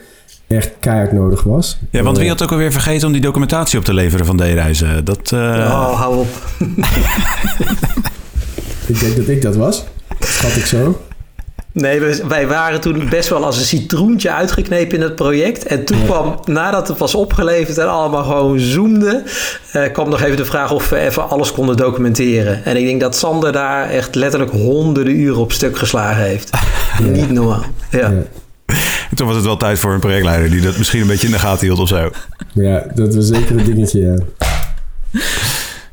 echt 0.46 0.70
keihard 0.80 1.12
nodig 1.12 1.42
was. 1.42 1.78
Ja, 1.90 2.02
want 2.02 2.16
wie 2.16 2.26
Eh, 2.26 2.32
had 2.32 2.42
ook 2.42 2.50
alweer 2.52 2.72
vergeten 2.72 3.06
om 3.06 3.12
die 3.12 3.22
documentatie 3.22 3.78
op 3.78 3.84
te 3.84 3.94
leveren 3.94 4.26
van 4.26 4.36
D-reizen? 4.36 5.04
Dat, 5.04 5.32
eh, 5.32 5.38
oh, 5.38 5.98
hou 6.00 6.16
op. 6.18 6.28
Ik 8.86 9.00
denk 9.00 9.16
dat 9.16 9.28
ik 9.28 9.42
dat 9.42 9.56
was. 9.56 9.84
Schat 10.20 10.56
ik 10.56 10.64
zo. 10.66 11.00
Nee, 11.72 12.00
we- 12.00 12.22
wij 12.28 12.46
waren 12.46 12.80
toen 12.80 13.08
best 13.08 13.28
wel 13.28 13.44
als 13.44 13.58
een 13.58 13.64
citroentje 13.64 14.30
uitgeknepen 14.32 14.96
in 14.96 15.02
het 15.02 15.14
project. 15.16 15.66
En 15.66 15.84
toen 15.84 16.04
kwam, 16.04 16.40
nadat 16.44 16.88
het 16.88 16.98
was 16.98 17.14
opgeleverd 17.14 17.78
en 17.78 17.88
allemaal 17.90 18.24
gewoon 18.24 18.58
zoomde, 18.60 19.22
eh, 19.72 19.92
kwam 19.92 20.08
nog 20.08 20.22
even 20.22 20.36
de 20.36 20.44
vraag 20.44 20.72
of 20.72 20.88
we 20.88 20.98
even 20.98 21.28
alles 21.28 21.52
konden 21.52 21.76
documenteren. 21.76 22.64
En 22.64 22.76
ik 22.76 22.84
denk 22.86 23.00
dat 23.00 23.16
Sander 23.16 23.52
daar 23.52 23.90
echt 23.90 24.14
letterlijk 24.14 24.52
honderden 24.52 25.14
uren 25.20 25.40
op 25.40 25.52
stuk 25.52 25.78
geslagen 25.78 26.22
heeft. 26.22 26.50
Niet 27.12 27.30
normaal. 27.30 27.64
Ja. 27.90 27.98
Ja. 27.98 28.12
En 29.10 29.16
toen 29.16 29.26
was 29.26 29.36
het 29.36 29.44
wel 29.44 29.56
tijd 29.56 29.78
voor 29.78 29.92
een 29.92 30.00
projectleider 30.00 30.50
die 30.50 30.60
dat 30.60 30.78
misschien 30.78 31.00
een 31.00 31.06
beetje 31.06 31.26
in 31.26 31.32
de 31.32 31.38
gaten 31.38 31.66
hield 31.66 31.78
of 31.78 31.88
zo. 31.88 32.10
Ja, 32.52 32.86
dat 32.94 33.14
was 33.14 33.26
zeker 33.26 33.58
een 33.58 33.64
dingetje, 33.64 34.00
ja. 34.00 34.14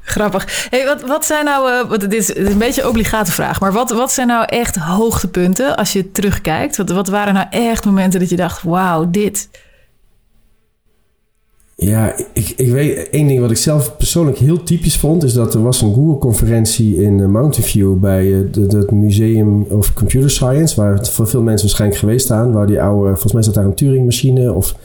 Grappig. 0.09 0.67
Hey, 0.69 0.85
wat, 0.85 1.01
wat 1.01 1.25
zijn 1.25 1.45
nou, 1.45 1.71
eh, 1.71 1.89
wat, 1.89 1.99
dit, 1.99 2.13
is, 2.13 2.35
een 2.35 2.57
beetje 2.57 2.81
een 2.81 2.87
obligate 2.87 3.31
vraag, 3.31 3.59
maar 3.59 3.73
wat, 3.73 3.91
wat 3.91 4.11
zijn 4.11 4.27
nou 4.27 4.45
echt 4.45 4.75
hoogtepunten 4.75 5.75
als 5.75 5.93
je 5.93 6.11
terugkijkt? 6.11 6.77
Wat, 6.77 6.89
wat 6.89 7.07
waren 7.07 7.33
nou 7.33 7.47
echt 7.49 7.85
momenten 7.85 8.19
dat 8.19 8.29
je 8.29 8.35
dacht, 8.35 8.63
wauw, 8.63 9.09
dit. 9.09 9.49
Ja, 11.75 12.13
ik, 12.33 12.53
ik 12.55 12.71
weet 12.71 13.09
één 13.09 13.27
ding 13.27 13.39
wat 13.39 13.51
ik 13.51 13.57
zelf 13.57 13.97
persoonlijk 13.97 14.37
heel 14.37 14.63
typisch 14.63 14.97
vond, 14.97 15.23
is 15.23 15.33
dat 15.33 15.53
er 15.53 15.61
was 15.61 15.81
een 15.81 15.93
Google-conferentie 15.93 17.03
in 17.03 17.19
eh, 17.19 17.25
Mountain 17.25 17.67
View 17.67 17.95
bij 17.95 18.33
eh, 18.33 18.39
het 18.53 18.91
Museum 18.91 19.65
of 19.69 19.93
Computer 19.93 20.29
Science, 20.29 20.75
waar 20.75 20.93
het 20.93 21.09
voor 21.09 21.27
veel 21.27 21.41
mensen 21.41 21.67
waarschijnlijk 21.67 21.99
geweest 21.99 22.25
staan, 22.25 22.51
waar 22.51 22.67
die 22.67 22.81
oude, 22.81 23.09
volgens 23.09 23.33
mij 23.33 23.43
zat 23.43 23.53
daar 23.53 23.65
een 23.65 23.75
Turing-machine 23.75 24.53
of 24.53 24.75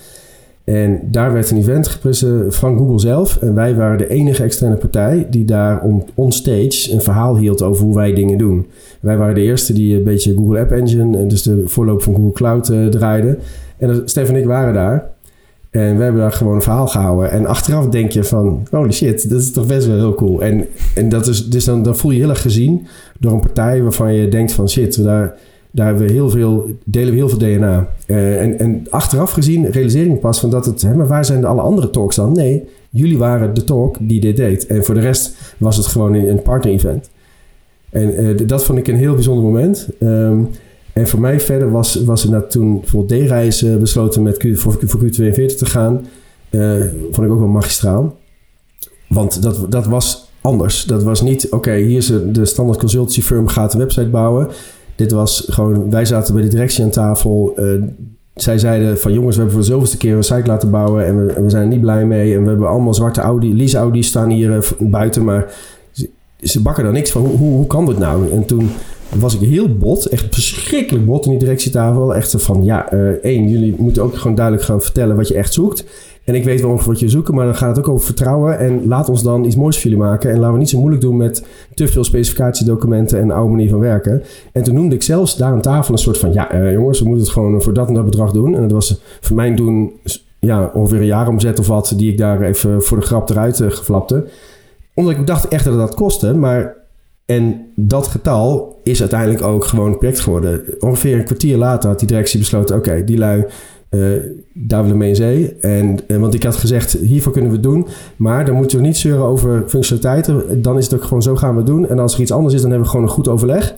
en 0.65 1.01
daar 1.11 1.33
werd 1.33 1.51
een 1.51 1.59
event 1.59 1.89
gepresenteerd 1.89 2.55
van 2.55 2.77
Google 2.77 2.99
zelf. 2.99 3.37
En 3.37 3.55
wij 3.55 3.75
waren 3.75 3.99
de 3.99 4.09
enige 4.09 4.43
externe 4.43 4.77
partij 4.77 5.27
die 5.31 5.45
daar 5.45 5.83
on, 5.83 6.03
on 6.15 6.33
stage 6.33 6.93
een 6.93 7.01
verhaal 7.01 7.37
hield 7.37 7.63
over 7.63 7.85
hoe 7.85 7.95
wij 7.95 8.15
dingen 8.15 8.39
doen. 8.39 8.67
Wij 9.01 9.17
waren 9.17 9.35
de 9.35 9.41
eerste 9.41 9.73
die 9.73 9.97
een 9.97 10.05
beetje 10.05 10.35
Google 10.35 10.61
App 10.61 10.71
Engine, 10.71 11.19
en 11.19 11.29
dus 11.29 11.43
de 11.43 11.63
voorloop 11.67 12.03
van 12.03 12.15
Google 12.15 12.33
Cloud, 12.33 12.69
eh, 12.69 12.87
draaiden. 12.87 13.39
En 13.77 13.91
uh, 13.91 13.97
Stef 14.05 14.29
en 14.29 14.37
ik 14.37 14.45
waren 14.45 14.75
daar. 14.75 15.13
En 15.71 15.97
we 15.97 16.03
hebben 16.03 16.21
daar 16.21 16.33
gewoon 16.33 16.55
een 16.55 16.63
verhaal 16.63 16.87
gehouden. 16.87 17.31
En 17.31 17.47
achteraf 17.47 17.89
denk 17.89 18.11
je 18.11 18.25
van, 18.25 18.67
holy 18.71 18.93
shit, 18.93 19.31
dat 19.31 19.41
is 19.41 19.53
toch 19.53 19.67
best 19.67 19.87
wel 19.87 19.97
heel 19.97 20.15
cool. 20.15 20.43
En, 20.43 20.67
en 20.95 21.09
dat 21.09 21.27
is, 21.27 21.49
dus 21.49 21.65
dan, 21.65 21.83
dan 21.83 21.97
voel 21.97 22.11
je 22.11 22.17
je 22.17 22.23
heel 22.23 22.33
erg 22.33 22.43
gezien 22.43 22.87
door 23.21 23.33
een 23.33 23.41
partij 23.41 23.83
waarvan 23.83 24.15
je 24.15 24.29
denkt 24.29 24.53
van, 24.53 24.69
shit, 24.69 25.03
daar, 25.03 25.35
daar 25.75 25.87
hebben 25.87 26.07
we 26.07 26.13
heel 26.13 26.31
veel, 26.31 26.71
delen 26.85 27.11
we 27.11 27.17
heel 27.17 27.29
veel 27.29 27.39
DNA. 27.39 27.89
Uh, 28.07 28.41
en, 28.43 28.59
en 28.59 28.87
achteraf 28.91 29.31
gezien 29.31 29.71
realiseer 29.71 30.05
ik 30.05 30.11
me 30.11 30.17
pas 30.17 30.41
van 30.41 30.51
dat 30.51 30.67
het, 30.67 30.83
hè, 30.83 30.95
maar 30.95 31.07
waar 31.07 31.25
zijn 31.25 31.41
de 31.41 31.47
alle 31.47 31.61
andere 31.61 31.91
talks 31.91 32.17
dan? 32.17 32.33
Nee, 32.33 32.65
jullie 32.91 33.19
waren 33.19 33.55
de 33.55 33.65
talk 33.65 33.97
die 34.01 34.21
dit 34.21 34.37
deed. 34.37 34.67
En 34.67 34.85
voor 34.85 34.95
de 34.95 35.01
rest 35.01 35.55
was 35.59 35.77
het 35.77 35.87
gewoon 35.87 36.15
een 36.15 36.43
partner-event. 36.43 37.11
En 37.91 38.25
uh, 38.25 38.47
dat 38.47 38.65
vond 38.65 38.79
ik 38.79 38.89
een 38.89 38.97
heel 38.97 39.15
bijzonder 39.15 39.45
moment. 39.45 39.89
Um, 40.01 40.49
en 40.93 41.09
voor 41.09 41.21
mij 41.21 41.41
verder 41.41 41.71
was, 41.71 41.95
was 42.05 42.31
er 42.31 42.47
toen 42.47 42.81
bijvoorbeeld 42.81 43.25
D-reizen 43.25 43.81
besloten 43.81 44.23
met 44.23 44.37
Q, 44.37 44.57
voor, 44.57 44.77
voor 44.81 45.01
Q42 45.01 45.57
te 45.57 45.67
gaan. 45.67 46.07
Uh, 46.51 46.85
vond 47.11 47.27
ik 47.27 47.33
ook 47.33 47.39
wel 47.39 47.49
magistraal. 47.49 48.17
Want 49.09 49.43
dat, 49.43 49.67
dat 49.69 49.87
was 49.87 50.31
anders. 50.41 50.85
Dat 50.85 51.03
was 51.03 51.23
niet, 51.23 51.51
oké, 51.51 51.75
hier 51.75 51.97
is 51.97 52.07
de 52.33 52.45
standaard 52.45 52.79
consultancy 52.79 53.23
firm 53.23 53.47
gaat 53.49 53.73
een 53.73 53.79
website 53.79 54.09
bouwen. 54.09 54.49
Dit 54.97 55.13
was 55.13 55.47
gewoon, 55.51 55.91
wij 55.91 56.05
zaten 56.05 56.35
bij 56.35 56.43
de 56.43 56.49
directie 56.49 56.85
aan 56.85 56.91
tafel. 56.91 57.55
Uh, 57.59 57.83
zij 58.35 58.59
zeiden 58.59 58.99
van 58.99 59.13
jongens, 59.13 59.37
we 59.37 59.43
hebben 59.43 59.59
voor 59.59 59.69
de 59.69 59.73
zoveelste 59.73 59.97
keer 59.97 60.17
een 60.17 60.25
site 60.25 60.47
laten 60.47 60.71
bouwen 60.71 61.07
en 61.07 61.27
we, 61.27 61.43
we 61.43 61.51
zijn 61.51 61.63
er 61.63 61.69
niet 61.69 61.81
blij 61.81 62.07
mee. 62.07 62.35
En 62.35 62.43
we 62.43 62.49
hebben 62.49 62.69
allemaal 62.69 62.95
zwarte 62.95 63.21
Audi, 63.21 63.57
lease 63.57 63.79
Audi's 63.79 64.07
staan 64.07 64.31
hier 64.31 64.57
eh, 64.57 64.63
buiten, 64.79 65.25
maar 65.25 65.53
ze, 66.41 66.63
bakken 66.63 66.85
er 66.85 66.93
niks 66.93 67.11
van. 67.11 67.23
Hoe, 67.23 67.37
hoe, 67.37 67.67
kan 67.67 67.87
dit 67.87 67.99
nou? 67.99 68.31
En 68.31 68.45
toen 68.45 68.71
was 69.19 69.35
ik 69.39 69.49
heel 69.49 69.77
bot, 69.77 70.07
echt 70.07 70.27
verschrikkelijk 70.31 71.07
bot 71.07 71.25
in 71.25 71.31
die 71.31 71.39
directietafel. 71.39 72.15
Echt 72.15 72.35
van, 72.37 72.65
ja, 72.65 72.91
eh, 72.91 73.09
één, 73.09 73.49
jullie 73.49 73.75
moeten 73.79 74.03
ook 74.03 74.17
gewoon 74.17 74.37
duidelijk 74.37 74.67
gaan 74.67 74.83
vertellen 74.83 75.17
wat 75.17 75.29
je 75.29 75.35
echt 75.35 75.53
zoekt. 75.53 75.85
En 76.25 76.35
ik 76.35 76.45
weet 76.45 76.61
wel 76.61 76.71
ongeveer 76.71 76.93
wat 76.93 77.01
je 77.01 77.09
zoekt, 77.09 77.33
maar 77.33 77.45
dan 77.45 77.55
gaat 77.55 77.77
het 77.77 77.87
ook 77.87 77.93
over 77.93 78.07
vertrouwen. 78.07 78.59
En 78.59 78.87
laat 78.87 79.09
ons 79.09 79.23
dan 79.23 79.45
iets 79.45 79.57
moois 79.57 79.81
voor 79.81 79.91
jullie 79.91 80.07
maken. 80.07 80.31
En 80.31 80.39
laten 80.39 80.53
we 80.53 80.59
niet 80.59 80.69
zo 80.69 80.79
moeilijk 80.79 81.03
doen 81.03 81.17
met 81.17 81.47
te 81.75 81.89
veel 81.89 82.05
specificatiedocumenten 82.05 83.21
en 83.21 83.31
oude 83.31 83.51
manier 83.51 83.69
van 83.69 83.79
werken. 83.79 84.23
En 84.53 84.63
toen 84.63 84.75
noemde 84.75 84.95
ik 84.95 85.03
zelfs 85.03 85.37
daar 85.37 85.53
aan 85.53 85.61
tafel 85.61 85.93
een 85.93 85.99
soort 85.99 86.19
van... 86.19 86.33
Ja, 86.33 86.51
eh, 86.51 86.73
jongens, 86.73 86.99
we 87.01 87.07
moeten 87.07 87.25
het 87.25 87.33
gewoon 87.33 87.63
voor 87.63 87.73
dat 87.73 87.89
en 87.89 87.95
dat 87.95 88.05
bedrag 88.05 88.33
doen. 88.33 88.55
En 88.55 88.61
dat 88.61 88.73
was 88.73 89.01
voor 89.21 89.37
mij 89.37 89.55
doen 89.55 89.93
ja, 90.39 90.71
ongeveer 90.75 90.99
een 90.99 91.07
jaar 91.07 91.29
omzet 91.29 91.59
of 91.59 91.67
wat... 91.67 91.93
die 91.97 92.13
ik 92.13 92.19
daar 92.19 92.41
even 92.41 92.83
voor 92.83 93.01
de 93.01 93.07
grap 93.07 93.31
eruit 93.31 93.61
uh, 93.61 93.71
geflapte. 93.71 94.29
Omdat 94.95 95.15
ik 95.15 95.27
dacht 95.27 95.49
echt 95.49 95.65
dat 95.65 95.73
het 95.73 95.83
dat 95.83 95.95
kostte. 95.95 96.35
Maar 96.35 96.77
en 97.27 97.67
dat 97.77 98.07
getal 98.07 98.81
is 98.83 99.01
uiteindelijk 99.01 99.43
ook 99.43 99.65
gewoon 99.65 99.93
een 99.93 99.99
project 99.99 100.21
geworden. 100.21 100.63
Ongeveer 100.79 101.19
een 101.19 101.25
kwartier 101.25 101.57
later 101.57 101.89
had 101.89 101.99
die 101.99 102.09
directie 102.09 102.39
besloten... 102.39 102.77
oké, 102.77 103.05
die 103.05 103.19
lui 103.19 103.45
uh, 103.95 104.17
daar 104.53 104.83
willen 104.83 104.91
we 104.91 104.97
mee 104.97 105.09
in 105.09 105.17
zee. 105.17 105.57
En, 105.61 105.99
en, 106.07 106.21
want 106.21 106.35
ik 106.35 106.43
had 106.43 106.57
gezegd, 106.57 106.93
hiervoor 106.93 107.33
kunnen 107.33 107.51
we 107.51 107.57
het 107.57 107.67
doen. 107.67 107.87
Maar 108.17 108.45
dan 108.45 108.55
moeten 108.55 108.79
we 108.79 108.85
niet 108.85 108.97
zeuren 108.97 109.25
over 109.25 109.65
functionaliteiten. 109.67 110.63
Dan 110.63 110.79
is 110.79 110.85
het 110.85 110.95
ook 110.95 111.03
gewoon 111.03 111.23
zo 111.23 111.37
gaan 111.37 111.51
we 111.51 111.57
het 111.57 111.67
doen. 111.67 111.89
En 111.89 111.99
als 111.99 112.15
er 112.15 112.21
iets 112.21 112.33
anders 112.33 112.55
is, 112.55 112.61
dan 112.61 112.71
hebben 112.71 112.87
we 112.87 112.93
gewoon 112.95 113.09
een 113.09 113.15
goed 113.15 113.29
overleg. 113.29 113.75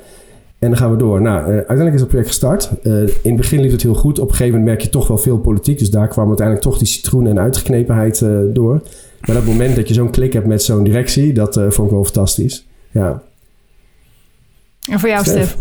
En 0.59 0.69
dan 0.69 0.77
gaan 0.77 0.91
we 0.91 0.97
door. 0.97 1.21
Nou, 1.21 1.41
uh, 1.41 1.55
uiteindelijk 1.55 1.95
is 1.95 2.01
het 2.01 2.09
project 2.09 2.29
gestart. 2.29 2.71
Uh, 2.83 3.01
in 3.01 3.09
het 3.23 3.37
begin 3.37 3.61
liep 3.61 3.71
het 3.71 3.83
heel 3.83 3.95
goed. 3.95 4.19
Op 4.19 4.29
een 4.29 4.35
gegeven 4.35 4.59
moment 4.59 4.77
merk 4.77 4.81
je 4.83 4.91
toch 4.91 5.09
wel 5.09 5.19
veel 5.19 5.39
politiek. 5.39 5.79
Dus 5.79 5.91
daar 5.91 6.09
kwam 6.09 6.27
uiteindelijk 6.27 6.67
toch 6.67 6.79
die 6.79 6.87
citroen 6.87 7.27
en 7.27 7.39
uitgeknepenheid 7.39 8.25
door. 8.53 8.81
Maar 9.21 9.37
dat 9.37 9.45
moment 9.45 9.77
dat 9.77 9.89
je 9.89 9.95
zo'n 9.95 10.11
klik 10.11 10.33
hebt 10.33 10.47
met 10.47 10.63
zo'n 10.63 10.85
directie, 10.85 11.33
dat 11.33 11.55
vond 11.55 11.89
ik 11.89 11.95
wel 11.95 12.05
fantastisch. 12.05 12.67
Ja. 12.91 13.23
En 14.91 15.01
voor 15.01 15.09
jou, 15.09 15.25
Stef? 15.25 15.57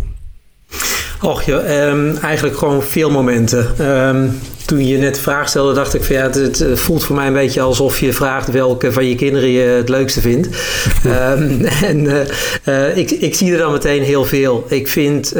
Och, 1.25 1.43
ja, 1.43 1.88
um, 1.89 2.17
eigenlijk 2.17 2.57
gewoon 2.57 2.83
veel 2.83 3.09
momenten. 3.09 3.88
Um, 4.07 4.39
toen 4.65 4.88
je 4.88 4.97
net 4.97 5.15
de 5.15 5.21
vraag 5.21 5.49
stelde, 5.49 5.73
dacht 5.73 5.93
ik 5.93 6.03
van 6.03 6.15
ja, 6.15 6.21
het, 6.21 6.35
het, 6.35 6.79
voelt 6.79 7.03
voor 7.03 7.15
mij 7.15 7.27
een 7.27 7.33
beetje 7.33 7.61
alsof 7.61 7.99
je 7.99 8.13
vraagt 8.13 8.51
welke 8.51 8.91
van 8.91 9.05
je 9.05 9.15
kinderen 9.15 9.49
je 9.49 9.61
het 9.61 9.89
leukste 9.89 10.21
vindt. 10.21 10.47
um, 11.05 11.65
en 11.91 12.03
uh, 12.05 12.15
uh, 12.65 12.97
ik, 12.97 13.11
ik 13.11 13.35
zie 13.35 13.51
er 13.51 13.57
dan 13.57 13.71
meteen 13.71 14.03
heel 14.03 14.25
veel. 14.25 14.65
Ik 14.67 14.88
vind 14.88 15.33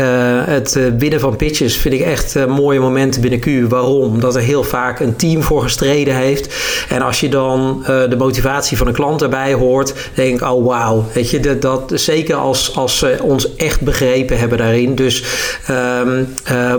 uh, 0.00 0.06
het 0.44 0.78
winnen 0.98 1.20
van 1.20 1.36
pitches 1.36 1.76
vind 1.76 1.94
ik 1.94 2.00
echt 2.00 2.46
mooie 2.46 2.80
momenten 2.80 3.20
binnen 3.20 3.40
Q. 3.40 3.70
Waarom? 3.70 4.02
Omdat 4.02 4.34
er 4.34 4.42
heel 4.42 4.64
vaak 4.64 5.00
een 5.00 5.16
team 5.16 5.42
voor 5.42 5.62
gestreden 5.62 6.14
heeft. 6.14 6.54
En 6.88 7.02
als 7.02 7.20
je 7.20 7.28
dan 7.28 7.82
de 7.86 8.16
motivatie 8.18 8.76
van 8.76 8.86
een 8.86 8.92
klant 8.92 9.22
erbij 9.22 9.52
hoort, 9.52 9.94
denk 10.14 10.40
ik, 10.40 10.48
oh 10.48 10.66
wauw. 10.66 11.04
Weet 11.12 11.30
je, 11.30 11.40
dat, 11.40 11.62
dat, 11.62 11.92
zeker 11.94 12.36
als, 12.36 12.76
als 12.76 12.98
ze 12.98 13.16
ons 13.22 13.54
echt 13.56 13.80
begrepen 13.80 14.38
hebben 14.38 14.58
daarin. 14.58 14.94
Dus 14.94 15.24
um, 15.70 16.28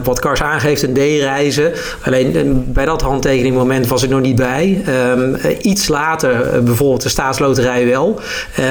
wat 0.03 0.19
Kars 0.19 0.41
aangeeft, 0.41 0.83
een 0.83 0.93
D-reizen. 0.93 1.71
Alleen 2.01 2.63
bij 2.67 2.85
dat 2.85 3.01
handtekeningmoment 3.01 3.87
was 3.87 4.03
ik 4.03 4.09
nog 4.09 4.21
niet 4.21 4.35
bij. 4.35 4.83
Um, 5.11 5.37
iets 5.61 5.87
later, 5.87 6.63
bijvoorbeeld 6.63 7.01
de 7.01 7.09
staatsloterij 7.09 7.85
wel. 7.85 8.19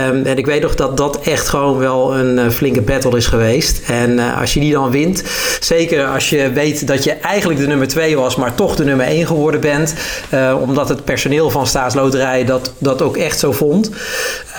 Um, 0.09 0.25
en 0.25 0.39
ik 0.39 0.47
weet 0.47 0.63
nog 0.63 0.75
dat 0.75 0.97
dat 0.97 1.21
echt 1.21 1.49
gewoon 1.49 1.79
wel 1.79 2.17
een 2.17 2.53
flinke 2.53 2.81
battle 2.81 3.17
is 3.17 3.27
geweest. 3.27 3.81
En 3.87 4.19
als 4.39 4.55
je 4.55 4.61
die 4.61 4.73
dan 4.73 4.91
wint, 4.91 5.23
zeker 5.61 6.07
als 6.07 6.31
je 6.31 6.53
weet 6.53 6.87
dat 6.87 7.05
je 7.05 7.13
eigenlijk 7.13 7.61
de 7.61 7.67
nummer 7.67 7.89
2 7.89 8.17
was, 8.17 8.37
maar 8.37 8.55
toch 8.55 8.77
de 8.77 8.85
nummer 8.85 9.07
1 9.07 9.27
geworden 9.27 9.61
bent, 9.61 9.95
uh, 10.35 10.57
omdat 10.61 10.89
het 10.89 11.05
personeel 11.05 11.51
van 11.51 11.67
Staatsloterij 11.67 12.45
dat, 12.45 12.73
dat 12.79 13.03
ook 13.03 13.17
echt 13.17 13.39
zo 13.39 13.53
vond, 13.53 13.91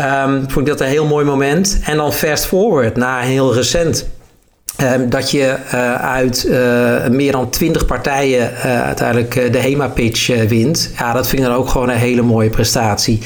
um, 0.02 0.46
vond 0.48 0.58
ik 0.58 0.65
dat 0.65 0.82
een 0.82 0.88
heel 0.88 1.06
mooi 1.06 1.26
moment. 1.26 1.80
En 1.84 1.98
dan 1.98 2.13
fast 2.13 2.46
forward 2.46 2.96
naar 2.96 3.22
heel 3.22 3.54
recent. 3.54 4.06
Um, 4.84 5.10
dat 5.10 5.32
je 5.32 5.56
uh, 5.74 5.96
uit 5.96 6.46
uh, 6.48 7.08
meer 7.08 7.32
dan 7.32 7.50
20 7.50 7.86
partijen 7.86 8.52
uh, 8.56 8.86
uiteindelijk 8.86 9.52
de 9.52 9.58
HEMA-pitch 9.58 10.48
wint. 10.48 10.92
Ja, 10.98 11.13
dat 11.13 11.28
vind 11.28 11.42
ik 11.42 11.48
dan 11.48 11.58
ook 11.58 11.70
gewoon 11.70 11.89
een 11.89 11.96
hele 11.96 12.22
mooie 12.22 12.50
prestatie. 12.50 13.20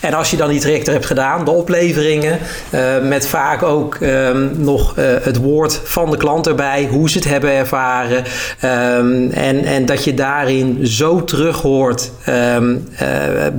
En 0.00 0.14
als 0.14 0.30
je 0.30 0.36
dan 0.36 0.48
die 0.48 0.60
trajecten 0.60 0.92
hebt 0.92 1.06
gedaan, 1.06 1.44
de 1.44 1.50
opleveringen, 1.50 2.38
met 3.02 3.26
vaak 3.26 3.62
ook 3.62 3.98
um, 4.00 4.50
nog 4.56 4.94
het 5.22 5.36
woord 5.36 5.80
van 5.84 6.10
de 6.10 6.16
klant 6.16 6.46
erbij, 6.46 6.88
hoe 6.90 7.10
ze 7.10 7.18
het 7.18 7.28
hebben 7.28 7.50
ervaren. 7.50 8.24
Um, 8.98 9.30
en, 9.30 9.64
en 9.64 9.86
dat 9.86 10.04
je 10.04 10.14
daarin 10.14 10.86
zo 10.86 11.24
terug 11.24 11.60
hoort 11.60 12.10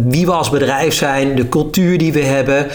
wie 0.08 0.26
we 0.26 0.32
als 0.32 0.50
bedrijf 0.50 0.94
zijn, 0.94 1.36
de 1.36 1.50
cultuur 1.50 1.98
die 1.98 2.14
we 2.14 2.24
hebben. 2.24 2.68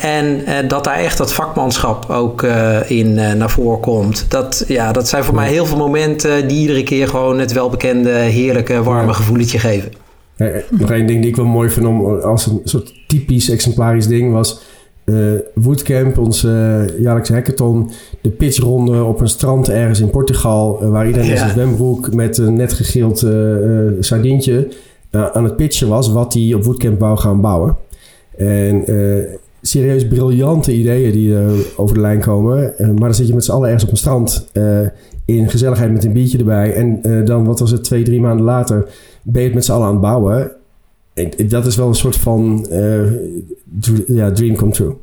en 0.00 0.44
dat 0.68 0.84
daar 0.84 0.98
echt 0.98 1.18
dat 1.18 1.34
vakmanschap 1.34 2.10
ook 2.10 2.42
in 2.86 3.14
naar 3.14 3.50
voren 3.50 3.63
voorkomt. 3.64 4.26
Dat, 4.28 4.64
ja, 4.68 4.92
dat 4.92 5.08
zijn 5.08 5.24
voor 5.24 5.34
mij 5.34 5.48
heel 5.48 5.66
veel 5.66 5.76
momenten 5.76 6.48
die 6.48 6.60
iedere 6.60 6.82
keer 6.82 7.08
gewoon 7.08 7.38
het 7.38 7.52
welbekende, 7.52 8.10
heerlijke, 8.10 8.82
warme 8.82 9.06
ja. 9.06 9.12
gevoeletje 9.12 9.58
geven. 9.58 9.92
Ja, 10.36 10.50
nog 10.70 10.90
één 10.90 11.06
ding 11.06 11.20
die 11.20 11.30
ik 11.30 11.36
wel 11.36 11.44
mooi 11.44 11.70
vind 11.70 11.86
om 11.86 12.06
als 12.20 12.46
een 12.46 12.60
soort 12.64 12.92
typisch 13.06 13.50
exemplarisch 13.50 14.06
ding 14.06 14.32
was. 14.32 14.60
Uh, 15.04 15.32
Woodcamp, 15.54 16.18
onze 16.18 16.48
uh, 16.48 17.00
jaarlijkse 17.00 17.32
hackathon, 17.32 17.90
de 18.20 18.30
pitchronde 18.30 19.04
op 19.04 19.20
een 19.20 19.28
strand 19.28 19.68
ergens 19.68 20.00
in 20.00 20.10
Portugal, 20.10 20.78
uh, 20.82 20.88
waar 20.88 21.06
iedereen 21.06 21.30
in 21.30 21.36
zijn 21.36 21.50
zwembroek 21.50 22.14
met 22.14 22.38
een 22.38 22.54
net 22.54 22.72
gegild 22.72 23.26
sardientje 24.00 24.68
aan 25.10 25.44
het 25.44 25.56
pitchen 25.56 25.88
was 25.88 26.12
wat 26.12 26.34
hij 26.34 26.54
op 26.54 26.64
Woodcamp 26.64 27.00
wou 27.00 27.18
gaan 27.18 27.40
bouwen. 27.40 27.76
En 28.36 28.84
serieus 29.66 30.08
briljante 30.08 30.72
ideeën 30.72 31.12
die 31.12 31.28
uh, 31.28 31.52
over 31.76 31.94
de 31.94 32.00
lijn 32.00 32.20
komen. 32.20 32.74
Uh, 32.78 32.86
maar 32.86 32.96
dan 32.96 33.14
zit 33.14 33.26
je 33.26 33.34
met 33.34 33.44
z'n 33.44 33.52
allen 33.52 33.64
ergens 33.64 33.84
op 33.84 33.90
een 33.90 33.96
strand 33.96 34.48
uh, 34.52 34.80
in 35.24 35.50
gezelligheid 35.50 35.92
met 35.92 36.04
een 36.04 36.12
biertje 36.12 36.38
erbij. 36.38 36.74
En 36.74 37.24
dan, 37.24 37.44
wat 37.44 37.58
was 37.58 37.70
het, 37.70 37.84
twee, 37.84 38.02
drie 38.02 38.20
maanden 38.20 38.44
later 38.44 38.88
ben 39.22 39.40
je 39.40 39.46
het 39.46 39.54
met 39.54 39.64
z'n 39.64 39.72
allen 39.72 39.86
aan 39.86 39.92
het 39.92 40.00
bouwen. 40.00 40.50
En, 41.14 41.30
dat 41.48 41.66
is 41.66 41.76
wel 41.76 41.88
een 41.88 41.94
soort 41.94 42.16
van 42.16 42.66
ja, 44.06 44.30
dream 44.30 44.56
come 44.56 44.72
true. 44.72 44.96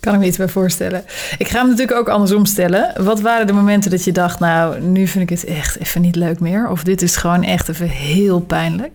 Kan 0.00 0.14
ik 0.14 0.20
me 0.20 0.26
iets 0.26 0.36
bij 0.36 0.48
voorstellen. 0.48 1.04
Ik 1.38 1.48
ga 1.48 1.58
hem 1.58 1.68
natuurlijk 1.68 1.98
ook 1.98 2.08
andersom 2.08 2.44
stellen. 2.44 3.04
Wat 3.04 3.20
waren 3.20 3.46
de 3.46 3.52
momenten 3.52 3.90
dat 3.90 4.04
je 4.04 4.12
dacht, 4.12 4.40
nou, 4.40 4.80
nu 4.80 5.06
vind 5.06 5.30
ik 5.30 5.38
het 5.38 5.48
echt 5.48 5.78
even 5.78 6.00
niet 6.00 6.16
leuk 6.16 6.40
meer? 6.40 6.68
Of 6.68 6.84
dit 6.84 7.02
is 7.02 7.16
gewoon 7.16 7.42
echt 7.42 7.68
even 7.68 7.88
heel 7.88 8.40
pijnlijk? 8.40 8.90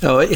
Nou, 0.00 0.22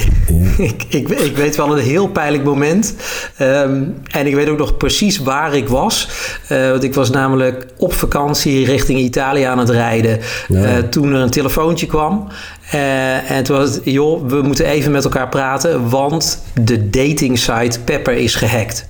ik, 0.58 0.84
ik, 0.88 1.36
weet 1.36 1.56
wel 1.56 1.78
een 1.78 1.84
heel 1.84 2.08
pijnlijk 2.08 2.44
moment. 2.44 2.94
Um, 3.40 3.96
en 4.10 4.26
ik 4.26 4.34
weet 4.34 4.48
ook 4.48 4.58
nog 4.58 4.76
precies 4.76 5.18
waar 5.18 5.54
ik 5.54 5.68
was. 5.68 6.08
Uh, 6.48 6.70
want 6.70 6.82
ik 6.82 6.94
was 6.94 7.10
namelijk 7.10 7.66
op 7.76 7.94
vakantie 7.94 8.64
richting 8.64 8.98
Italië 8.98 9.42
aan 9.42 9.58
het 9.58 9.70
rijden. 9.70 10.20
Ja. 10.48 10.76
Uh, 10.76 10.82
toen 10.82 11.12
er 11.12 11.20
een 11.20 11.30
telefoontje 11.30 11.86
kwam. 11.86 12.28
Uh, 12.74 13.30
en 13.30 13.44
toen 13.44 13.56
was 13.56 13.74
het, 13.74 13.80
joh, 13.84 14.28
we 14.28 14.42
moeten 14.42 14.66
even 14.66 14.92
met 14.92 15.04
elkaar 15.04 15.28
praten. 15.28 15.88
Want 15.88 16.42
de 16.60 16.90
dating 16.90 17.38
site 17.38 17.80
Pepper 17.84 18.14
is 18.14 18.34
gehackt. 18.34 18.88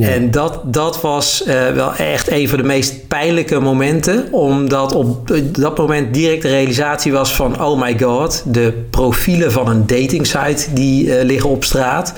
En 0.00 0.30
dat, 0.30 0.60
dat 0.64 1.00
was 1.00 1.44
uh, 1.46 1.70
wel 1.70 1.94
echt 1.94 2.30
een 2.30 2.48
van 2.48 2.58
de 2.58 2.64
meest 2.64 3.08
pijnlijke 3.08 3.60
momenten. 3.60 4.32
Omdat 4.32 4.94
op 4.94 5.32
dat 5.52 5.78
moment 5.78 6.14
direct 6.14 6.42
de 6.42 6.48
realisatie 6.48 7.12
was 7.12 7.34
van... 7.34 7.62
oh 7.62 7.80
my 7.80 7.98
god, 7.98 8.42
de 8.46 8.84
profielen 8.90 9.52
van 9.52 9.68
een 9.68 9.86
datingsite 9.86 10.72
die 10.72 11.06
uh, 11.06 11.22
liggen 11.22 11.50
op 11.50 11.64
straat. 11.64 12.14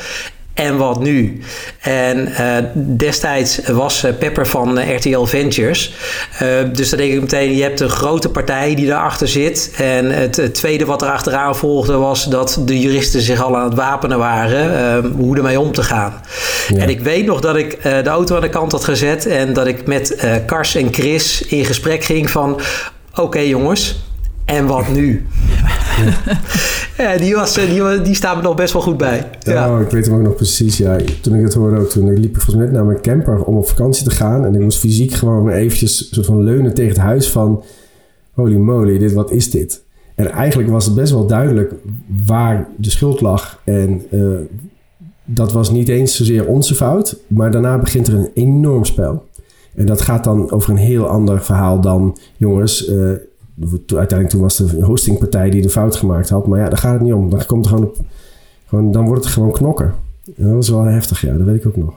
En 0.58 0.76
wat 0.76 1.00
nu? 1.00 1.40
En 1.80 2.28
uh, 2.28 2.56
destijds 2.74 3.60
was 3.66 4.04
uh, 4.04 4.10
Pepper 4.18 4.46
van 4.46 4.78
uh, 4.78 4.96
RTL 4.96 5.24
Ventures. 5.24 5.94
dus 6.72 6.90
dan 6.90 6.98
denk 6.98 7.12
ik 7.12 7.20
meteen, 7.20 7.54
je 7.54 7.62
hebt 7.62 7.80
een 7.80 7.88
grote 7.88 8.28
partij 8.28 8.74
die 8.74 8.86
daarachter 8.86 9.28
zit. 9.28 9.72
En 9.76 10.10
het, 10.10 10.36
het, 10.36 10.54
tweede 10.54 10.84
wat 10.84 11.02
er 11.02 11.08
achteraan 11.08 11.56
volgde 11.56 11.96
was 11.96 12.24
dat 12.24 12.60
de 12.64 12.80
juristen 12.80 13.20
zich 13.20 13.42
al 13.42 13.56
aan 13.56 13.64
het 13.64 13.74
wapenen 13.74 14.18
waren. 14.18 15.04
hoe 15.16 15.36
ermee 15.36 15.60
om 15.60 15.72
te 15.72 15.82
gaan. 15.82 16.20
Ja. 16.68 16.82
En 16.82 16.88
ik 16.88 17.00
weet 17.00 17.26
nog 17.26 17.40
dat 17.40 17.56
ik 17.56 17.82
de 17.82 18.08
auto 18.08 18.34
aan 18.34 18.42
de 18.42 18.48
kant 18.48 18.72
had 18.72 18.84
gezet. 18.84 19.26
En 19.26 19.52
dat 19.52 19.66
ik 19.66 19.86
met 19.86 20.16
Kars 20.46 20.74
en 20.74 20.92
Chris 20.92 21.42
in 21.42 21.64
gesprek 21.64 22.04
ging 22.04 22.30
van... 22.30 22.60
Oké 23.10 23.20
okay, 23.20 23.48
jongens, 23.48 24.00
en 24.48 24.66
wat 24.66 24.88
nu? 24.88 25.26
ja, 25.48 26.14
die, 27.18 27.34
was, 27.34 27.54
die, 27.54 28.02
die 28.02 28.14
staat 28.14 28.36
me 28.36 28.42
nog 28.42 28.54
best 28.56 28.72
wel 28.72 28.82
goed 28.82 28.96
bij. 28.96 29.30
Ja, 29.40 29.74
oh, 29.74 29.80
ik 29.80 29.90
weet 29.90 30.06
hem 30.06 30.14
ook 30.14 30.22
nog 30.22 30.34
precies. 30.34 30.76
Ja, 30.76 30.98
toen 31.22 31.34
ik 31.34 31.42
het 31.42 31.54
hoorde 31.54 31.78
ook, 31.78 31.88
toen 31.88 32.10
ik 32.10 32.18
liep 32.18 32.34
ik 32.36 32.42
volgens 32.42 32.64
mij 32.64 32.66
naar 32.66 32.84
mijn 32.84 33.00
camper 33.00 33.44
om 33.44 33.56
op 33.56 33.68
vakantie 33.68 34.04
te 34.04 34.10
gaan. 34.10 34.44
En 34.44 34.54
ik 34.54 34.60
moest 34.60 34.78
fysiek 34.78 35.12
gewoon 35.12 35.48
eventjes 35.48 36.08
soort 36.10 36.26
van 36.26 36.42
leunen 36.42 36.74
tegen 36.74 36.92
het 36.92 37.00
huis 37.00 37.30
van... 37.30 37.62
Holy 38.32 38.56
moly, 38.56 38.98
dit, 38.98 39.12
wat 39.12 39.30
is 39.30 39.50
dit? 39.50 39.84
En 40.14 40.30
eigenlijk 40.30 40.70
was 40.70 40.84
het 40.84 40.94
best 40.94 41.12
wel 41.12 41.26
duidelijk 41.26 41.72
waar 42.26 42.68
de 42.76 42.90
schuld 42.90 43.20
lag. 43.20 43.60
En 43.64 44.02
uh, 44.10 44.38
dat 45.24 45.52
was 45.52 45.70
niet 45.70 45.88
eens 45.88 46.16
zozeer 46.16 46.46
onze 46.46 46.74
fout. 46.74 47.16
Maar 47.26 47.50
daarna 47.50 47.78
begint 47.78 48.06
er 48.06 48.14
een 48.14 48.30
enorm 48.34 48.84
spel. 48.84 49.26
En 49.74 49.86
dat 49.86 50.00
gaat 50.00 50.24
dan 50.24 50.50
over 50.50 50.70
een 50.70 50.76
heel 50.76 51.06
ander 51.06 51.42
verhaal 51.44 51.80
dan, 51.80 52.18
jongens, 52.36 52.88
uh, 52.88 53.12
uiteindelijk 53.70 54.28
toen 54.28 54.40
was 54.40 54.56
de 54.56 54.84
hostingpartij 54.84 55.50
die 55.50 55.62
de 55.62 55.70
fout 55.70 55.96
gemaakt 55.96 56.28
had. 56.28 56.46
Maar 56.46 56.58
ja, 56.58 56.68
daar 56.68 56.78
gaat 56.78 56.92
het 56.92 57.02
niet 57.02 57.12
om. 57.12 57.30
Dan, 57.30 57.46
komt 57.46 57.66
gewoon, 57.66 57.94
gewoon, 58.66 58.92
dan 58.92 59.06
wordt 59.06 59.24
het 59.24 59.32
gewoon 59.32 59.52
knokken. 59.52 59.94
En 60.36 60.44
dat 60.44 60.54
was 60.54 60.68
wel 60.68 60.84
heftig, 60.84 61.20
ja, 61.20 61.32
dat 61.32 61.46
weet 61.46 61.56
ik 61.56 61.66
ook 61.66 61.76
nog. 61.76 61.94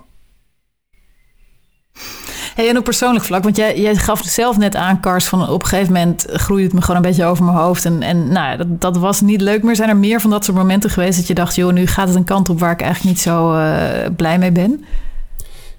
Hey, 2.55 2.70
en 2.70 2.78
op 2.78 2.84
persoonlijk 2.84 3.26
vlak, 3.26 3.43
want 3.43 3.55
jij, 3.55 3.80
jij 3.80 3.95
gaf 3.95 4.24
zelf 4.24 4.57
net 4.57 4.76
aan, 4.76 4.99
Kars, 4.99 5.28
van 5.28 5.49
op 5.49 5.62
een 5.62 5.68
gegeven 5.68 5.93
moment 5.93 6.26
groeide 6.30 6.66
het 6.66 6.74
me 6.74 6.82
gewoon 6.82 6.95
een 6.95 7.01
beetje 7.01 7.26
over 7.26 7.43
mijn 7.43 7.57
hoofd. 7.57 7.86
En, 7.86 8.01
en 8.01 8.32
nou, 8.32 8.57
dat, 8.57 8.82
dat 8.82 8.97
was 8.97 9.22
niet 9.22 9.41
leuk 9.41 9.64
meer. 9.64 9.76
Zijn 9.76 9.89
er 9.89 9.97
meer 9.97 10.22
van 10.22 10.30
dat 10.30 10.45
soort 10.45 10.57
momenten 10.57 10.89
geweest 10.89 11.18
dat 11.18 11.28
je 11.28 11.34
dacht, 11.34 11.55
joh, 11.55 11.74
nu 11.74 11.88
gaat 11.88 12.07
het 12.07 12.18
een 12.18 12.24
kant 12.24 12.49
op 12.49 12.59
waar 12.59 12.72
ik 12.72 12.82
eigenlijk 12.82 13.16
niet 13.16 13.24
zo 13.24 13.53
uh, 13.53 14.16
blij 14.16 14.38
mee 14.38 14.51
ben? 14.51 14.84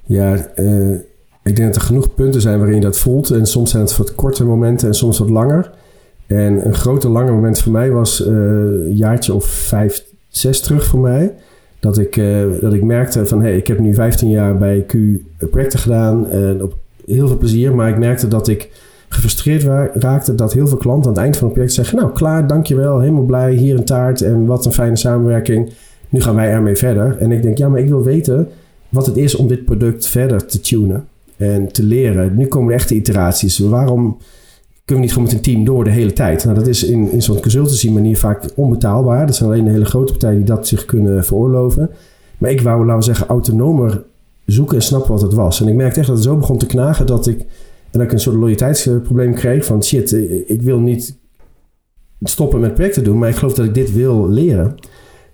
Ja, 0.05 0.49
uh, 0.57 0.99
ik 1.43 1.57
denk 1.57 1.72
dat 1.72 1.76
er 1.76 1.86
genoeg 1.88 2.14
punten 2.14 2.40
zijn 2.40 2.59
waarin 2.59 2.76
je 2.76 2.82
dat 2.82 2.99
voelt. 2.99 3.30
En 3.30 3.47
soms 3.47 3.70
zijn 3.70 3.82
het 3.82 3.97
wat 3.97 4.14
korte 4.14 4.45
momenten 4.45 4.88
en 4.88 4.95
soms 4.95 5.18
wat 5.18 5.30
langer. 5.30 5.70
En 6.26 6.66
een 6.66 6.74
grote 6.74 7.09
lange 7.09 7.30
moment 7.30 7.61
voor 7.61 7.72
mij 7.72 7.90
was 7.90 8.20
uh, 8.20 8.26
een 8.28 8.97
jaartje 8.97 9.34
of 9.34 9.45
vijf, 9.45 10.05
zes 10.28 10.61
terug 10.61 10.84
voor 10.84 11.01
mij. 11.01 11.34
Dat 11.80 11.99
ik, 11.99 12.16
uh, 12.16 12.45
dat 12.61 12.72
ik 12.72 12.82
merkte 12.82 13.26
van, 13.26 13.40
hé, 13.40 13.49
hey, 13.49 13.57
ik 13.57 13.66
heb 13.66 13.78
nu 13.78 13.95
15 13.95 14.28
jaar 14.28 14.59
bij 14.59 14.84
Q 14.86 14.95
projecten 15.51 15.78
gedaan. 15.78 16.30
En 16.30 16.62
op 16.62 16.76
heel 17.07 17.28
veel 17.28 17.36
plezier. 17.36 17.74
Maar 17.74 17.88
ik 17.88 17.99
merkte 17.99 18.28
dat 18.28 18.49
ik 18.49 18.70
gefrustreerd 19.09 19.62
raakte 19.95 20.34
dat 20.34 20.53
heel 20.53 20.66
veel 20.66 20.76
klanten 20.76 21.09
aan 21.09 21.14
het 21.14 21.22
eind 21.22 21.36
van 21.36 21.45
het 21.45 21.53
project 21.53 21.74
zeggen... 21.74 21.99
nou, 21.99 22.12
klaar, 22.12 22.47
dankjewel, 22.47 23.01
helemaal 23.01 23.24
blij, 23.24 23.53
hier 23.53 23.76
een 23.76 23.84
taart 23.84 24.22
en 24.22 24.47
wat 24.47 24.64
een 24.64 24.72
fijne 24.72 24.97
samenwerking. 24.97 25.72
Nu 26.09 26.20
gaan 26.20 26.34
wij 26.34 26.49
ermee 26.49 26.76
verder. 26.76 27.16
En 27.18 27.32
ik 27.32 27.43
denk, 27.43 27.59
ja, 27.59 27.68
maar 27.68 27.80
ik 27.80 27.88
wil 27.88 28.03
weten 28.03 28.49
wat 28.88 29.07
het 29.07 29.16
is 29.16 29.34
om 29.34 29.49
dit 29.49 29.64
product 29.64 30.07
verder 30.07 30.47
te 30.47 30.61
tunen 30.61 31.07
en 31.43 31.72
te 31.72 31.82
leren. 31.82 32.36
Nu 32.36 32.47
komen 32.47 32.68
de 32.68 32.74
echte 32.74 32.95
iteraties. 32.95 33.59
Waarom 33.59 34.16
kunnen 34.84 35.05
we 35.05 35.11
niet 35.11 35.12
gewoon 35.12 35.24
met 35.24 35.32
een 35.32 35.53
team 35.53 35.64
door 35.64 35.84
de 35.84 35.90
hele 35.90 36.12
tijd? 36.12 36.45
Nou, 36.45 36.57
dat 36.57 36.66
is 36.66 36.84
in, 36.84 37.11
in 37.11 37.22
zo'n 37.22 37.40
consultancy 37.40 37.90
manier 37.90 38.18
vaak 38.18 38.45
onbetaalbaar. 38.55 39.26
Dat 39.26 39.36
zijn 39.36 39.51
alleen 39.51 39.64
de 39.64 39.70
hele 39.70 39.84
grote 39.84 40.12
partijen 40.12 40.36
die 40.36 40.47
dat 40.47 40.68
zich 40.68 40.84
kunnen 40.84 41.24
veroorloven. 41.24 41.90
Maar 42.38 42.51
ik 42.51 42.61
wou, 42.61 42.80
laten 42.80 42.99
we 42.99 43.05
zeggen, 43.05 43.26
autonomer 43.26 44.05
zoeken 44.47 44.76
en 44.76 44.82
snappen 44.82 45.12
wat 45.12 45.22
het 45.22 45.34
was. 45.34 45.61
En 45.61 45.68
ik 45.68 45.74
merkte 45.74 45.99
echt 45.99 46.09
dat 46.09 46.16
het 46.16 46.26
zo 46.26 46.36
begon 46.36 46.59
te 46.59 46.66
knagen 46.66 47.07
dat 47.07 47.26
ik, 47.26 47.38
en 47.38 47.47
dat 47.90 48.03
ik 48.03 48.12
een 48.12 48.20
soort 48.20 48.36
loyaliteitsprobleem 48.36 49.34
kreeg. 49.34 49.64
Van 49.64 49.84
shit, 49.84 50.12
ik 50.47 50.62
wil 50.62 50.78
niet 50.78 51.18
stoppen 52.20 52.61
met 52.61 52.74
projecten 52.74 53.05
doen, 53.05 53.18
maar 53.18 53.28
ik 53.28 53.36
geloof 53.36 53.55
dat 53.55 53.66
ik 53.66 53.74
dit 53.74 53.93
wil 53.93 54.28
leren. 54.28 54.74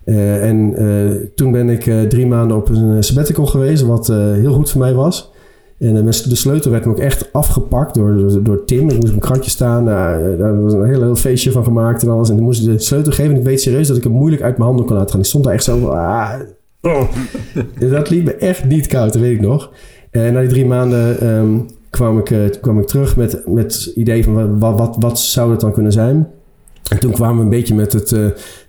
Uh, 0.04 0.48
en 0.48 0.82
uh, 0.82 1.14
toen 1.34 1.52
ben 1.52 1.68
ik 1.68 2.09
drie 2.09 2.26
maanden 2.26 2.56
op 2.56 2.68
een 2.68 3.04
sabbatical 3.04 3.46
geweest, 3.46 3.82
wat 3.82 4.06
heel 4.06 4.52
goed 4.52 4.70
voor 4.70 4.80
mij 4.80 4.94
was. 4.94 5.30
En 5.79 6.05
de 6.05 6.12
sleutel 6.12 6.70
werd 6.70 6.85
me 6.85 6.91
ook 6.91 6.99
echt 6.99 7.33
afgepakt 7.33 7.95
door, 7.95 8.43
door, 8.43 8.64
Tim. 8.64 8.89
Ik 8.89 8.95
moest 8.95 9.09
op 9.09 9.14
een 9.14 9.18
kratje 9.18 9.51
staan. 9.51 9.85
Daar 9.85 10.62
was 10.62 10.72
een 10.72 10.85
heel, 10.85 11.03
heel 11.03 11.16
feestje 11.16 11.53
van 11.53 11.64
gemaakt 11.64 12.03
en 12.03 12.09
alles. 12.09 12.29
En 12.29 12.37
toen 12.37 12.45
moest 12.45 12.61
ik 12.61 12.66
de 12.66 12.79
sleutel 12.79 13.12
geven. 13.12 13.33
En 13.33 13.39
ik 13.39 13.45
weet 13.45 13.61
serieus 13.61 13.89
dat 13.89 13.97
ik 13.97 14.03
hem 14.03 14.12
moeilijk 14.12 14.43
uit 14.43 14.57
mijn 14.57 14.68
handen 14.68 14.87
kon 14.87 14.97
laten 14.97 15.11
gaan. 15.11 15.20
Ik 15.20 15.26
stond 15.26 15.45
daar 15.45 15.53
echt 15.53 15.64
zo 15.64 15.79
van... 15.79 15.91
Ah, 15.91 16.35
oh. 16.83 17.03
dat 17.91 18.11
liep 18.11 18.24
me 18.24 18.35
echt 18.35 18.64
niet 18.64 18.87
koud, 18.87 19.12
dat 19.12 19.22
weet 19.22 19.35
ik 19.35 19.41
nog. 19.41 19.72
En 20.11 20.33
na 20.33 20.41
die 20.41 20.49
drie 20.49 20.66
maanden 20.66 21.26
um, 21.29 21.66
kwam, 21.91 22.18
ik, 22.18 22.31
uh, 22.31 22.51
kwam 22.61 22.79
ik 22.79 22.87
terug 22.87 23.16
met, 23.16 23.43
met 23.47 23.74
het 23.74 23.93
idee 23.95 24.24
van... 24.24 24.59
Wat, 24.59 24.79
wat, 24.79 24.97
wat 24.99 25.20
zou 25.20 25.51
het 25.51 25.61
dan 25.61 25.72
kunnen 25.72 25.93
zijn? 25.93 26.29
En 26.91 27.01
toen 27.01 27.12
kwamen 27.12 27.37
we 27.37 27.43
een 27.43 27.49
beetje 27.49 27.74
met 27.74 27.93
het 27.93 28.11
uh, 28.11 28.26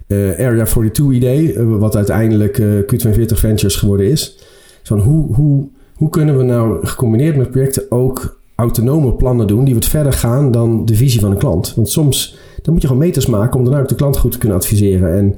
uh, 0.07 0.47
Area 0.47 0.65
42 0.65 1.11
idee. 1.11 1.59
wat 1.59 1.95
uiteindelijk 1.95 2.61
Q42 2.61 3.25
Ventures 3.25 3.75
geworden 3.75 4.09
is. 4.09 4.37
Van 4.83 4.99
hoe... 4.99 5.35
hoe 5.35 5.67
hoe 5.99 6.09
kunnen 6.09 6.37
we 6.37 6.43
nou 6.43 6.87
gecombineerd 6.87 7.35
met 7.35 7.51
projecten 7.51 7.91
ook 7.91 8.41
autonome 8.55 9.13
plannen 9.13 9.47
doen 9.47 9.65
die 9.65 9.73
wat 9.73 9.85
verder 9.85 10.13
gaan 10.13 10.51
dan 10.51 10.85
de 10.85 10.95
visie 10.95 11.19
van 11.19 11.31
een 11.31 11.37
klant? 11.37 11.73
Want 11.75 11.89
soms 11.89 12.37
dan 12.61 12.73
moet 12.73 12.81
je 12.81 12.87
gewoon 12.87 13.03
meters 13.03 13.25
maken 13.25 13.57
om 13.57 13.65
daarna 13.65 13.81
ook 13.81 13.87
de 13.87 13.95
klant 13.95 14.17
goed 14.17 14.31
te 14.31 14.37
kunnen 14.37 14.57
adviseren. 14.57 15.17
En 15.17 15.35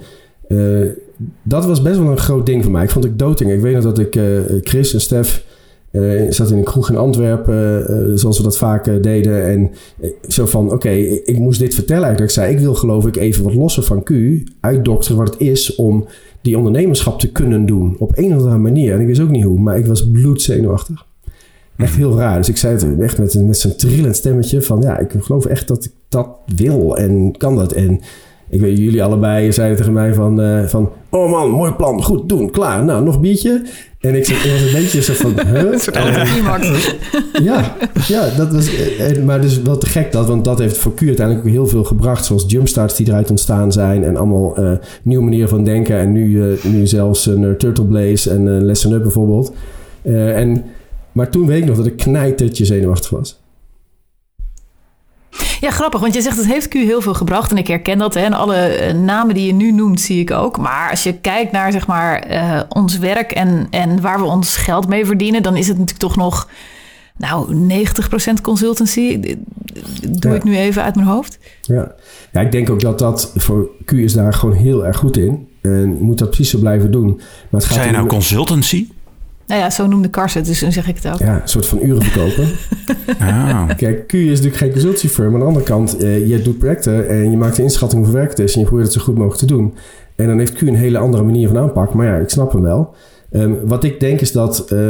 uh, 0.48 0.90
dat 1.44 1.66
was 1.66 1.82
best 1.82 2.00
wel 2.00 2.08
een 2.08 2.18
groot 2.18 2.46
ding 2.46 2.64
voor 2.64 2.72
mij. 2.72 2.84
Ik 2.84 2.90
vond 2.90 3.06
ik 3.06 3.20
doting. 3.20 3.52
Ik 3.52 3.62
weet 3.62 3.74
nog 3.74 3.84
dat 3.84 4.00
ik 4.00 4.16
uh, 4.16 4.40
Chris 4.62 4.94
en 4.94 5.02
Stef 5.02 5.46
uh, 5.92 6.32
zat 6.32 6.52
in 6.52 6.58
een 6.58 6.64
kroeg 6.64 6.90
in 6.90 6.98
Antwerpen, 6.98 8.20
zoals 8.20 8.38
we 8.38 8.44
dat 8.44 8.58
vaak 8.58 9.04
deden. 9.04 9.46
En 9.46 9.72
zo 10.28 10.46
van, 10.46 10.72
oké, 10.72 10.90
ik 10.90 11.38
moest 11.38 11.60
dit 11.60 11.74
vertellen 11.74 12.04
eigenlijk. 12.04 12.32
Ik 12.32 12.42
zei, 12.42 12.54
ik 12.54 12.60
wil 12.60 12.76
geloof 12.76 13.08
ik 13.08 13.16
even 13.16 13.44
wat 13.44 13.54
losser 13.54 13.84
van 13.84 14.04
Q, 14.04 14.12
uitdokteren 14.60 15.18
wat 15.18 15.34
het 15.34 15.42
is 15.42 15.76
om 15.76 16.08
die 16.42 16.58
ondernemerschap 16.58 17.20
te 17.20 17.32
kunnen 17.32 17.66
doen. 17.66 17.96
Op 18.00 18.18
een 18.18 18.34
of 18.36 18.38
andere 18.38 18.58
manier. 18.58 18.94
En 18.94 19.00
ik 19.00 19.08
wist 19.08 19.22
ook 19.22 19.30
niet 19.30 19.44
hoe, 19.44 19.60
maar 19.60 19.78
ik 19.78 19.86
was 19.86 20.12
bloedzenuwachtig. 20.12 21.06
Echt 21.78 21.96
heel 21.96 22.18
raar. 22.18 22.38
Dus 22.38 22.50
ik 22.50 22.58
zei 22.58 22.74
het 22.74 23.00
echt 23.00 23.18
met, 23.18 23.34
met 23.48 23.58
zo'n 23.58 23.76
trillend 23.76 24.16
stemmetje 24.16 24.62
van... 24.62 24.82
ja, 24.82 24.98
ik 24.98 25.12
geloof 25.20 25.46
echt 25.46 25.68
dat 25.68 25.86
ik 25.86 25.92
dat 26.10 26.28
wil 26.56 26.98
en 26.98 27.38
kan 27.38 27.56
dat. 27.56 27.72
En 27.72 28.00
ik 28.52 28.60
weet, 28.60 28.78
jullie 28.78 29.04
allebei 29.04 29.54
zeiden 29.54 29.78
tegen 29.78 29.94
mij 29.94 30.14
van... 30.14 30.42
Uh, 30.42 30.64
van 30.68 30.90
oh 31.10 31.32
man, 31.32 31.50
mooi 31.50 31.72
plan, 31.72 32.04
goed, 32.04 32.30
doen, 32.30 32.52
klaar. 32.52 32.84
Nou, 32.84 33.04
nog 33.04 33.16
een 33.16 33.22
biertje. 33.22 33.62
En 34.00 34.16
ik 34.16 34.28
was 34.28 34.62
een 34.62 34.72
beetje 34.74 35.02
zo 35.02 35.14
van... 35.14 35.34
Huh? 35.48 35.74
ja, 37.50 37.76
ja, 38.08 38.30
dat 38.38 38.54
was... 38.54 38.76
Eh, 38.98 39.24
maar 39.24 39.42
dus 39.42 39.62
wat 39.62 39.82
te 39.82 39.88
gek 39.88 40.12
dat, 40.12 40.28
want 40.28 40.46
dat 40.46 40.60
heeft 40.60 40.78
voor 40.78 40.94
Q 40.94 41.02
uiteindelijk 41.02 41.48
ook 41.48 41.54
heel 41.54 41.68
veel 41.68 41.84
gebracht. 41.84 42.26
Zoals 42.26 42.44
jumpstarts 42.48 42.96
die 42.96 43.08
eruit 43.08 43.30
ontstaan 43.30 43.72
zijn. 43.72 44.04
En 44.04 44.18
allemaal 44.18 44.60
uh, 44.60 44.72
nieuwe 45.04 45.24
manieren 45.24 45.50
van 45.50 45.64
denken. 45.64 45.98
En 45.98 46.12
nu, 46.12 46.28
uh, 46.28 46.64
nu 46.64 46.88
zelfs 46.88 47.26
een 47.26 47.58
Turtle 47.58 47.86
Blaze 47.86 48.30
en 48.30 48.48
uh, 48.48 48.62
Lesson 48.62 48.92
Up 48.94 49.02
bijvoorbeeld. 49.02 49.54
en, 50.04 50.64
maar 51.12 51.30
toen 51.30 51.48
weet 51.48 51.62
ik 51.62 51.68
nog 51.68 51.78
dat 51.78 51.86
ik 51.86 51.98
knijtertje 51.98 52.66
zenuwachtig 52.66 53.10
was. 53.10 53.41
Ja, 55.62 55.70
grappig, 55.70 56.00
want 56.00 56.14
je 56.14 56.22
zegt 56.22 56.38
het 56.38 56.46
heeft 56.46 56.68
Q 56.68 56.74
heel 56.74 57.02
veel 57.02 57.14
gebracht 57.14 57.52
en 57.52 57.58
ik 57.58 57.68
herken 57.68 57.98
dat. 57.98 58.14
Hè, 58.14 58.22
en 58.22 58.34
alle 58.34 58.56
eh, 58.56 58.94
namen 58.94 59.36
die 59.36 59.46
je 59.46 59.54
nu 59.54 59.72
noemt, 59.72 60.02
zie 60.02 60.20
ik 60.20 60.32
ook. 60.32 60.58
Maar 60.58 60.90
als 60.90 61.04
je 61.04 61.14
kijkt 61.14 61.52
naar 61.52 61.72
zeg 61.72 61.88
maar, 61.88 62.32
uh, 62.32 62.62
ons 62.70 62.98
werk 62.98 63.32
en, 63.32 63.68
en 63.70 64.02
waar 64.02 64.20
we 64.20 64.26
ons 64.26 64.56
geld 64.56 64.88
mee 64.88 65.06
verdienen, 65.06 65.44
dan 65.44 65.56
is 65.56 65.68
het 65.68 65.78
natuurlijk 65.78 66.00
toch 66.00 66.16
nog 66.16 66.48
nou, 67.18 67.68
90% 68.40 68.42
consultancy. 68.42 69.20
Doe 70.02 70.32
ja. 70.32 70.38
ik 70.38 70.44
nu 70.44 70.58
even 70.58 70.84
uit 70.84 70.96
mijn 70.96 71.08
hoofd. 71.08 71.40
Ja. 71.62 71.92
ja, 72.32 72.42
ik 72.42 72.52
denk 72.52 72.70
ook 72.70 72.82
dat 72.82 73.00
dat 73.00 73.34
voor 73.36 73.70
Q 73.86 73.92
is 73.92 74.14
daar 74.14 74.34
gewoon 74.34 74.56
heel 74.56 74.86
erg 74.86 74.98
goed 74.98 75.18
in. 75.18 75.48
En 75.62 76.02
moet 76.02 76.18
dat 76.18 76.30
precies 76.30 76.50
zo 76.50 76.60
blijven 76.60 76.92
doen. 76.92 77.08
Maar 77.50 77.62
het 77.62 77.66
gaat 77.66 77.78
Zijn 77.78 77.94
nou 77.94 78.08
consultancy? 78.08 78.88
Nou 79.52 79.64
ja, 79.64 79.70
zo 79.70 79.88
noemde 79.88 80.10
Kars 80.10 80.34
het, 80.34 80.46
dus 80.46 80.60
dan 80.60 80.72
zeg 80.72 80.88
ik 80.88 80.96
het 80.96 81.14
ook. 81.14 81.20
Ja, 81.20 81.42
een 81.42 81.48
soort 81.48 81.66
van 81.66 81.80
uren 81.82 82.04
verkopen. 82.04 82.48
ah. 83.28 83.70
Kijk, 83.78 84.08
Q 84.08 84.14
is 84.14 84.28
natuurlijk 84.28 84.56
geen 84.56 84.72
consultiefirm. 84.72 85.34
Aan 85.34 85.40
de 85.40 85.46
andere 85.46 85.66
kant, 85.66 86.04
uh, 86.04 86.28
je 86.28 86.42
doet 86.42 86.58
projecten 86.58 87.08
en 87.08 87.32
je 87.32 87.38
maakt 87.38 87.58
een 87.58 87.64
inschatting 87.64 88.02
hoeveel 88.02 88.20
werk 88.20 88.30
het 88.30 88.40
is... 88.40 88.54
en 88.54 88.60
je 88.60 88.66
probeert 88.66 88.88
het 88.88 88.98
zo 88.98 89.04
goed 89.04 89.16
mogelijk 89.16 89.40
te 89.40 89.46
doen. 89.46 89.74
En 90.16 90.28
dan 90.28 90.38
heeft 90.38 90.54
Q 90.54 90.62
een 90.62 90.76
hele 90.76 90.98
andere 90.98 91.24
manier 91.24 91.48
van 91.48 91.58
aanpak. 91.58 91.94
Maar 91.94 92.06
ja, 92.06 92.16
ik 92.16 92.30
snap 92.30 92.52
hem 92.52 92.62
wel. 92.62 92.96
Um, 93.32 93.68
wat 93.68 93.84
ik 93.84 94.00
denk 94.00 94.22
is 94.22 94.32
dat 94.32 94.66
uh, 94.74 94.90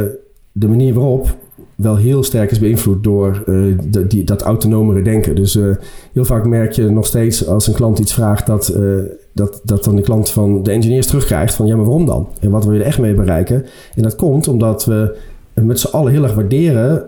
de 0.52 0.68
manier 0.68 0.94
waarop 0.94 1.36
wel 1.74 1.96
heel 1.96 2.22
sterk 2.22 2.50
is 2.50 2.58
beïnvloed 2.58 3.04
door 3.04 3.42
uh, 3.46 3.78
de, 3.84 4.06
die, 4.06 4.24
dat 4.24 4.42
autonomere 4.42 5.02
denken. 5.02 5.34
Dus 5.34 5.56
uh, 5.56 5.74
heel 6.12 6.24
vaak 6.24 6.46
merk 6.46 6.72
je 6.72 6.90
nog 6.90 7.06
steeds 7.06 7.46
als 7.46 7.66
een 7.66 7.74
klant 7.74 7.98
iets 7.98 8.14
vraagt 8.14 8.46
dat, 8.46 8.74
uh, 8.76 9.02
dat, 9.32 9.60
dat 9.64 9.84
dan 9.84 9.96
de 9.96 10.02
klant 10.02 10.30
van 10.30 10.62
de 10.62 10.70
engineers 10.70 11.06
terugkrijgt 11.06 11.54
van 11.54 11.66
ja, 11.66 11.76
maar 11.76 11.84
waarom 11.84 12.06
dan? 12.06 12.28
En 12.40 12.50
wat 12.50 12.64
wil 12.64 12.74
je 12.74 12.80
er 12.80 12.86
echt 12.86 12.98
mee 12.98 13.14
bereiken? 13.14 13.66
En 13.94 14.02
dat 14.02 14.16
komt 14.16 14.48
omdat 14.48 14.84
we 14.84 15.16
met 15.54 15.80
z'n 15.80 15.94
allen 15.94 16.12
heel 16.12 16.22
erg 16.22 16.34
waarderen 16.34 17.04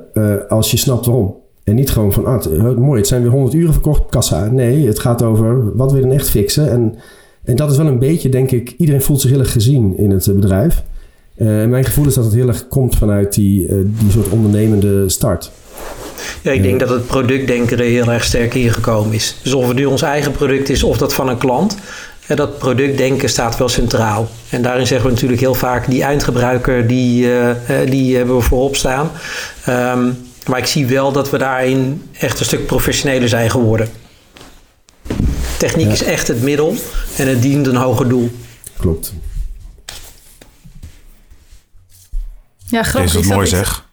als 0.49 0.71
je 0.71 0.77
snapt 0.77 1.07
waarom. 1.07 1.35
En 1.65 1.75
niet 1.75 1.91
gewoon 1.91 2.13
van, 2.13 2.27
ah, 2.27 2.77
mooi, 2.77 2.99
het 2.99 3.09
zijn 3.09 3.23
weer 3.23 3.31
100 3.31 3.55
uren 3.55 3.73
verkocht 3.73 4.03
kassa. 4.11 4.47
Nee, 4.47 4.87
het 4.87 4.99
gaat 4.99 5.23
over 5.23 5.77
wat 5.77 5.93
wil 5.93 6.01
je 6.01 6.07
dan 6.07 6.17
echt 6.17 6.31
fixen? 6.31 6.71
En, 6.71 6.95
en 7.45 7.57
dat 7.57 7.71
is 7.71 7.77
wel 7.77 7.87
een 7.87 7.99
beetje, 7.99 8.29
denk 8.29 8.51
ik, 8.51 8.75
iedereen 8.79 9.03
voelt 9.03 9.21
zich 9.21 9.31
heel 9.31 9.39
erg 9.39 9.53
gezien 9.53 9.99
in 9.99 10.11
het 10.11 10.31
bedrijf. 10.35 10.83
Uh, 11.37 11.67
mijn 11.67 11.85
gevoel 11.85 12.07
is 12.07 12.15
dat 12.15 12.25
het 12.25 12.35
heel 12.35 12.49
erg 12.49 12.69
komt 12.69 12.97
vanuit 12.97 13.35
die, 13.35 13.69
uh, 13.69 13.77
die 13.85 14.11
soort 14.11 14.29
ondernemende 14.29 15.09
start. 15.09 15.51
Ja, 16.43 16.53
ik 16.53 16.63
denk 16.63 16.81
dat 16.81 16.89
het 16.89 17.07
productdenken 17.07 17.79
er 17.79 17.85
heel 17.85 18.13
erg 18.13 18.25
sterk 18.25 18.55
ingekomen 18.55 19.15
is. 19.15 19.37
Dus 19.43 19.55
of 19.55 19.67
het 19.67 19.77
nu 19.77 19.85
ons 19.85 20.03
eigen 20.03 20.33
product 20.33 20.69
is 20.69 20.83
of 20.83 20.99
dat 20.99 21.15
van 21.15 21.29
een 21.29 21.39
klant, 21.39 21.77
uh, 22.29 22.37
dat 22.37 22.59
productdenken 22.59 23.29
staat 23.29 23.59
wel 23.59 23.69
centraal. 23.69 24.29
En 24.51 24.63
daarin 24.63 24.87
zeggen 24.87 25.07
we 25.07 25.13
natuurlijk 25.13 25.41
heel 25.41 25.55
vaak, 25.55 25.91
die 25.91 26.03
eindgebruiker, 26.03 26.87
die, 26.87 27.29
die 27.87 28.17
hebben 28.17 28.37
we 28.37 28.43
voorop 28.43 28.77
staan. 28.77 29.11
Um, 29.69 30.17
maar 30.47 30.59
ik 30.59 30.67
zie 30.67 30.87
wel 30.87 31.13
dat 31.13 31.31
we 31.31 31.39
daarin 31.39 32.11
echt 32.19 32.41
een 32.41 32.47
stuk 32.47 32.67
professioneler 32.67 33.29
zijn 33.29 33.51
geworden. 33.51 33.89
Techniek 35.59 35.87
ja. 35.87 35.93
is 35.93 36.03
echt 36.03 36.29
het 36.29 36.43
middel 36.43 36.75
en 37.17 37.29
het 37.29 37.43
dient 37.43 37.67
een 37.67 37.77
hoger 37.77 38.09
doel. 38.09 38.31
Klopt. 38.77 39.13
Ja, 42.67 42.83
grappig. 42.83 43.15
Is 43.15 43.27
dat 43.27 43.37
mooi 43.37 43.47
zeg? 43.47 43.84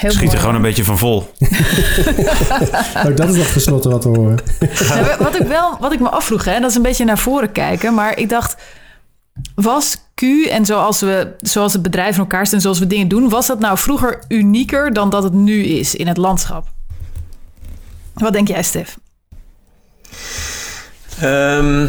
Heel 0.00 0.10
Schiet 0.10 0.32
er 0.32 0.38
gewoon 0.38 0.54
een 0.54 0.62
beetje 0.62 0.84
van 0.84 0.98
vol. 0.98 1.30
dat 3.16 3.28
is 3.28 3.36
nog 3.36 3.46
tenslotte 3.46 3.88
wat 3.88 4.02
te 4.02 4.08
horen. 4.08 4.38
ja, 4.78 5.16
wat, 5.18 5.40
ik 5.40 5.46
wel, 5.46 5.76
wat 5.80 5.92
ik 5.92 6.00
me 6.00 6.08
afvroeg, 6.08 6.44
hè, 6.44 6.60
dat 6.60 6.70
is 6.70 6.76
een 6.76 6.82
beetje 6.82 7.04
naar 7.04 7.18
voren 7.18 7.52
kijken. 7.52 7.94
Maar 7.94 8.18
ik 8.18 8.28
dacht, 8.28 8.56
Was 9.54 9.96
Q 10.14 10.22
en 10.50 10.66
zoals, 10.66 11.00
we, 11.00 11.34
zoals 11.38 11.72
het 11.72 11.82
bedrijf 11.82 12.14
in 12.14 12.20
elkaar 12.20 12.44
zit 12.46 12.54
en 12.54 12.60
zoals 12.60 12.78
we 12.78 12.86
dingen 12.86 13.08
doen, 13.08 13.28
was 13.28 13.46
dat 13.46 13.60
nou 13.60 13.78
vroeger 13.78 14.24
unieker 14.28 14.92
dan 14.92 15.10
dat 15.10 15.22
het 15.22 15.32
nu 15.32 15.62
is 15.64 15.94
in 15.94 16.06
het 16.06 16.16
landschap? 16.16 16.68
Wat 18.14 18.32
denk 18.32 18.48
jij, 18.48 18.62
Stef? 18.62 18.98
Ehm, 21.20 21.88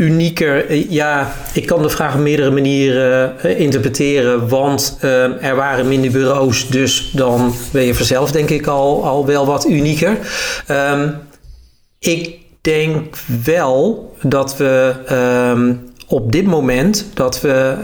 unieker, 0.00 0.66
eh, 0.66 0.90
ja, 0.90 1.34
ik 1.52 1.66
kan 1.66 1.82
de 1.82 1.88
vraag 1.88 2.14
op 2.14 2.20
meerdere 2.20 2.50
manieren 2.50 3.34
uh, 3.44 3.60
interpreteren, 3.60 4.48
want 4.48 4.98
uh, 5.04 5.44
er 5.44 5.56
waren 5.56 5.88
minder 5.88 6.10
bureaus, 6.10 6.68
dus 6.68 7.10
dan 7.10 7.54
ben 7.72 7.82
je 7.82 7.94
vanzelf 7.94 8.32
denk 8.32 8.50
ik 8.50 8.66
al, 8.66 9.04
al 9.04 9.26
wel 9.26 9.46
wat 9.46 9.68
unieker. 9.68 10.18
Um, 10.70 11.14
ik 11.98 12.36
denk 12.60 13.16
wel 13.44 14.12
dat 14.22 14.56
we 14.56 14.94
um, 15.52 15.92
op 16.06 16.32
dit 16.32 16.46
moment 16.46 17.06
dat 17.14 17.40
we 17.40 17.76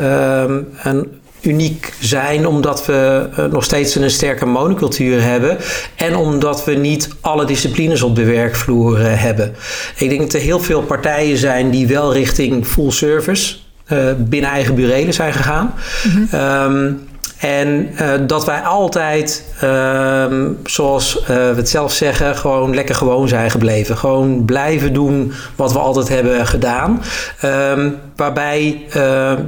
een 0.83 1.20
uniek 1.43 1.93
zijn 2.01 2.47
omdat 2.47 2.87
we 2.87 3.29
uh, 3.39 3.45
nog 3.45 3.65
steeds 3.65 3.95
een 3.95 4.11
sterke 4.11 4.47
monocultuur 4.47 5.23
hebben 5.23 5.59
en 5.95 6.17
omdat 6.17 6.65
we 6.65 6.73
niet 6.73 7.09
alle 7.21 7.45
disciplines 7.45 8.03
op 8.03 8.17
de 8.17 8.25
werkvloer 8.25 9.01
uh, 9.01 9.07
hebben. 9.23 9.55
Ik 9.97 10.09
denk 10.09 10.21
dat 10.21 10.33
er 10.33 10.41
heel 10.41 10.61
veel 10.61 10.83
partijen 10.83 11.37
zijn 11.37 11.71
die 11.71 11.87
wel 11.87 12.13
richting 12.13 12.67
full 12.67 12.91
service 12.91 13.57
uh, 13.89 13.99
binnen 14.19 14.51
eigen 14.51 14.75
burelen 14.75 15.15
zijn 15.15 15.33
gegaan. 15.33 15.75
Mm 16.05 16.29
-hmm. 16.31 16.41
um, 16.41 17.09
en 17.41 17.91
uh, 18.01 18.11
dat 18.27 18.45
wij 18.45 18.61
altijd, 18.61 19.45
uh, 19.65 20.25
zoals 20.65 21.21
uh, 21.21 21.27
we 21.27 21.35
het 21.35 21.69
zelf 21.69 21.93
zeggen, 21.93 22.37
gewoon 22.37 22.75
lekker 22.75 22.95
gewoon 22.95 23.29
zijn 23.29 23.51
gebleven. 23.51 23.97
Gewoon 23.97 24.45
blijven 24.45 24.93
doen 24.93 25.33
wat 25.57 25.73
we 25.73 25.79
altijd 25.79 26.09
hebben 26.09 26.47
gedaan. 26.47 27.03
Um, 27.45 27.97
waarbij 28.17 28.83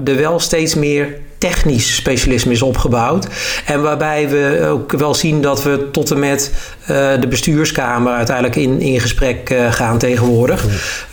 er 0.04 0.16
wel 0.16 0.40
steeds 0.40 0.74
meer 0.74 1.14
technisch 1.42 1.96
specialisme 1.96 2.52
is 2.52 2.62
opgebouwd. 2.62 3.28
En 3.66 3.82
waarbij 3.82 4.28
we 4.28 4.66
ook 4.70 4.92
wel 4.92 5.14
zien 5.14 5.40
dat 5.40 5.62
we 5.62 5.88
tot 5.90 6.10
en 6.10 6.18
met 6.18 6.52
uh, 6.80 6.86
de 7.20 7.26
bestuurskamer 7.28 8.12
uiteindelijk 8.12 8.56
in, 8.56 8.80
in 8.80 9.00
gesprek 9.00 9.50
uh, 9.50 9.72
gaan 9.72 9.98
tegenwoordig. 9.98 10.66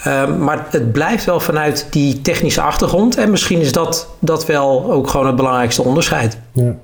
Ja. 0.04 0.28
Uh, 0.28 0.38
maar 0.38 0.68
het 0.70 0.92
blijft 0.92 1.26
wel 1.26 1.40
vanuit 1.40 1.88
die 1.90 2.22
technische 2.22 2.62
achtergrond. 2.62 3.18
En 3.18 3.30
misschien 3.30 3.60
is 3.60 3.72
dat, 3.72 4.10
dat 4.20 4.46
wel 4.46 4.92
ook 4.92 5.10
gewoon 5.10 5.28
het 5.28 5.36
belangrijkste 5.36 5.84
onderscheid. 5.84 6.38
Ja. 6.54 6.76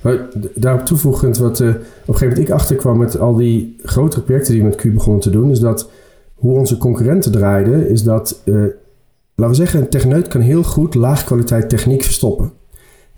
Maar 0.00 0.18
daarop 0.54 0.86
toevoegend, 0.86 1.38
wat 1.38 1.60
op 1.60 1.66
een 1.66 1.74
gegeven 2.06 2.28
moment 2.28 2.48
ik 2.48 2.50
achterkwam 2.50 2.98
met 2.98 3.18
al 3.18 3.34
die 3.34 3.76
grotere 3.82 4.22
projecten 4.22 4.52
die 4.52 4.62
we 4.62 4.68
met 4.68 4.76
Q 4.76 4.94
begonnen 4.94 5.22
te 5.22 5.30
doen, 5.30 5.50
is 5.50 5.60
dat 5.60 5.90
hoe 6.34 6.58
onze 6.58 6.78
concurrenten 6.78 7.32
draaiden, 7.32 7.88
is 7.88 8.02
dat, 8.02 8.40
laten 8.44 8.74
we 9.34 9.54
zeggen, 9.54 9.80
een 9.80 9.88
techneut 9.88 10.28
kan 10.28 10.40
heel 10.40 10.62
goed 10.62 10.94
laag 10.94 11.24
kwaliteit 11.24 11.68
techniek 11.68 12.02
verstoppen. 12.02 12.52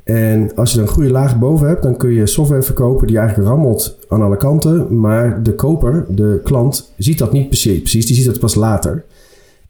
En 0.06 0.54
als 0.54 0.72
je 0.72 0.76
er 0.78 0.82
een 0.82 0.92
goede 0.92 1.10
laag 1.10 1.38
boven 1.38 1.68
hebt, 1.68 1.82
dan 1.82 1.96
kun 1.96 2.12
je 2.12 2.26
software 2.26 2.62
verkopen 2.62 3.06
die 3.06 3.18
eigenlijk 3.18 3.48
rammelt 3.48 3.98
aan 4.08 4.22
alle 4.22 4.36
kanten. 4.36 5.00
Maar 5.00 5.42
de 5.42 5.54
koper, 5.54 6.06
de 6.08 6.40
klant, 6.44 6.92
ziet 6.96 7.18
dat 7.18 7.32
niet 7.32 7.48
precies. 7.48 8.06
die 8.06 8.16
ziet 8.16 8.24
dat 8.24 8.38
pas 8.38 8.54
later. 8.54 9.04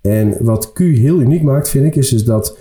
En 0.00 0.34
wat 0.40 0.72
Q 0.72 0.78
heel 0.78 1.20
uniek 1.20 1.42
maakt, 1.42 1.68
vind 1.68 1.86
ik, 1.86 1.96
is 1.96 2.24
dat 2.24 2.58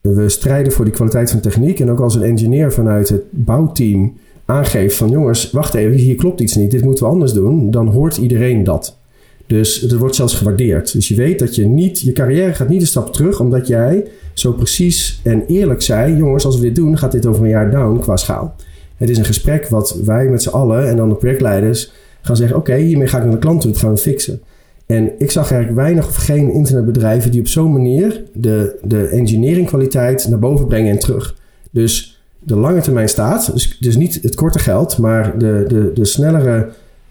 we 0.00 0.28
strijden 0.28 0.72
voor 0.72 0.84
die 0.84 0.94
kwaliteit 0.94 1.30
van 1.30 1.40
techniek. 1.40 1.80
En 1.80 1.90
ook 1.90 2.00
als 2.00 2.14
een 2.14 2.22
engineer 2.22 2.72
vanuit 2.72 3.08
het 3.08 3.22
bouwteam 3.30 4.16
aangeeft 4.44 4.96
van 4.96 5.10
jongens, 5.10 5.50
wacht 5.50 5.74
even, 5.74 5.96
hier 5.96 6.16
klopt 6.16 6.40
iets 6.40 6.54
niet, 6.54 6.70
dit 6.70 6.84
moeten 6.84 7.04
we 7.04 7.10
anders 7.10 7.32
doen. 7.32 7.70
Dan 7.70 7.88
hoort 7.88 8.16
iedereen 8.16 8.64
dat. 8.64 8.98
Dus 9.46 9.80
het 9.80 9.92
wordt 9.92 10.14
zelfs 10.14 10.34
gewaardeerd. 10.34 10.92
Dus 10.92 11.08
je 11.08 11.14
weet 11.14 11.38
dat 11.38 11.54
je 11.54 11.66
niet, 11.66 12.00
je 12.00 12.12
carrière 12.12 12.54
gaat 12.54 12.68
niet 12.68 12.80
een 12.80 12.86
stap 12.86 13.12
terug, 13.12 13.40
omdat 13.40 13.66
jij 13.66 14.06
zo 14.38 14.52
precies 14.52 15.20
en 15.24 15.46
eerlijk 15.46 15.82
zei: 15.82 16.16
jongens, 16.16 16.44
als 16.44 16.56
we 16.56 16.62
dit 16.62 16.76
doen, 16.76 16.98
gaat 16.98 17.12
dit 17.12 17.26
over 17.26 17.42
een 17.42 17.48
jaar 17.48 17.70
down 17.70 17.98
qua 17.98 18.16
schaal. 18.16 18.54
Het 18.96 19.10
is 19.10 19.18
een 19.18 19.24
gesprek 19.24 19.68
wat 19.68 19.98
wij 20.04 20.28
met 20.28 20.42
z'n 20.42 20.48
allen 20.48 20.88
en 20.88 20.96
dan 20.96 21.08
de 21.08 21.14
projectleiders 21.14 21.92
gaan 22.20 22.36
zeggen: 22.36 22.56
oké, 22.56 22.74
hiermee 22.74 23.06
ga 23.06 23.16
ik 23.18 23.24
naar 23.24 23.32
de 23.32 23.38
klant 23.38 23.60
toe, 23.60 23.70
dat 23.70 23.80
gaan 23.80 23.90
we 23.90 23.96
fixen. 23.96 24.40
En 24.86 25.10
ik 25.18 25.30
zag 25.30 25.52
eigenlijk 25.52 25.80
weinig 25.80 26.06
of 26.06 26.16
geen 26.16 26.52
internetbedrijven 26.52 27.30
die 27.30 27.40
op 27.40 27.48
zo'n 27.48 27.72
manier 27.72 28.22
de, 28.34 28.78
de 28.82 29.06
engineering 29.06 29.66
kwaliteit 29.66 30.28
naar 30.28 30.38
boven 30.38 30.66
brengen 30.66 30.92
en 30.92 30.98
terug. 30.98 31.36
Dus 31.70 32.22
de 32.38 32.56
lange 32.56 32.80
termijn 32.80 33.08
staat, 33.08 33.52
dus, 33.52 33.76
dus 33.80 33.96
niet 33.96 34.18
het 34.22 34.34
korte 34.34 34.58
geld, 34.58 34.98
maar 34.98 35.38
de, 35.38 35.64
de, 35.68 35.90
de 35.94 36.04
snellere 36.04 36.68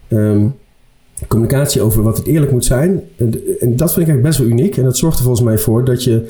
um, 0.08 0.54
communicatie 1.28 1.80
over 1.80 2.02
wat 2.02 2.16
het 2.16 2.26
eerlijk 2.26 2.52
moet 2.52 2.64
zijn. 2.64 3.02
En, 3.16 3.32
en, 3.60 3.76
dat 3.76 3.92
vind 3.92 4.06
ik 4.06 4.12
eigenlijk 4.12 4.22
best 4.22 4.38
wel 4.38 4.48
uniek. 4.48 4.76
En 4.76 4.84
dat 4.84 4.96
zorgt 4.96 5.18
er 5.18 5.24
volgens 5.24 5.44
mij 5.44 5.58
voor 5.58 5.84
dat 5.84 6.04
je 6.04 6.28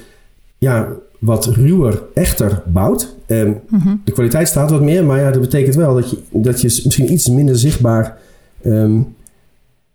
ja, 0.58 0.88
wat 1.18 1.46
ruwer, 1.46 2.02
echter 2.14 2.62
bouwt. 2.66 3.16
En 3.26 3.60
mm-hmm. 3.68 4.00
De 4.04 4.12
kwaliteit 4.12 4.48
staat 4.48 4.70
wat 4.70 4.82
meer, 4.82 5.04
maar 5.04 5.20
ja, 5.20 5.30
dat 5.30 5.40
betekent 5.40 5.74
wel 5.74 5.94
dat 5.94 6.10
je, 6.10 6.18
dat 6.30 6.60
je 6.60 6.80
misschien 6.84 7.12
iets 7.12 7.28
minder 7.28 7.58
zichtbaar. 7.58 8.18
Um, 8.64 9.16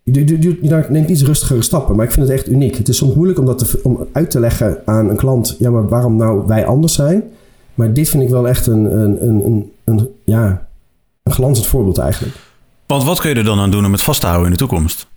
je, 0.04 0.26
je, 0.26 0.42
je, 0.42 0.58
je, 0.62 0.86
neemt 0.90 1.10
iets 1.10 1.24
rustigere 1.24 1.62
stappen, 1.62 1.96
maar 1.96 2.06
ik 2.06 2.12
vind 2.12 2.28
het 2.28 2.38
echt 2.38 2.50
uniek. 2.50 2.78
Het 2.78 2.90
is 2.90 2.98
soms 2.98 3.16
moeilijk 3.16 3.40
om 3.40 3.46
dat 3.46 3.58
te, 3.58 3.80
om 3.84 4.08
uit 4.12 4.32
te 4.32 4.40
leggen 4.40 4.82
aan 4.86 5.10
een 5.10 5.16
klant. 5.16 5.56
Ja, 5.60 5.70
maar 5.70 5.88
waarom 5.88 6.16
nou 6.16 6.48
wij 6.48 6.66
anders 6.66 6.94
zijn? 6.94 7.24
Maar 7.74 7.94
dit 7.94 8.10
vind 8.10 8.24
ik 8.24 8.30
wel 8.30 8.48
echt 8.48 8.68
een, 8.68 9.00
een, 9.00 9.28
een, 9.28 9.46
een, 9.46 9.72
een 9.84 10.10
ja, 10.24 10.68
een 11.24 11.34
glanzend 11.34 11.68
voorbeeld 11.68 11.98
eigenlijk. 11.98 12.36
Want 12.88 13.04
wat 13.04 13.20
kun 13.20 13.30
je 13.30 13.36
er 13.36 13.44
dan 13.44 13.60
aan 13.60 13.72
doen 13.72 13.86
om 13.86 13.92
het 13.92 14.02
vast 14.02 14.20
te 14.20 14.28
houden 14.28 14.46
in 14.48 14.54
de 14.54 14.60
toekomst? 14.60 15.08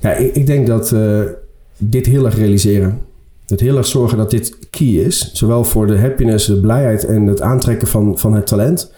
Ja, 0.00 0.12
ik, 0.12 0.34
ik 0.34 0.46
denk 0.46 0.66
dat 0.66 0.90
uh, 0.90 1.20
dit 1.76 2.06
heel 2.06 2.24
erg 2.24 2.36
realiseren. 2.36 3.05
Het 3.46 3.60
heel 3.60 3.76
erg 3.76 3.86
zorgen 3.86 4.18
dat 4.18 4.30
dit 4.30 4.58
key 4.70 4.86
is. 4.86 5.30
Zowel 5.32 5.64
voor 5.64 5.86
de 5.86 5.98
happiness, 5.98 6.46
de 6.46 6.60
blijheid 6.60 7.04
en 7.04 7.26
het 7.26 7.40
aantrekken 7.40 7.88
van, 7.88 8.18
van 8.18 8.34
het 8.34 8.46
talent. 8.46 8.92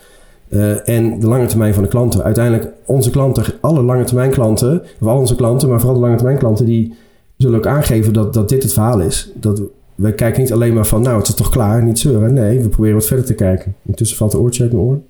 Uh, 0.48 0.88
en 0.88 1.20
de 1.20 1.26
lange 1.26 1.46
termijn 1.46 1.74
van 1.74 1.82
de 1.82 1.88
klanten. 1.88 2.22
Uiteindelijk, 2.22 2.72
onze 2.86 3.10
klanten, 3.10 3.44
alle 3.60 3.82
lange 3.82 4.04
termijn 4.04 4.30
klanten, 4.30 4.82
of 5.00 5.06
al 5.06 5.18
onze 5.18 5.34
klanten, 5.34 5.68
maar 5.68 5.78
vooral 5.78 5.96
de 5.96 6.02
lange 6.02 6.16
termijn 6.16 6.38
klanten, 6.38 6.66
die 6.66 6.94
zullen 7.36 7.58
ook 7.58 7.66
aangeven 7.66 8.12
dat, 8.12 8.34
dat 8.34 8.48
dit 8.48 8.62
het 8.62 8.72
verhaal 8.72 9.00
is. 9.00 9.30
Dat 9.34 9.62
we 9.94 10.12
kijken 10.12 10.42
niet 10.42 10.52
alleen 10.52 10.74
maar 10.74 10.86
van, 10.86 11.02
nou, 11.02 11.18
het 11.18 11.28
is 11.28 11.34
toch 11.34 11.50
klaar, 11.50 11.82
niet 11.82 11.98
zeuren. 11.98 12.32
Nee, 12.32 12.60
we 12.60 12.68
proberen 12.68 12.96
wat 12.96 13.06
verder 13.06 13.24
te 13.24 13.34
kijken. 13.34 13.74
Intussen 13.86 14.16
valt 14.16 14.30
de 14.30 14.38
oortje 14.38 14.62
uit 14.62 14.72
mijn 14.72 14.84
oor. 14.84 15.00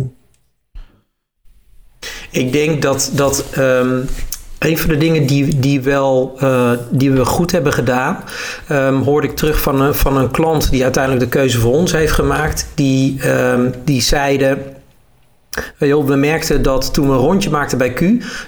Ik 2.30 2.52
denk 2.52 2.82
dat, 2.82 3.12
dat 3.14 3.44
um, 3.58 4.04
een 4.60 4.78
van 4.78 4.88
de 4.88 4.96
dingen 4.96 5.26
die, 5.26 5.58
die, 5.58 5.80
wel, 5.80 6.38
uh, 6.42 6.70
die 6.90 7.10
we 7.10 7.24
goed 7.24 7.52
hebben 7.52 7.72
gedaan, 7.72 8.24
um, 8.70 9.02
hoorde 9.02 9.26
ik 9.26 9.36
terug 9.36 9.60
van 9.60 9.80
een, 9.80 9.94
van 9.94 10.16
een 10.16 10.30
klant 10.30 10.70
die 10.70 10.82
uiteindelijk 10.82 11.24
de 11.24 11.38
keuze 11.38 11.58
voor 11.58 11.72
ons 11.72 11.92
heeft 11.92 12.12
gemaakt. 12.12 12.66
Die, 12.74 13.28
um, 13.28 13.72
die 13.84 14.02
zeiden. 14.02 14.58
We 15.78 16.16
merkten 16.16 16.62
dat 16.62 16.94
toen 16.94 17.06
we 17.06 17.12
een 17.12 17.18
rondje 17.18 17.50
maakten 17.50 17.78
bij 17.78 17.92
Q, 17.92 18.02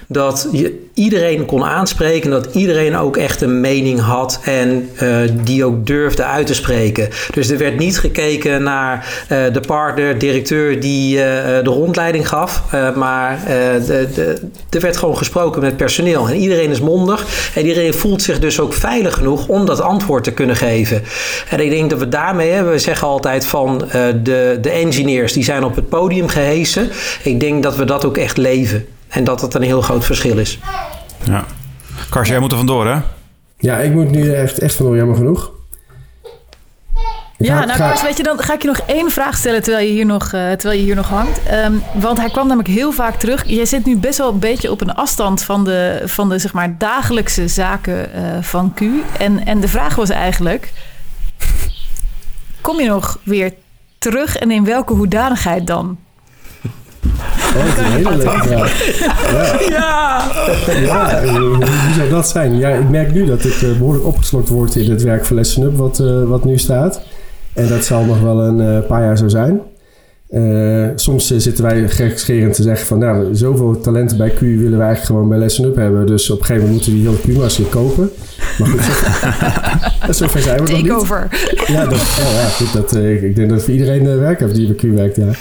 dat 0.07 0.47
je 0.51 0.83
iedereen 0.93 1.45
kon 1.45 1.63
aanspreken. 1.63 2.29
Dat 2.29 2.55
iedereen 2.55 2.95
ook 2.97 3.17
echt 3.17 3.41
een 3.41 3.61
mening 3.61 3.99
had 3.99 4.39
en 4.43 4.89
uh, 5.01 5.17
die 5.43 5.65
ook 5.65 5.87
durfde 5.87 6.23
uit 6.23 6.47
te 6.47 6.53
spreken. 6.53 7.09
Dus 7.31 7.49
er 7.49 7.57
werd 7.57 7.77
niet 7.77 7.99
gekeken 7.99 8.63
naar 8.63 9.25
uh, 9.29 9.53
de 9.53 9.59
partner, 9.59 10.17
directeur 10.17 10.79
die 10.79 11.17
uh, 11.17 11.23
de 11.23 11.61
rondleiding 11.63 12.27
gaf. 12.27 12.63
maar 12.95 13.39
er 14.69 14.79
werd 14.79 14.97
gewoon 14.97 15.17
gesproken 15.17 15.61
met 15.61 15.77
personeel. 15.77 16.27
En 16.27 16.35
iedereen 16.35 16.69
is 16.69 16.79
mondig. 16.79 17.25
En 17.55 17.65
iedereen 17.65 17.93
voelt 17.93 18.21
zich 18.21 18.39
dus 18.39 18.59
ook 18.59 18.73
veilig 18.73 19.13
genoeg 19.13 19.47
om 19.47 19.65
dat 19.65 19.81
antwoord 19.81 20.23
te 20.23 20.31
kunnen 20.31 20.55
geven. 20.55 21.03
En 21.49 21.59
ik 21.59 21.69
denk 21.69 21.89
dat 21.89 21.99
we 21.99 22.09
daarmee, 22.09 22.61
we 22.61 22.79
zeggen 22.79 23.07
altijd 23.07 23.45
van 23.45 23.77
de, 24.23 24.57
de 24.61 24.69
engineers 24.69 25.33
die 25.33 25.43
zijn 25.43 25.63
op 25.63 25.75
het 25.75 25.89
podium 25.89 26.27
gehesen. 26.27 26.91
Ik 27.23 27.39
denk 27.39 27.63
dat 27.63 27.75
we 27.75 27.85
dat 27.85 28.05
ook 28.05 28.17
echt 28.17 28.37
leven. 28.37 28.87
En 29.07 29.23
dat 29.23 29.39
dat 29.39 29.55
een 29.55 29.61
heel 29.61 29.81
groot 29.81 30.05
verschil 30.05 30.37
is. 30.37 30.59
Ja. 31.23 31.45
Kars, 32.09 32.29
jij 32.29 32.39
moet 32.39 32.51
er 32.51 32.57
vandoor, 32.57 32.87
hè? 32.87 32.99
Ja, 33.57 33.77
ik 33.77 33.91
moet 33.91 34.11
nu 34.11 34.33
echt, 34.33 34.59
echt 34.59 34.75
vandoor, 34.75 34.95
jammer 34.95 35.15
genoeg. 35.15 35.51
Ik 37.37 37.49
ja, 37.49 37.57
ga, 37.57 37.65
nou 37.65 37.77
Kars, 37.77 38.01
weet 38.01 38.17
je, 38.17 38.23
dan 38.23 38.39
ga 38.39 38.53
ik 38.53 38.61
je 38.61 38.67
nog 38.67 38.79
één 38.79 39.11
vraag 39.11 39.37
stellen 39.37 39.63
terwijl 39.63 39.85
je 39.85 39.91
hier 39.91 40.05
nog, 40.05 40.23
uh, 40.23 40.29
terwijl 40.31 40.79
je 40.79 40.85
hier 40.85 40.95
nog 40.95 41.09
hangt. 41.09 41.39
Um, 41.53 41.83
want 41.93 42.17
hij 42.17 42.29
kwam 42.29 42.47
namelijk 42.47 42.73
heel 42.73 42.91
vaak 42.91 43.15
terug. 43.15 43.43
Jij 43.47 43.65
zit 43.65 43.85
nu 43.85 43.97
best 43.97 44.17
wel 44.17 44.29
een 44.29 44.39
beetje 44.39 44.71
op 44.71 44.81
een 44.81 44.93
afstand 44.93 45.43
van 45.43 45.63
de, 45.63 46.01
van 46.05 46.29
de 46.29 46.39
zeg 46.39 46.53
maar, 46.53 46.77
dagelijkse 46.77 47.47
zaken 47.47 48.09
uh, 48.15 48.41
van 48.41 48.73
Q. 48.73 48.81
En, 49.19 49.45
en 49.45 49.59
de 49.59 49.67
vraag 49.67 49.95
was 49.95 50.09
eigenlijk, 50.09 50.73
kom 52.61 52.79
je 52.79 52.87
nog 52.87 53.19
weer 53.23 53.53
terug 53.97 54.37
en 54.37 54.51
in 54.51 54.65
welke 54.65 54.93
hoedanigheid 54.93 55.67
dan? 55.67 55.97
Oh, 57.55 57.65
dat 57.65 57.77
is 57.77 57.77
een 57.77 57.91
hele 57.91 58.15
leuke 58.17 58.47
vraag. 58.47 58.83
Ja. 59.69 60.31
Ja. 60.71 61.21
ja. 61.21 61.27
Hoe, 61.39 61.65
zou 61.95 62.09
dat 62.09 62.27
zijn? 62.27 62.57
Ja, 62.57 62.69
ik 62.69 62.89
merk 62.89 63.13
nu 63.13 63.25
dat 63.25 63.43
ik 63.43 63.61
uh, 63.61 63.77
behoorlijk 63.77 64.05
opgeslokt 64.05 64.49
word 64.49 64.75
in 64.75 64.91
het 64.91 65.03
werk 65.03 65.25
van 65.25 65.35
Lesson 65.35 65.63
Up, 65.63 65.77
wat, 65.77 65.99
uh, 65.99 66.23
wat 66.23 66.45
nu 66.45 66.57
staat. 66.57 67.01
En 67.53 67.67
dat 67.67 67.85
zal 67.85 68.03
nog 68.03 68.21
wel 68.21 68.41
een 68.41 68.59
uh, 68.59 68.87
paar 68.87 69.01
jaar 69.01 69.17
zo 69.17 69.27
zijn. 69.27 69.61
Eh, 70.33 70.89
soms 70.95 71.31
eh, 71.31 71.37
zitten 71.37 71.63
wij 71.63 71.89
gekscherend 71.89 72.53
te 72.53 72.61
zeggen 72.61 72.87
van... 72.87 72.99
nou, 72.99 73.35
zoveel 73.35 73.79
talenten 73.79 74.17
bij 74.17 74.29
Q 74.29 74.39
willen 74.39 74.77
wij 74.77 74.87
eigenlijk 74.87 75.05
gewoon 75.05 75.29
bij 75.29 75.37
Lesson 75.37 75.65
Up 75.65 75.75
hebben. 75.75 76.05
Dus 76.05 76.29
op 76.29 76.39
een 76.39 76.45
gegeven 76.45 76.67
moment 76.67 76.87
moeten 76.87 77.03
we 77.03 77.11
die 77.11 77.19
hele 77.27 77.37
Q-machine 77.39 77.69
kopen. 77.69 78.09
Maar 78.57 78.67
goed, 78.67 78.81
zo, 78.81 80.11
zover 80.25 80.41
zijn 80.41 80.55
we 80.55 80.61
nog 80.61 80.71
niet. 80.71 80.87
Takeover. 80.87 81.27
Ja, 81.67 81.85
dat, 81.85 81.99
ja, 82.17 82.39
ja, 82.39 82.47
goed, 82.47 82.73
dat, 82.73 82.95
eh, 82.95 83.23
ik 83.23 83.35
denk 83.35 83.49
dat 83.49 83.63
voor 83.63 83.73
iedereen 83.73 84.07
eh, 84.07 84.17
werk 84.17 84.39
heeft 84.39 84.55
die 84.55 84.67
bij 84.67 84.75
Q 84.75 84.95
werkt, 84.95 85.15
ja. 85.15 85.31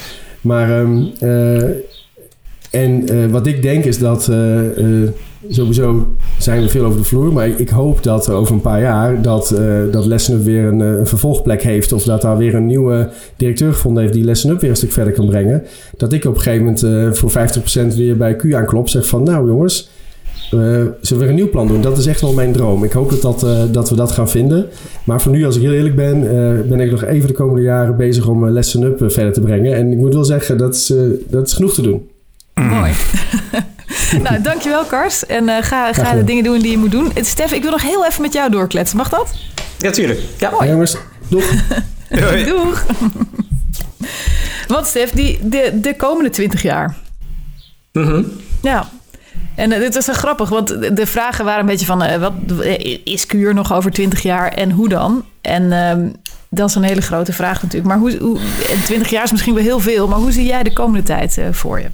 Maar, 0.42 0.80
ehm, 0.80 1.02
eh, 1.18 1.62
en 2.70 3.08
eh, 3.08 3.26
wat 3.30 3.46
ik 3.46 3.62
denk 3.62 3.84
is 3.84 3.98
dat 3.98 4.28
eh, 4.28 4.60
sowieso 5.48 6.06
zijn 6.38 6.62
we 6.62 6.68
veel 6.68 6.84
over 6.84 6.98
de 6.98 7.04
vloer, 7.04 7.32
maar 7.32 7.48
ik, 7.48 7.68
hoop 7.68 8.02
dat 8.02 8.30
over 8.30 8.54
een 8.54 8.60
paar 8.60 8.80
jaar 8.80 9.22
dat, 9.22 9.50
eh 9.50 9.80
dat 9.90 10.06
Lesson 10.06 10.36
Up 10.36 10.44
weer 10.44 10.64
een, 10.64 11.06
vervolgplek 11.06 11.62
heeft 11.62 11.92
of 11.92 12.02
dat 12.02 12.22
daar 12.22 12.36
weer 12.36 12.54
een 12.54 12.66
nieuwe 12.66 13.10
directeur 13.36 13.72
gevonden 13.72 14.02
heeft 14.02 14.14
die 14.14 14.24
Lesson 14.24 14.50
Up 14.50 14.60
weer 14.60 14.70
een 14.70 14.76
stuk 14.76 14.92
verder 14.92 15.12
kan 15.12 15.26
brengen. 15.26 15.62
Dat 15.96 16.12
ik 16.12 16.24
op 16.24 16.34
een 16.34 16.40
gegeven 16.40 16.64
moment 16.64 17.18
voor 17.18 17.30
50% 17.30 17.96
weer 17.96 18.16
bij 18.16 18.36
Q 18.36 18.54
aanklop, 18.54 18.88
zeg 18.88 19.06
van 19.06 19.22
nou 19.22 19.46
jongens, 19.46 19.90
eh, 20.52 20.58
zullen 20.58 20.94
we 21.08 21.16
weer 21.16 21.28
een 21.28 21.34
nieuw 21.34 21.50
plan 21.50 21.68
doen? 21.68 21.80
Dat 21.80 21.98
is 21.98 22.06
echt 22.06 22.20
wel 22.20 22.32
mijn 22.32 22.52
droom. 22.52 22.84
Ik 22.84 22.92
hoop 22.92 23.10
dat, 23.10 23.22
dat, 23.22 23.42
eh, 23.42 23.62
dat 23.70 23.90
we 23.90 23.96
dat 23.96 24.12
gaan 24.12 24.28
vinden. 24.28 24.68
Maar 25.04 25.20
voor 25.20 25.32
nu, 25.32 25.44
als 25.44 25.56
ik 25.56 25.62
heel 25.62 25.72
eerlijk 25.72 25.96
ben, 25.96 26.16
eh, 26.16 26.68
ben 26.68 26.80
ik 26.80 26.90
nog 26.90 27.04
even 27.04 27.28
de 27.28 27.34
komende 27.34 27.62
jaren 27.62 27.96
bezig 27.96 28.26
om 28.26 28.44
uh, 28.44 28.52
Lesson 28.52 28.82
Up 28.82 28.98
verder 28.98 29.32
te 29.32 29.40
brengen. 29.40 29.74
En 29.74 29.92
ik 29.92 29.98
moet 29.98 30.14
wel 30.14 30.24
zeggen, 30.24 30.58
dat 30.58 30.74
is, 30.74 30.90
eh, 30.90 30.98
dat 31.28 31.46
is 31.46 31.52
genoeg 31.52 31.74
te 31.74 31.82
doen. 31.82 32.08
Mooi. 32.54 32.92
nou, 34.24 34.42
dankjewel 34.42 34.84
Kars. 34.84 35.26
En 35.26 35.48
eh, 35.48 35.62
ga, 35.62 35.92
ga 35.92 36.14
de 36.14 36.24
dingen 36.24 36.44
doen 36.44 36.58
die 36.58 36.70
je 36.70 36.78
moet 36.78 36.90
doen. 36.90 37.12
Stef, 37.14 37.52
ik 37.52 37.62
wil 37.62 37.70
nog 37.70 37.82
heel 37.82 38.06
even 38.06 38.22
met 38.22 38.32
jou 38.32 38.50
doorkletsen. 38.50 38.96
Mag 38.96 39.08
dat? 39.08 39.34
Ja, 39.78 39.90
tuurlijk. 39.90 40.20
Ja. 40.38 40.52
Ja, 40.60 40.66
jongens, 40.66 40.96
doeg! 41.28 41.44
Doeg. 42.46 42.84
Want 44.66 44.86
Stef, 44.86 45.10
die, 45.10 45.38
de, 45.42 45.78
de 45.82 45.96
komende 45.96 46.30
20 46.30 46.62
jaar. 46.62 46.96
Mhm. 47.92 48.22
Ja. 48.62 48.88
En 49.54 49.72
eh, 49.72 49.78
dit 49.80 49.94
is 49.96 50.04
zo 50.04 50.12
grappig, 50.12 50.48
want 50.48 50.68
de- 50.96 51.06
vragen 51.06 51.44
waren 51.44 51.60
een 51.60 51.66
beetje 51.66 51.86
van... 51.86 52.02
eh, 52.02 52.20
wat, 52.20 52.32
eh, 52.60 52.98
is 53.04 53.26
Kuur 53.26 53.54
nog 53.54 53.72
over 53.72 53.90
20 53.90 54.22
jaar 54.22 54.48
en 54.52 54.70
hoe 54.70 54.88
dan? 54.88 55.24
En 55.40 55.72
ehm, 55.72 56.08
dat 56.48 56.68
is 56.68 56.74
een 56.74 56.82
hele 56.82 57.00
grote 57.02 57.32
vraag 57.32 57.62
natuurlijk. 57.62 57.90
Maar 57.92 57.98
hoe, 57.98 58.16
hoe, 58.18 58.38
en 58.72 58.82
20 58.84 59.10
jaar 59.10 59.24
is 59.24 59.30
misschien 59.30 59.54
wel 59.54 59.62
heel 59.62 59.80
veel... 59.80 60.08
maar 60.08 60.18
hoe 60.18 60.32
zie 60.32 60.46
jij 60.46 60.62
de 60.62 60.72
komende 60.72 61.02
tijd 61.02 61.38
voor 61.50 61.80
je? 61.80 61.86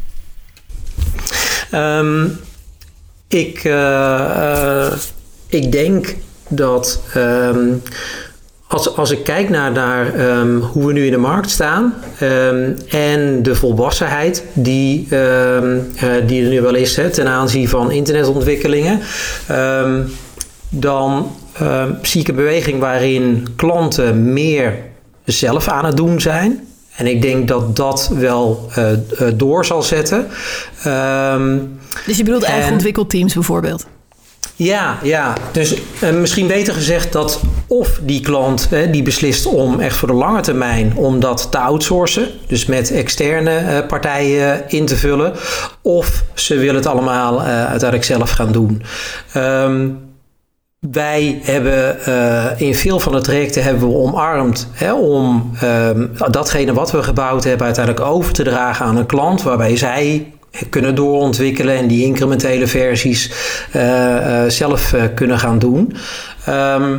Ehm, 1.71 2.25
ik, 3.29 3.65
ik 5.49 5.73
denk 5.73 6.15
dat 6.49 7.01
ehm, 7.15 7.69
als, 8.69 8.97
als 8.97 9.11
ik 9.11 9.25
kijk 9.25 9.49
naar, 9.49 9.73
naar 9.73 10.15
ehm, 10.15 10.57
hoe 10.59 10.87
we 10.87 10.93
nu 10.93 11.05
in 11.05 11.11
de 11.11 11.19
markt 11.19 11.51
staan 11.51 11.95
ehm, 12.19 12.73
en 12.89 13.43
de 13.43 13.55
volwassenheid 13.55 14.45
die, 14.53 15.07
ehm, 15.11 15.79
eh, 15.97 16.09
die 16.27 16.43
er 16.45 16.49
nu 16.51 16.61
wel 16.61 16.75
is 16.75 16.97
hè, 16.97 17.11
ten 17.11 17.27
aanzien 17.29 17.69
van 17.69 17.91
internetontwikkelingen, 17.91 19.01
dan 20.69 21.31
zie 22.03 22.21
ik 22.21 22.29
een 22.29 22.35
beweging 22.35 22.81
waarin 22.81 23.47
klanten 23.57 24.33
meer 24.33 24.75
zelf 25.25 25.69
aan 25.69 25.85
het 25.85 25.97
doen 25.97 26.21
zijn. 26.21 26.67
En 26.97 27.07
ik 27.07 27.23
denk 27.23 27.49
dat 27.49 27.77
dat 27.77 28.11
wel 28.15 28.69
eh, 28.75 28.93
eh, 28.93 28.99
door 29.35 29.65
zal 29.65 29.83
zetten. 29.83 30.27
Dus 32.07 32.17
je 32.17 32.25
bedoelt 32.25 32.43
eigen 32.43 32.67
En- 32.67 32.73
ontwikkelteams 32.73 33.35
bijvoorbeeld? 33.35 33.87
Ja, 34.59 34.99
ja. 35.03 35.35
Dus 35.53 35.75
eh, 36.01 36.11
misschien 36.11 36.47
beter 36.47 36.75
gezegd 36.75 37.13
dat 37.13 37.41
of 37.67 38.01
die 38.03 38.21
klant 38.21 38.69
die 38.91 39.03
beslist 39.03 39.47
om 39.47 39.81
echt 39.81 39.97
voor 39.97 40.09
de 40.09 40.15
lange 40.15 40.41
termijn 40.41 40.93
om 40.97 41.21
dat 41.21 41.51
te 41.51 41.59
outsourcen, 41.59 42.29
dus 42.47 42.67
met 42.67 42.91
externe 42.91 43.57
eh, 43.57 43.87
partijen 43.87 44.65
in 44.69 44.87
te 44.87 44.97
vullen, 44.97 45.33
of 45.83 46.25
ze 46.35 46.57
willen 46.57 46.75
het 46.75 46.87
allemaal 46.87 47.41
eh, 47.41 47.47
uiteindelijk 47.47 48.05
zelf 48.05 48.31
gaan 48.31 48.53
doen. 48.53 48.83
Ehm, 49.33 49.89
wij 50.79 51.41
hebben 51.43 51.97
in 52.59 52.75
veel 52.75 53.01
van 53.01 53.13
de 53.13 53.21
trajecten 53.21 53.63
hebben 53.63 53.89
we 53.89 53.95
omarmd 53.95 54.69
hè, 54.73 54.93
om 54.93 55.53
ehm, 55.61 56.07
datgene 56.31 56.73
wat 56.73 56.91
we 56.91 57.03
gebouwd 57.03 57.45
hebben 57.45 57.67
uiteindelijk 57.67 58.07
over 58.07 58.33
te 58.33 58.43
dragen 58.43 58.87
aan 58.87 58.97
een 58.97 59.07
klant, 59.07 59.43
waarbij 59.43 59.77
zij 59.77 60.33
kunnen 60.71 60.95
doorontwikkelen 60.95 61.77
en 61.77 61.87
die 61.87 62.05
incrementele 62.05 62.67
versies 62.67 63.33
eh, 63.73 64.45
eh, 64.45 64.51
zelf 64.51 64.93
eh, 64.93 65.03
kunnen 65.15 65.39
gaan 65.39 65.59
doen. 65.59 65.97
Ehm, 66.45 66.99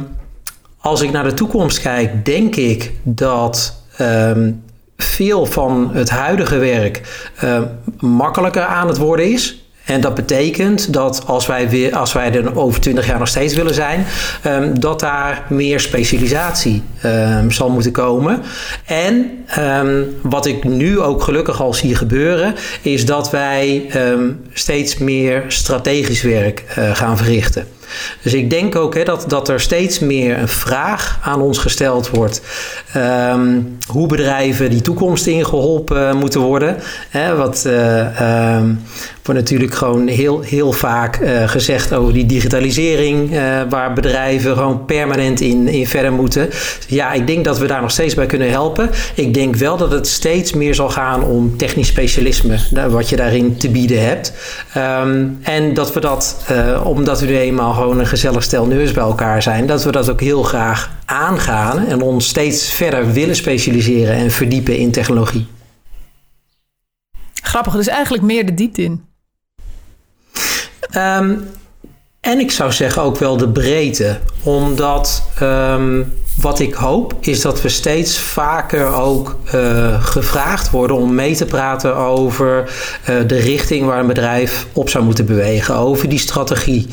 als 0.77 1.01
ik 1.01 1.11
naar 1.11 1.23
de 1.23 1.33
toekomst 1.33 1.81
kijk, 1.81 2.25
denk 2.25 2.55
ik 2.55 2.91
dat 3.03 3.83
ehm, 3.97 4.51
veel 4.97 5.45
van 5.45 5.89
het 5.93 6.09
huidige 6.09 6.57
werk 6.57 7.01
makkelijker 7.99 8.63
aan 8.63 8.87
het 8.87 8.97
worden 8.97 9.31
is. 9.31 9.68
En 9.89 10.01
dat 10.01 10.15
betekent 10.15 10.93
dat 10.93 11.23
als 11.25 11.47
wij, 11.47 11.69
weer, 11.69 11.95
als 11.95 12.13
wij 12.13 12.33
er 12.33 12.57
over 12.57 12.81
20 12.81 13.07
jaar 13.07 13.19
nog 13.19 13.27
steeds 13.27 13.53
willen 13.53 13.73
zijn, 13.73 14.05
ehm, 14.43 14.79
dat 14.79 14.99
daar 14.99 15.45
meer 15.49 15.79
specialisatie 15.79 16.83
ehm, 17.01 17.49
zal 17.49 17.69
moeten 17.69 17.91
komen. 17.91 18.41
En 18.85 19.31
ehm, 19.47 20.03
wat 20.21 20.45
ik 20.45 20.63
nu 20.63 20.99
ook 20.99 21.23
gelukkig 21.23 21.61
al 21.61 21.73
zie 21.73 21.95
gebeuren, 21.95 22.55
is 22.81 23.05
dat 23.05 23.31
wij 23.31 23.89
steeds 24.53 24.97
meer 24.97 25.43
strategisch 25.47 26.21
werk 26.21 26.63
eh, 26.67 26.95
gaan 26.95 27.17
verrichten. 27.17 27.67
Dus 28.21 28.33
ik 28.33 28.49
denk 28.49 28.75
ook 28.75 28.95
hè, 28.95 29.03
dat, 29.03 29.25
dat 29.27 29.49
er 29.49 29.59
steeds 29.59 29.99
meer 29.99 30.37
een 30.37 30.47
vraag 30.47 31.19
aan 31.23 31.41
ons 31.41 31.57
gesteld 31.57 32.09
wordt. 32.09 32.41
ehm, 32.93 33.61
hoe 33.87 34.07
bedrijven 34.07 34.69
die 34.69 34.81
toekomst 34.81 35.27
ingeholpen 35.27 36.17
moeten 36.17 36.41
worden. 36.41 36.75
Hè, 37.09 37.35
wat 37.35 37.65
eh, 37.65 38.21
ehm, 38.21 38.73
wordt 39.23 39.39
natuurlijk 39.41 39.73
gewoon 39.73 40.07
heel, 40.07 40.41
heel 40.41 40.71
vaak 40.71 41.15
eh, 41.15 41.47
gezegd 41.47 41.93
over 41.93 42.13
die 42.13 42.25
digitalisering. 42.25 43.35
eh, 43.35 43.61
waar 43.69 43.93
bedrijven 43.93 44.53
gewoon 44.55 44.85
permanent 44.85 45.41
in, 45.41 45.67
in 45.67 45.87
verder 45.87 46.11
moeten. 46.11 46.49
Ja, 46.87 47.11
ik 47.11 47.27
denk 47.27 47.45
dat 47.45 47.59
we 47.59 47.67
daar 47.67 47.81
nog 47.81 47.91
steeds 47.91 48.13
bij 48.13 48.25
kunnen 48.25 48.49
helpen. 48.49 48.89
Ik 49.15 49.33
denk 49.33 49.55
wel 49.55 49.77
dat 49.77 49.91
het 49.91 50.07
steeds 50.07 50.53
meer 50.53 50.75
zal 50.75 50.89
gaan 50.89 51.23
om 51.23 51.57
technisch 51.57 51.87
specialisme. 51.87 52.57
Wat 52.89 53.09
je 53.09 53.15
daarin 53.15 53.57
te 53.57 53.69
bieden 53.69 54.07
hebt. 54.07 54.33
Ehm, 54.73 55.25
en 55.41 55.73
dat 55.73 55.93
we 55.93 55.99
dat, 55.99 56.37
omdat 56.83 57.19
we 57.19 57.25
nu 57.25 57.37
eenmaal 57.37 57.73
gewoon 57.79 57.99
een 57.99 58.07
gezellig 58.07 58.43
stel 58.43 58.65
nerds 58.65 58.91
bij 58.91 59.03
elkaar 59.03 59.41
zijn, 59.41 59.65
dat 59.65 59.83
we 59.83 59.91
dat 59.91 60.09
ook 60.09 60.21
heel 60.21 60.43
graag 60.43 60.91
aangaan 61.05 61.85
en 61.85 62.01
ons 62.01 62.27
steeds 62.27 62.73
verder 62.73 63.11
willen 63.11 63.35
specialiseren 63.35 64.15
en 64.15 64.31
verdiepen 64.31 64.77
in 64.77 64.91
technologie. 64.91 65.47
Grappig, 67.33 67.73
dus 67.73 67.87
eigenlijk 67.87 68.23
meer 68.23 68.45
de 68.45 68.53
diepte 68.53 68.81
in. 68.81 69.05
Ehm, 70.89 71.35
en 72.21 72.39
ik 72.39 72.51
zou 72.51 72.71
zeggen 72.71 73.01
ook 73.01 73.17
wel 73.17 73.37
de 73.37 73.49
breedte. 73.49 74.17
Omdat 74.43 75.23
ehm, 75.39 76.01
wat 76.41 76.59
ik 76.59 76.73
hoop 76.73 77.13
is 77.19 77.41
dat 77.41 77.61
we 77.61 77.69
steeds 77.69 78.19
vaker 78.19 78.93
ook 78.93 79.39
eh, 79.45 80.03
gevraagd 80.03 80.69
worden 80.69 80.97
om 80.97 81.15
mee 81.15 81.35
te 81.35 81.45
praten 81.45 81.95
over 81.95 82.71
eh, 83.03 83.15
de 83.27 83.37
richting 83.37 83.85
waar 83.85 83.99
een 83.99 84.07
bedrijf 84.07 84.67
op 84.73 84.89
zou 84.89 85.03
moeten 85.03 85.25
bewegen. 85.25 85.75
Over 85.75 86.09
die 86.09 86.19
strategie. 86.19 86.87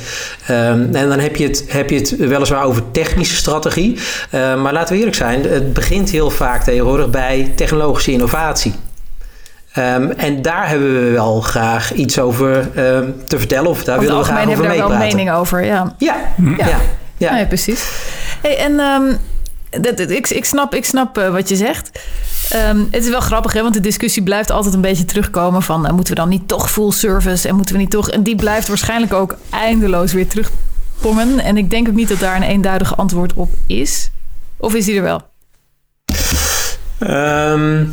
Ehm, 0.46 0.94
en 0.94 1.08
dan 1.08 1.18
heb 1.18 1.36
je, 1.36 1.46
het, 1.46 1.64
heb 1.68 1.90
je 1.90 1.96
het 1.96 2.16
weliswaar 2.16 2.64
over 2.64 2.82
technische 2.90 3.36
strategie. 3.36 3.98
Eh, 4.30 4.62
maar 4.62 4.72
laten 4.72 4.92
we 4.92 4.98
eerlijk 4.98 5.16
zijn, 5.16 5.42
het 5.42 5.72
begint 5.72 6.10
heel 6.10 6.30
vaak 6.30 6.64
tegenwoordig 6.64 7.10
bij 7.10 7.52
technologische 7.56 8.12
innovatie. 8.12 8.74
Ehm, 9.76 10.10
en 10.16 10.42
daar 10.42 10.68
hebben 10.68 10.92
we 11.04 11.10
wel 11.10 11.40
graag 11.40 11.92
iets 11.94 12.18
over 12.18 12.70
ehm, 12.74 13.10
te 13.26 13.38
vertellen 13.38 13.70
of 13.70 13.84
daar 13.84 13.98
willen 14.00 14.18
we 14.18 14.24
graag 14.24 14.36
over 14.36 14.48
hebben 14.48 14.56
we 14.70 14.76
daar 14.76 14.76
wel 14.76 14.84
een 14.92 14.98
meepraten. 14.98 15.16
mening 15.16 15.36
over, 15.36 15.64
ja. 15.64 15.94
Ja, 15.98 16.16
ja. 16.58 16.66
ja. 16.66 16.78
ja. 17.16 17.32
Nee, 17.32 17.46
precies. 17.46 17.84
Hey, 18.42 18.58
en 18.58 18.80
ehm, 18.80 19.14
dat, 19.82 19.96
dat- 19.96 20.10
ik, 20.10 20.28
ik 20.28 20.44
snap, 20.44 20.74
ik 20.74 20.84
snap 20.84 21.18
eh, 21.18 21.28
wat 21.32 21.48
je 21.48 21.56
zegt. 21.56 21.90
Het 22.90 23.04
is 23.04 23.08
wel 23.08 23.20
grappig, 23.20 23.52
hè, 23.52 23.62
want 23.62 23.74
de 23.74 23.80
discussie 23.80 24.22
blijft 24.22 24.50
altijd 24.50 24.74
een 24.74 24.80
beetje 24.80 25.04
terugkomen 25.04 25.62
van... 25.62 25.86
eh, 25.86 25.92
moeten 25.92 26.14
we 26.14 26.20
dan 26.20 26.28
niet 26.28 26.48
toch 26.48 26.70
full 26.70 26.90
service 26.90 27.48
en 27.48 27.54
moeten 27.54 27.74
we 27.74 27.80
niet 27.80 27.90
toch... 27.90 28.10
En 28.10 28.22
die 28.22 28.36
blijft 28.36 28.68
waarschijnlijk 28.68 29.12
ook 29.12 29.36
eindeloos 29.50 30.12
weer 30.12 30.26
terugpongen. 30.28 31.38
En 31.40 31.56
ik 31.56 31.70
denk 31.70 31.88
ook 31.88 31.94
niet 31.94 32.08
dat 32.08 32.18
daar 32.18 32.36
een 32.36 32.42
eenduidig 32.42 32.96
antwoord 32.96 33.32
op 33.34 33.50
is. 33.66 34.10
Of 34.56 34.74
is 34.74 34.84
die 34.84 34.96
er 34.96 35.02
wel? 35.02 35.22
Ehm, 36.98 37.84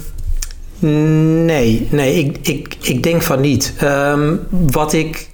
nee, 0.84 1.88
nee 1.92 2.16
ik, 2.16 2.48
ik, 2.48 2.76
ik 2.82 3.04
denk 3.04 3.22
van 3.22 3.42
niet. 3.42 3.74
Ehm, 3.78 4.36
wat 4.50 4.94
ik 4.94 5.32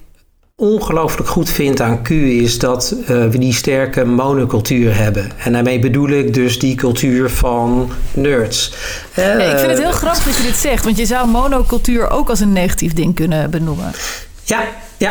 ongelooflijk 0.60 1.28
goed 1.28 1.50
vind 1.50 1.80
aan 1.80 2.02
Q 2.02 2.10
is 2.10 2.58
dat 2.58 2.94
eh, 3.06 3.06
we 3.28 3.38
die 3.38 3.52
sterke 3.52 4.04
monocultuur 4.04 4.96
hebben. 4.96 5.30
En 5.38 5.52
daarmee 5.52 5.78
bedoel 5.78 6.08
ik 6.08 6.34
dus 6.34 6.58
die 6.58 6.74
cultuur 6.74 7.30
van 7.30 7.90
nerds. 8.12 8.74
Eh, 9.14 9.50
ik 9.50 9.58
vind 9.58 9.70
het 9.70 9.78
heel 9.78 9.92
grappig 9.92 10.24
dat 10.24 10.36
je 10.36 10.42
dit 10.42 10.56
zegt. 10.56 10.84
Want 10.84 10.98
je 10.98 11.06
zou 11.06 11.28
monocultuur 11.28 12.10
ook 12.10 12.28
als 12.28 12.40
een 12.40 12.52
negatief 12.52 12.92
ding 12.92 13.14
kunnen 13.14 13.50
benoemen. 13.50 13.92
Ja, 14.44 14.64
ja, 14.96 15.10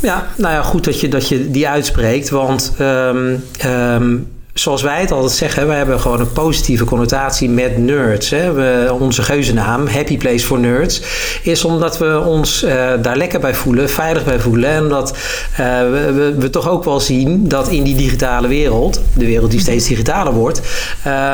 ja. 0.00 0.26
Nou 0.36 0.54
ja, 0.54 0.62
goed 0.62 0.84
dat 0.84 1.00
je, 1.00 1.08
dat 1.08 1.28
je 1.28 1.50
die 1.50 1.68
uitspreekt. 1.68 2.28
Want 2.28 2.72
ehm, 2.78 3.36
ehm, 3.58 4.16
zoals 4.58 4.82
wij 4.82 5.00
het 5.00 5.12
altijd 5.12 5.32
zeggen, 5.32 5.68
we 5.68 5.74
hebben 5.74 6.00
gewoon 6.00 6.20
een 6.20 6.32
positieve 6.32 6.84
connotatie 6.84 7.50
met 7.50 7.78
nerds. 7.78 8.30
Hè. 8.30 8.52
We, 8.52 8.96
onze 9.00 9.22
geuzennaam, 9.22 9.86
Happy 9.86 10.18
Place 10.18 10.46
for 10.46 10.58
Nerds, 10.58 11.02
is 11.42 11.64
omdat 11.64 11.98
we 11.98 12.22
ons 12.24 12.64
uh, 12.64 12.90
daar 13.02 13.16
lekker 13.16 13.40
bij 13.40 13.54
voelen, 13.54 13.90
veilig 13.90 14.24
bij 14.24 14.38
voelen. 14.38 14.70
En 14.70 14.88
dat 14.88 15.10
uh, 15.10 15.80
we, 15.80 16.34
we, 16.38 16.50
toch 16.50 16.68
ook 16.68 16.84
wel 16.84 17.00
zien 17.00 17.48
dat 17.48 17.68
in 17.68 17.82
die 17.82 17.96
digitale 17.96 18.48
wereld, 18.48 19.00
de 19.14 19.26
wereld 19.26 19.50
die 19.50 19.60
steeds 19.60 19.86
digitaler 19.86 20.32
wordt, 20.32 20.60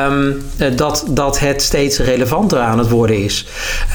um, 0.07 0.41
dat, 0.75 1.05
dat 1.09 1.39
het 1.39 1.61
steeds 1.61 1.99
relevanter 1.99 2.59
aan 2.59 2.77
het 2.77 2.89
worden 2.89 3.23
is. 3.23 3.47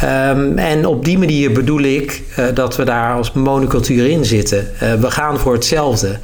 Um, 0.04 0.58
en 0.58 0.86
op 0.86 1.04
die 1.04 1.18
manier 1.18 1.52
bedoel 1.52 1.80
ik 1.80 2.22
dat 2.54 2.76
we 2.76 2.84
daar 2.84 3.14
als 3.14 3.32
monocultuur 3.32 4.06
in 4.06 4.24
zitten. 4.24 4.70
we 5.00 5.10
gaan 5.10 5.38
voor 5.38 5.52
hetzelfde. 5.52 6.18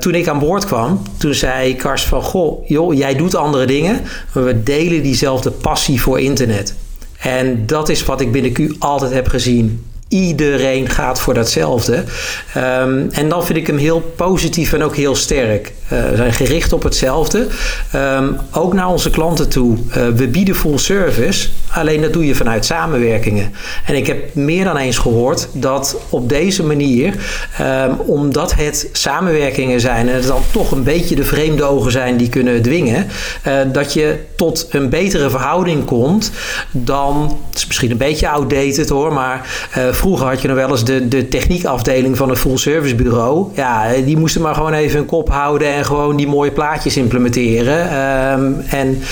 toen 0.00 0.14
ik 0.14 0.28
aan 0.28 0.38
boord 0.38 0.64
kwam, 0.64 1.02
toen 1.18 1.34
zei 1.34 1.76
Kars 1.76 2.04
van 2.04 2.21
goh, 2.22 2.68
joh, 2.68 2.94
jij 2.94 3.14
doet 3.14 3.34
andere 3.34 3.66
dingen, 3.66 4.00
maar 4.34 4.44
we 4.44 4.62
delen 4.62 5.02
diezelfde 5.02 5.50
passie 5.50 6.00
voor 6.00 6.20
internet. 6.20 6.74
En 7.18 7.66
dat 7.66 7.88
is 7.88 8.04
wat 8.04 8.20
ik 8.20 8.32
binnen 8.32 8.52
Q 8.52 8.74
altijd 8.78 9.12
heb 9.12 9.26
gezien. 9.26 9.84
Iedereen 10.12 10.88
gaat 10.88 11.20
voor 11.20 11.34
datzelfde. 11.34 12.04
Um, 12.56 13.08
en 13.10 13.28
dan 13.28 13.44
vind 13.44 13.58
ik 13.58 13.66
hem 13.66 13.76
heel 13.76 14.00
positief 14.16 14.72
en 14.72 14.82
ook 14.82 14.96
heel 14.96 15.14
sterk. 15.14 15.72
We 15.88 16.12
zijn 16.16 16.32
gericht 16.32 16.72
op 16.72 16.82
hetzelfde. 16.82 17.46
Um, 17.94 18.36
ook 18.50 18.72
naar 18.72 18.88
onze 18.88 19.10
klanten 19.10 19.48
toe. 19.48 19.76
Uh, 19.76 20.08
we 20.08 20.28
bieden 20.28 20.54
full 20.54 20.78
service. 20.78 21.48
Alleen 21.70 22.00
dat 22.00 22.12
doe 22.12 22.26
je 22.26 22.34
vanuit 22.34 22.64
samenwerkingen. 22.64 23.52
En 23.86 23.94
ik 23.94 24.06
heb 24.06 24.34
meer 24.34 24.64
dan 24.64 24.76
eens 24.76 24.98
gehoord 24.98 25.48
dat 25.52 25.96
op 26.08 26.28
deze 26.28 26.62
manier, 26.62 27.14
um, 27.60 27.94
omdat 27.98 28.54
het 28.54 28.88
samenwerkingen 28.92 29.80
zijn 29.80 30.08
en 30.08 30.14
het 30.14 30.26
dan 30.26 30.42
toch 30.52 30.70
een 30.70 30.82
beetje 30.82 31.14
de 31.14 31.24
vreemde 31.24 31.62
ogen 31.62 31.90
zijn 31.90 32.16
die 32.16 32.28
kunnen 32.28 32.62
dwingen, 32.62 33.06
uh, 33.46 33.54
dat 33.72 33.92
je 33.92 34.16
tot 34.36 34.66
een 34.70 34.88
betere 34.88 35.30
verhouding 35.30 35.84
komt 35.84 36.30
dan, 36.70 37.38
het 37.48 37.58
is 37.58 37.66
misschien 37.66 37.90
een 37.90 37.96
beetje 37.96 38.28
outdated 38.28 38.88
hoor, 38.88 39.12
maar 39.12 39.68
vroeger 40.02 40.26
had 40.26 40.42
je 40.42 40.48
nog 40.48 40.56
wel 40.56 40.70
eens 40.70 40.84
de, 40.84 41.08
de 41.08 41.28
techniekafdeling 41.28 42.16
van 42.16 42.30
een 42.30 42.36
full 42.36 42.56
service 42.56 42.94
bureau. 42.94 43.46
Ja, 43.54 43.92
die 44.04 44.16
moesten 44.16 44.42
maar 44.42 44.54
gewoon 44.54 44.72
even 44.72 44.98
een 44.98 45.06
kop 45.06 45.28
houden 45.30 45.72
en 45.72 45.84
gewoon 45.84 46.16
die 46.16 46.26
mooie 46.26 46.50
plaatjes 46.50 46.96
implementeren. 46.96 47.78
Um, 48.32 48.60
en 48.68 49.02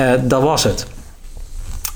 uh, 0.00 0.12
dat 0.22 0.42
was 0.42 0.64
het. 0.64 0.86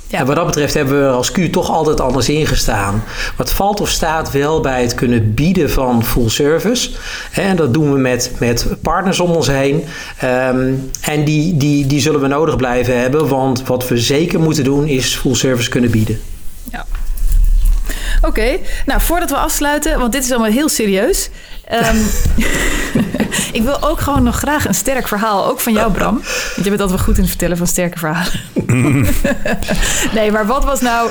Ja. 0.07 0.25
Wat 0.25 0.37
dat 0.37 0.47
betreft 0.47 0.75
hebben 0.75 1.01
we 1.01 1.09
als 1.09 1.31
Q 1.31 1.39
toch 1.53 1.71
altijd 1.71 2.01
anders 2.01 2.29
ingestaan. 2.29 3.03
Wat 3.37 3.53
valt 3.53 3.81
of 3.81 3.89
staat 3.89 4.31
wel 4.31 4.61
bij 4.61 4.83
het 4.83 4.95
kunnen 4.95 5.35
bieden 5.35 5.71
van 5.71 6.05
full 6.05 6.29
service. 6.29 6.91
En 7.33 7.57
dat 7.57 7.75
doen 7.75 7.93
we 7.93 7.99
met, 7.99 8.33
met 8.39 8.67
partners 8.81 9.21
om 9.21 9.31
ons 9.31 9.47
heen. 9.47 9.85
Um, 10.25 10.91
en 11.01 11.25
die, 11.25 11.57
die, 11.57 11.87
die 11.87 12.01
zullen 12.01 12.21
we 12.21 12.27
nodig 12.27 12.57
blijven 12.57 13.01
hebben. 13.01 13.29
Want 13.29 13.67
wat 13.67 13.89
we 13.89 13.99
zeker 13.99 14.41
moeten 14.41 14.65
doen 14.65 14.87
is 14.87 15.15
full 15.15 15.35
service 15.35 15.71
kunnen 15.71 15.91
bieden. 15.91 16.21
Ja. 16.71 16.87
Oké, 18.27 18.59
nou 18.87 19.01
voordat 19.01 19.31
we 19.31 19.37
afsluiten, 19.37 19.99
want 19.99 20.13
dit 20.13 20.25
is 20.25 20.31
allemaal 20.31 20.51
heel 20.51 20.69
serieus. 20.69 21.31
Um, 21.73 22.07
ik 23.59 23.63
wil 23.63 23.83
ook 23.83 24.01
gewoon 24.01 24.23
nog 24.23 24.37
graag 24.37 24.69
een 24.69 24.75
sterk 24.75 25.09
verhaal, 25.09 25.47
ook 25.47 25.61
van 25.61 25.73
jou 25.73 25.93
Bram. 25.93 26.15
Want 26.15 26.65
je 26.65 26.69
bent 26.69 26.81
altijd 26.81 26.91
wel 26.91 27.07
goed 27.07 27.17
in 27.17 27.21
het 27.21 27.31
vertellen 27.31 27.57
van 27.57 27.67
sterke 27.67 27.99
verhalen. 27.99 28.41
nee, 30.15 30.31
maar 30.31 30.47
wat 30.47 30.65
was 30.65 30.81
nou, 30.81 31.11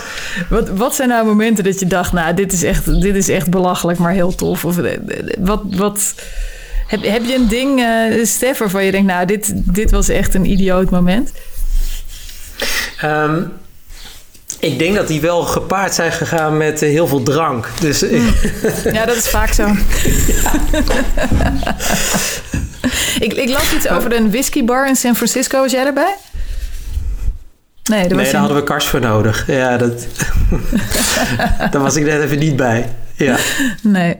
wat, 0.49 0.69
wat 0.69 0.95
zijn 0.95 1.09
nou 1.09 1.25
momenten 1.25 1.63
dat 1.63 1.79
je 1.79 1.87
dacht, 1.87 2.13
nou 2.13 2.33
dit 2.33 2.53
is 2.53 2.63
echt, 2.63 3.01
dit 3.01 3.15
is 3.15 3.29
echt 3.29 3.49
belachelijk, 3.49 3.99
maar 3.99 4.11
heel 4.11 4.35
tof? 4.35 4.65
Of 4.65 4.75
wat, 5.39 5.61
wat, 5.69 6.15
heb, 6.87 7.03
heb 7.03 7.25
je 7.25 7.35
een 7.35 7.47
ding, 7.47 7.79
uh, 7.79 8.25
Stef, 8.25 8.57
waarvan 8.57 8.85
je 8.85 8.91
denkt, 8.91 9.07
nou 9.07 9.25
dit, 9.25 9.51
dit 9.55 9.91
was 9.91 10.09
echt 10.09 10.33
een 10.33 10.45
idioot 10.45 10.89
moment? 10.89 11.31
Um, 13.03 13.51
ik 14.63 14.79
denk 14.79 14.95
dat 14.95 15.07
die 15.07 15.21
wel 15.21 15.41
gepaard 15.41 15.93
zijn 15.93 16.11
gegaan 16.11 16.57
met 16.57 16.81
uh, 16.81 16.89
heel 16.89 17.07
veel 17.07 17.23
drank. 17.23 17.69
Dus, 17.79 17.99
ja, 18.97 19.05
dat 19.05 19.15
is 19.15 19.29
vaak 19.29 19.53
zo. 19.53 19.67
ik, 23.25 23.33
ik 23.33 23.49
las 23.49 23.73
iets 23.73 23.87
over 23.89 24.15
een 24.15 24.31
whiskybar 24.31 24.87
in 24.87 24.95
San 24.95 25.15
Francisco. 25.15 25.61
Was 25.61 25.71
jij 25.71 25.85
erbij? 25.85 26.15
Nee, 27.83 28.07
daar, 28.07 28.17
nee, 28.17 28.31
daar 28.31 28.39
hadden 28.39 28.57
we 28.57 28.63
kars 28.63 28.87
voor 28.87 28.99
nodig. 28.99 29.47
Ja, 29.47 29.77
dat... 29.77 30.07
daar 31.71 31.81
was 31.81 31.95
ik 31.95 32.03
net 32.03 32.21
even 32.21 32.39
niet 32.39 32.55
bij. 32.55 32.89
Ja. 33.15 33.37
Nee. 33.81 34.15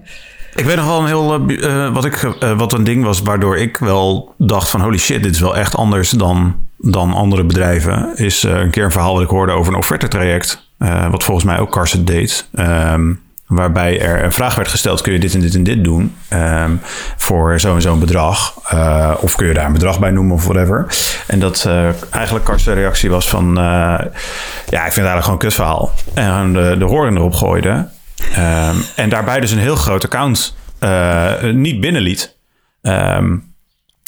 Ik 0.55 0.65
weet 0.65 0.75
nog 0.75 0.85
wel 0.85 0.99
een 0.99 1.05
heel. 1.05 1.49
Uh, 1.49 1.93
wat, 1.93 2.05
ik, 2.05 2.21
uh, 2.21 2.57
wat 2.57 2.73
een 2.73 2.83
ding 2.83 3.03
was 3.03 3.21
waardoor 3.21 3.57
ik 3.57 3.77
wel 3.77 4.33
dacht: 4.37 4.69
van 4.69 4.81
holy 4.81 4.97
shit, 4.97 5.23
dit 5.23 5.33
is 5.33 5.39
wel 5.39 5.57
echt 5.57 5.75
anders 5.75 6.09
dan 6.09 6.55
dan 6.77 7.13
andere 7.13 7.43
bedrijven, 7.43 8.17
is 8.17 8.43
een 8.43 8.69
keer 8.69 8.83
een 8.83 8.91
verhaal 8.91 9.13
dat 9.13 9.23
ik 9.23 9.29
hoorde 9.29 9.51
over 9.51 9.73
een 9.73 9.79
offertetraject. 9.79 10.71
Wat 11.11 11.23
volgens 11.23 11.45
mij 11.45 11.59
ook 11.59 11.71
Carson 11.71 12.05
deed. 12.05 12.47
Um, 12.53 13.21
waarbij 13.47 14.01
er 14.01 14.23
een 14.23 14.31
vraag 14.31 14.55
werd 14.55 14.67
gesteld: 14.67 15.01
kun 15.01 15.13
je 15.13 15.19
dit 15.19 15.33
en 15.33 15.39
dit 15.39 15.55
en 15.55 15.63
dit 15.63 15.83
doen 15.83 16.15
um, 16.33 16.81
voor 17.17 17.59
zo 17.59 17.75
en 17.75 17.81
zo'n 17.81 17.99
bedrag? 17.99 18.53
Of 19.21 19.35
kun 19.35 19.47
je 19.47 19.53
daar 19.53 19.65
een 19.65 19.73
bedrag 19.73 19.99
bij 19.99 20.11
noemen 20.11 20.35
of 20.35 20.45
whatever? 20.45 20.87
En 21.27 21.39
dat 21.39 21.69
eigenlijk 22.09 22.45
Carson 22.45 22.73
reactie 22.73 23.09
was 23.09 23.29
van: 23.29 23.53
ja, 23.55 24.85
ik 24.85 24.93
vind 24.93 24.95
het 24.95 25.05
eigenlijk 25.05 25.23
gewoon 25.23 25.31
een 25.31 25.37
kutverhaal. 25.37 25.91
En 26.13 26.53
de, 26.53 26.75
de 26.79 26.85
horen 26.85 27.15
erop 27.15 27.33
gooide. 27.33 27.87
Um, 28.31 28.83
en 28.95 29.09
daarbij 29.09 29.39
dus 29.39 29.51
een 29.51 29.57
heel 29.57 29.75
groot 29.75 30.03
account 30.03 30.55
niet 31.53 31.79
binnenliet. 31.79 32.37
Um, 32.81 33.53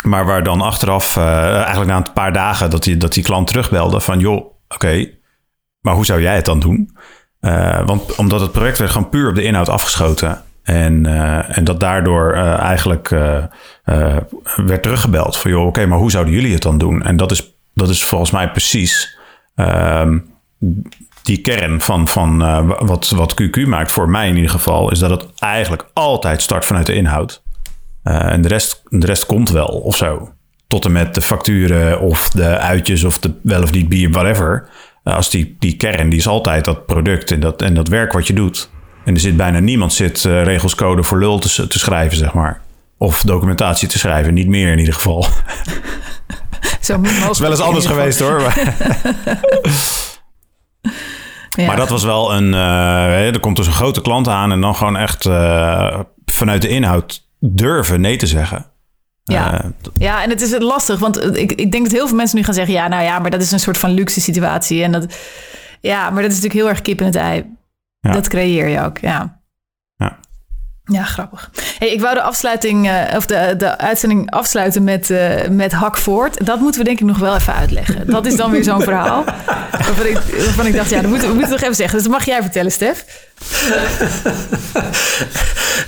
maar 0.03 0.25
waar 0.25 0.43
dan 0.43 0.61
achteraf, 0.61 1.15
uh, 1.15 1.55
eigenlijk 1.55 1.91
na 1.91 1.97
een 1.97 2.13
paar 2.13 2.33
dagen, 2.33 2.69
dat 2.69 2.83
die, 2.83 2.97
dat 2.97 3.13
die 3.13 3.23
klant 3.23 3.47
terugbelde 3.47 3.99
van... 3.99 4.19
joh, 4.19 4.45
oké, 4.67 5.09
maar 5.79 5.93
hoe 5.93 6.05
zou 6.05 6.21
jij 6.21 6.35
het 6.35 6.45
dan 6.45 6.59
doen? 6.59 6.97
Uh, 7.41 7.85
want 7.85 8.15
omdat 8.15 8.41
het 8.41 8.51
project 8.51 8.77
werd 8.77 8.91
gewoon 8.91 9.09
puur 9.09 9.29
op 9.29 9.35
de 9.35 9.43
inhoud 9.43 9.69
afgeschoten. 9.69 10.43
En, 10.63 11.05
en 11.55 11.63
dat 11.63 11.79
daardoor 11.79 12.33
eigenlijk 12.33 13.09
werd 14.55 14.83
teruggebeld 14.83 15.37
van... 15.37 15.51
joh, 15.51 15.65
oké, 15.65 15.85
maar 15.85 15.97
hoe 15.97 16.11
zouden 16.11 16.33
jullie 16.33 16.53
het 16.53 16.61
dan 16.61 16.77
doen? 16.77 17.03
En 17.03 17.17
dat 17.17 17.31
is, 17.31 17.53
dat 17.73 17.89
is 17.89 18.03
volgens 18.03 18.31
mij 18.31 18.51
precies 18.51 19.17
ehm, 19.55 20.19
die 21.25 21.41
kern 21.41 21.81
van, 21.81 22.07
van 22.07 22.37
wat, 22.85 23.09
wat 23.09 23.33
QQ 23.41 23.67
maakt, 23.67 23.91
voor 23.91 24.09
mij 24.09 24.27
in 24.27 24.35
ieder 24.35 24.51
geval... 24.51 24.91
is 24.91 24.99
dat 24.99 25.09
het 25.09 25.25
eigenlijk 25.39 25.85
altijd 25.93 26.41
start 26.41 26.65
vanuit 26.65 26.85
de 26.85 26.93
inhoud. 26.93 27.43
Uh, 28.05 28.31
en 28.31 28.41
de 28.41 28.47
rest, 28.47 28.81
de 28.89 29.05
rest 29.05 29.25
komt 29.25 29.49
wel 29.49 29.67
of 29.67 29.95
zo. 29.95 30.29
Tot 30.67 30.85
en 30.85 30.91
met 30.91 31.13
de 31.13 31.21
facturen 31.21 31.99
of 31.99 32.29
de 32.29 32.57
uitjes 32.57 33.03
of 33.03 33.19
de 33.19 33.31
wel 33.41 33.63
of 33.63 33.71
niet 33.71 33.89
bier, 33.89 34.09
whatever. 34.11 34.69
Uh, 35.03 35.15
als 35.15 35.29
die, 35.29 35.55
die 35.59 35.75
kern, 35.75 36.09
die 36.09 36.19
is 36.19 36.27
altijd 36.27 36.65
dat 36.65 36.85
product 36.85 37.31
en 37.31 37.39
dat, 37.39 37.61
en 37.61 37.73
dat 37.73 37.87
werk 37.87 38.13
wat 38.13 38.27
je 38.27 38.33
doet. 38.33 38.69
En 39.05 39.13
er 39.13 39.19
zit 39.19 39.37
bijna 39.37 39.59
niemand 39.59 39.93
zit 39.93 40.23
uh, 40.23 40.43
regels 40.43 40.75
code 40.75 41.03
voor 41.03 41.19
lul 41.19 41.39
te, 41.39 41.67
te 41.67 41.79
schrijven, 41.79 42.17
zeg 42.17 42.33
maar. 42.33 42.61
Of 42.97 43.21
documentatie 43.21 43.87
te 43.87 43.99
schrijven, 43.99 44.33
niet 44.33 44.47
meer 44.47 44.71
in 44.71 44.79
ieder 44.79 44.93
geval. 44.93 45.25
Zo 46.81 47.01
is 47.31 47.39
wel 47.39 47.51
eens 47.51 47.59
anders 47.59 47.85
geweest 47.85 48.19
hoor. 48.19 48.41
Maar, 51.55 51.65
ja. 51.65 51.71
maar 51.71 51.79
dat 51.79 51.89
was 51.89 52.03
wel 52.03 52.33
een. 52.33 52.53
Uh, 52.53 53.27
er 53.27 53.39
komt 53.39 53.55
dus 53.55 53.67
een 53.67 53.73
grote 53.73 54.01
klant 54.01 54.27
aan 54.27 54.51
en 54.51 54.61
dan 54.61 54.75
gewoon 54.75 54.97
echt 54.97 55.25
uh, 55.25 55.99
vanuit 56.25 56.61
de 56.61 56.67
inhoud 56.67 57.27
durven 57.39 58.01
nee 58.01 58.17
te 58.17 58.27
zeggen. 58.27 58.65
Ja. 59.23 59.63
Uh, 59.63 59.69
ja, 59.97 60.23
en 60.23 60.29
het 60.29 60.41
is 60.41 60.57
lastig, 60.59 60.99
want 60.99 61.37
ik, 61.37 61.51
ik 61.51 61.71
denk 61.71 61.83
dat 61.83 61.93
heel 61.93 62.07
veel 62.07 62.17
mensen 62.17 62.37
nu 62.37 62.43
gaan 62.43 62.53
zeggen: 62.53 62.73
ja, 62.73 62.87
nou 62.87 63.03
ja, 63.03 63.19
maar 63.19 63.31
dat 63.31 63.41
is 63.41 63.51
een 63.51 63.59
soort 63.59 63.77
van 63.77 63.91
luxe 63.91 64.21
situatie. 64.21 64.83
En 64.83 64.91
dat, 64.91 65.15
ja, 65.81 66.09
maar 66.09 66.21
dat 66.21 66.31
is 66.31 66.37
natuurlijk 66.37 66.53
heel 66.53 66.69
erg 66.69 66.81
kip 66.81 66.99
in 66.99 67.05
het 67.05 67.15
ei. 67.15 67.45
Ja. 67.99 68.11
Dat 68.11 68.27
creëer 68.27 68.67
je 68.67 68.81
ook. 68.81 68.97
Ja. 68.97 69.41
Ja, 70.91 71.03
grappig. 71.03 71.49
Hey, 71.79 71.91
ik 71.91 72.01
wou 72.01 72.13
de 72.13 72.21
afsluiting 72.21 72.87
uh, 72.87 73.01
of 73.15 73.25
de, 73.25 73.53
de 73.57 73.77
uitzending 73.77 74.31
afsluiten 74.31 74.83
met, 74.83 75.09
uh, 75.09 75.47
met 75.49 75.71
Hakvoort. 75.71 76.45
Dat 76.45 76.59
moeten 76.59 76.81
we 76.81 76.87
denk 76.87 76.99
ik 76.99 77.05
nog 77.05 77.17
wel 77.17 77.35
even 77.35 77.53
uitleggen. 77.53 78.07
Dat 78.07 78.25
is 78.25 78.35
dan 78.35 78.51
weer 78.51 78.63
zo'n 78.63 78.81
verhaal. 78.81 79.23
Waarvan 79.71 80.05
ik, 80.05 80.17
waarvan 80.37 80.65
ik 80.65 80.75
dacht, 80.75 80.89
ja, 80.89 81.01
dat 81.01 81.09
moeten 81.09 81.27
we 81.27 81.33
moeten 81.33 81.51
nog 81.51 81.61
even 81.61 81.75
zeggen. 81.75 81.95
Dus 81.95 82.07
dat 82.07 82.17
mag 82.17 82.25
jij 82.25 82.41
vertellen, 82.41 82.71
Stef. 82.71 83.05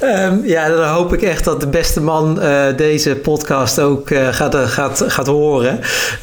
um, 0.01 0.45
ja, 0.55 0.69
dan 0.69 0.87
hoop 0.87 1.13
ik 1.13 1.21
echt 1.21 1.43
dat 1.43 1.59
de 1.61 1.67
beste 1.67 2.01
man 2.01 2.43
uh, 2.43 2.65
deze 2.75 3.15
podcast 3.15 3.79
ook 3.79 4.09
gaat, 4.31 4.55
gaat, 4.55 5.03
gaat 5.07 5.27
horen. 5.27 5.79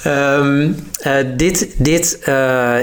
Um, 0.07 0.89
dit 1.37 1.69
dit 1.77 2.19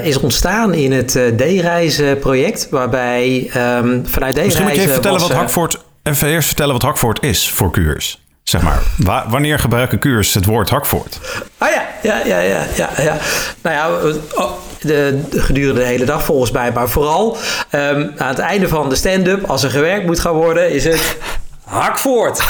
is 0.03 0.19
ontstaan 0.19 0.73
in 0.73 0.91
het 0.91 1.19
D-reizen 1.37 2.19
project, 2.19 2.67
waarbij 2.69 3.51
um, 3.55 4.05
vanuit 4.07 4.33
D-reizen... 4.33 4.43
Misschien 4.43 4.63
moet 4.63 4.75
je 4.75 4.81
even 4.81 4.93
vertellen 4.93 5.19
was, 5.19 5.27
wat 5.27 5.37
Hakvoort 5.37 5.80
even 6.03 6.27
eerst 6.27 6.47
vertellen 6.47 6.73
wat 6.73 6.81
Hakvoort 6.81 7.23
is 7.23 7.51
voor 7.51 7.71
Kuurs. 7.71 8.21
Zeg 8.43 8.61
maar, 8.61 8.81
wanneer 9.29 9.59
gebruiken 9.59 9.99
Kuurs 9.99 10.33
het 10.33 10.45
woord 10.45 10.69
Hakvoort? 10.69 11.19
Ah 11.57 11.69
ja, 11.69 11.87
ja, 12.01 12.25
ja, 12.25 12.39
ja, 12.39 12.65
ja. 12.75 12.89
ja. 12.97 13.17
Nou 13.61 13.75
ja, 13.75 14.11
oh, 14.35 14.51
de, 14.79 15.21
de, 15.29 15.41
gedurende 15.41 15.79
de 15.79 15.85
hele 15.85 16.05
dag 16.05 16.23
volgens 16.23 16.51
mij. 16.51 16.71
Maar 16.71 16.89
vooral 16.89 17.37
um, 17.71 18.11
aan 18.17 18.27
het 18.27 18.39
einde 18.39 18.67
van 18.67 18.89
de 18.89 18.95
stand-up, 18.95 19.43
als 19.43 19.63
er 19.63 19.69
gewerkt 19.69 20.05
moet 20.05 20.19
gaan 20.19 20.33
worden, 20.33 20.71
is 20.71 20.83
het 20.83 21.17
Hakvoort. 21.63 22.43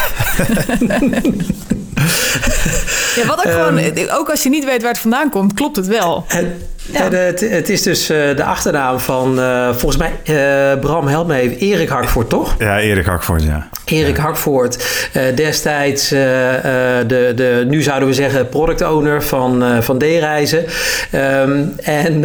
Ja, 3.16 3.26
wat 3.26 3.46
ook 3.46 3.52
gewoon, 3.52 4.10
ook 4.10 4.30
als 4.30 4.42
je 4.42 4.48
niet 4.48 4.64
weet 4.64 4.82
waar 4.82 4.90
het 4.90 5.00
vandaan 5.00 5.30
komt, 5.30 5.54
klopt 5.54 5.76
het 5.76 5.86
wel. 5.86 6.24
En, 6.28 6.62
Ja. 6.90 7.04
en 7.04 7.26
het, 7.26 7.40
het 7.50 7.68
is 7.68 7.82
dus 7.82 8.08
eh, 8.10 8.36
de 8.36 8.44
achternaam 8.44 8.98
van, 8.98 9.40
eh, 9.40 9.68
volgens 9.76 9.96
mij, 9.96 10.12
eh, 10.24 10.78
Bram, 10.80 11.06
help 11.06 11.26
me 11.26 11.34
even, 11.40 11.56
Erik 11.58 11.88
Harkvoort, 11.88 12.28
toch? 12.28 12.54
Ja, 12.58 12.78
Erik 12.80 13.06
Hakvoort, 13.06 13.42
ja. 13.42 13.68
Erik 13.84 14.16
Hakvoort, 14.16 14.84
eh, 15.12 15.22
destijds 15.34 16.08
de, 16.08 17.32
de, 17.34 17.64
nu 17.68 17.82
zouden 17.82 18.08
we 18.08 18.14
zeggen, 18.14 18.48
product 18.48 18.82
owner 18.82 19.22
van, 19.22 19.64
van 19.82 19.98
D-reizen. 19.98 20.64
Ehm, 21.10 21.62
en 21.82 22.24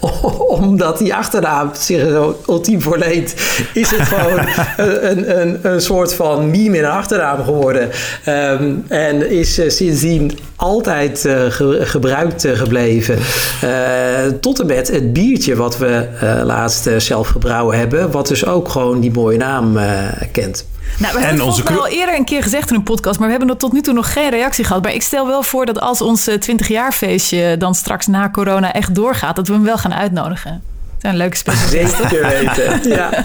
omdat 0.48 0.98
die 0.98 1.14
achternaam 1.14 1.70
zich 1.74 2.00
zo 2.00 2.40
ultiem 2.48 2.82
voorleent, 2.82 3.34
is 3.74 3.90
het 3.90 4.00
gewoon 4.08 4.40
een, 5.10 5.40
een, 5.40 5.58
een 5.62 5.80
soort 5.80 6.14
van 6.14 6.50
meme 6.50 6.76
in 6.76 6.84
een 6.84 6.90
achternaam 6.90 7.44
geworden. 7.44 7.90
Ehm, 8.24 8.72
en 8.88 9.30
is 9.30 9.54
sindsdien 9.66 10.38
altijd 10.56 11.20
ge- 11.48 11.80
gebruikt 11.82 12.46
gebleven. 12.54 13.18
Eh, 13.60 14.32
tot 14.40 14.60
en 14.60 14.66
met 14.66 14.88
het 14.88 15.12
biertje 15.12 15.56
wat 15.56 15.78
we 15.78 16.08
eh, 16.20 16.40
laatst 16.44 16.86
eh, 16.86 16.98
zelf 16.98 17.28
gebrouwen 17.28 17.78
hebben, 17.78 18.10
wat 18.10 18.28
dus 18.28 18.46
ook 18.46 18.68
gewoon 18.68 19.00
die 19.00 19.12
mooie 19.12 19.38
naam 19.38 19.76
eh, 19.76 19.98
kent. 20.32 20.66
Nou, 20.98 21.12
we 21.12 21.18
En 21.18 21.26
hebben 21.26 21.46
het 21.46 21.78
al 21.78 21.86
eerder 21.88 22.14
een 22.16 22.24
keer 22.24 22.42
gezegd 22.42 22.70
in 22.70 22.76
een 22.76 22.82
podcast, 22.82 23.18
maar 23.18 23.26
we 23.28 23.34
hebben 23.34 23.50
er 23.54 23.60
tot 23.60 23.72
nu 23.72 23.80
toe 23.80 23.94
nog 23.94 24.12
geen 24.12 24.30
reactie 24.30 24.64
gehad. 24.64 24.82
Maar 24.82 24.94
ik 24.94 25.02
stel 25.02 25.26
wel 25.26 25.42
voor 25.42 25.66
dat 25.66 25.80
als 25.80 26.00
ons 26.00 26.26
eh, 26.26 26.34
20-jaar 26.34 26.92
feestje 26.92 27.56
dan 27.56 27.74
straks 27.74 28.06
na 28.06 28.30
corona 28.30 28.72
echt 28.72 28.94
doorgaat, 28.94 29.36
dat 29.36 29.46
we 29.46 29.52
hem 29.52 29.64
wel 29.64 29.78
gaan 29.78 29.94
uitnodigen. 29.94 30.50
Het 30.52 31.00
zijn 31.00 31.16
leuke 31.16 31.36
specialisten. 31.36 32.08
Zeker 32.08 32.26
weten. 32.28 32.80
Ja. 32.96 33.10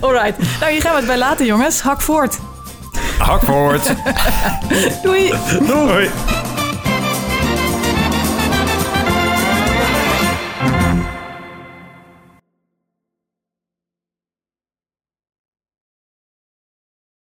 Alright. 0.00 0.38
Nou, 0.60 0.72
hier 0.72 0.80
gaan 0.80 0.92
we 0.92 0.98
het 0.98 1.06
bij 1.06 1.18
laten, 1.18 1.46
jongens. 1.46 1.80
Hak 1.80 2.00
voort. 2.00 2.38
Hakvoort. 3.18 3.94
Doei. 5.02 5.32
Doei. 5.66 6.10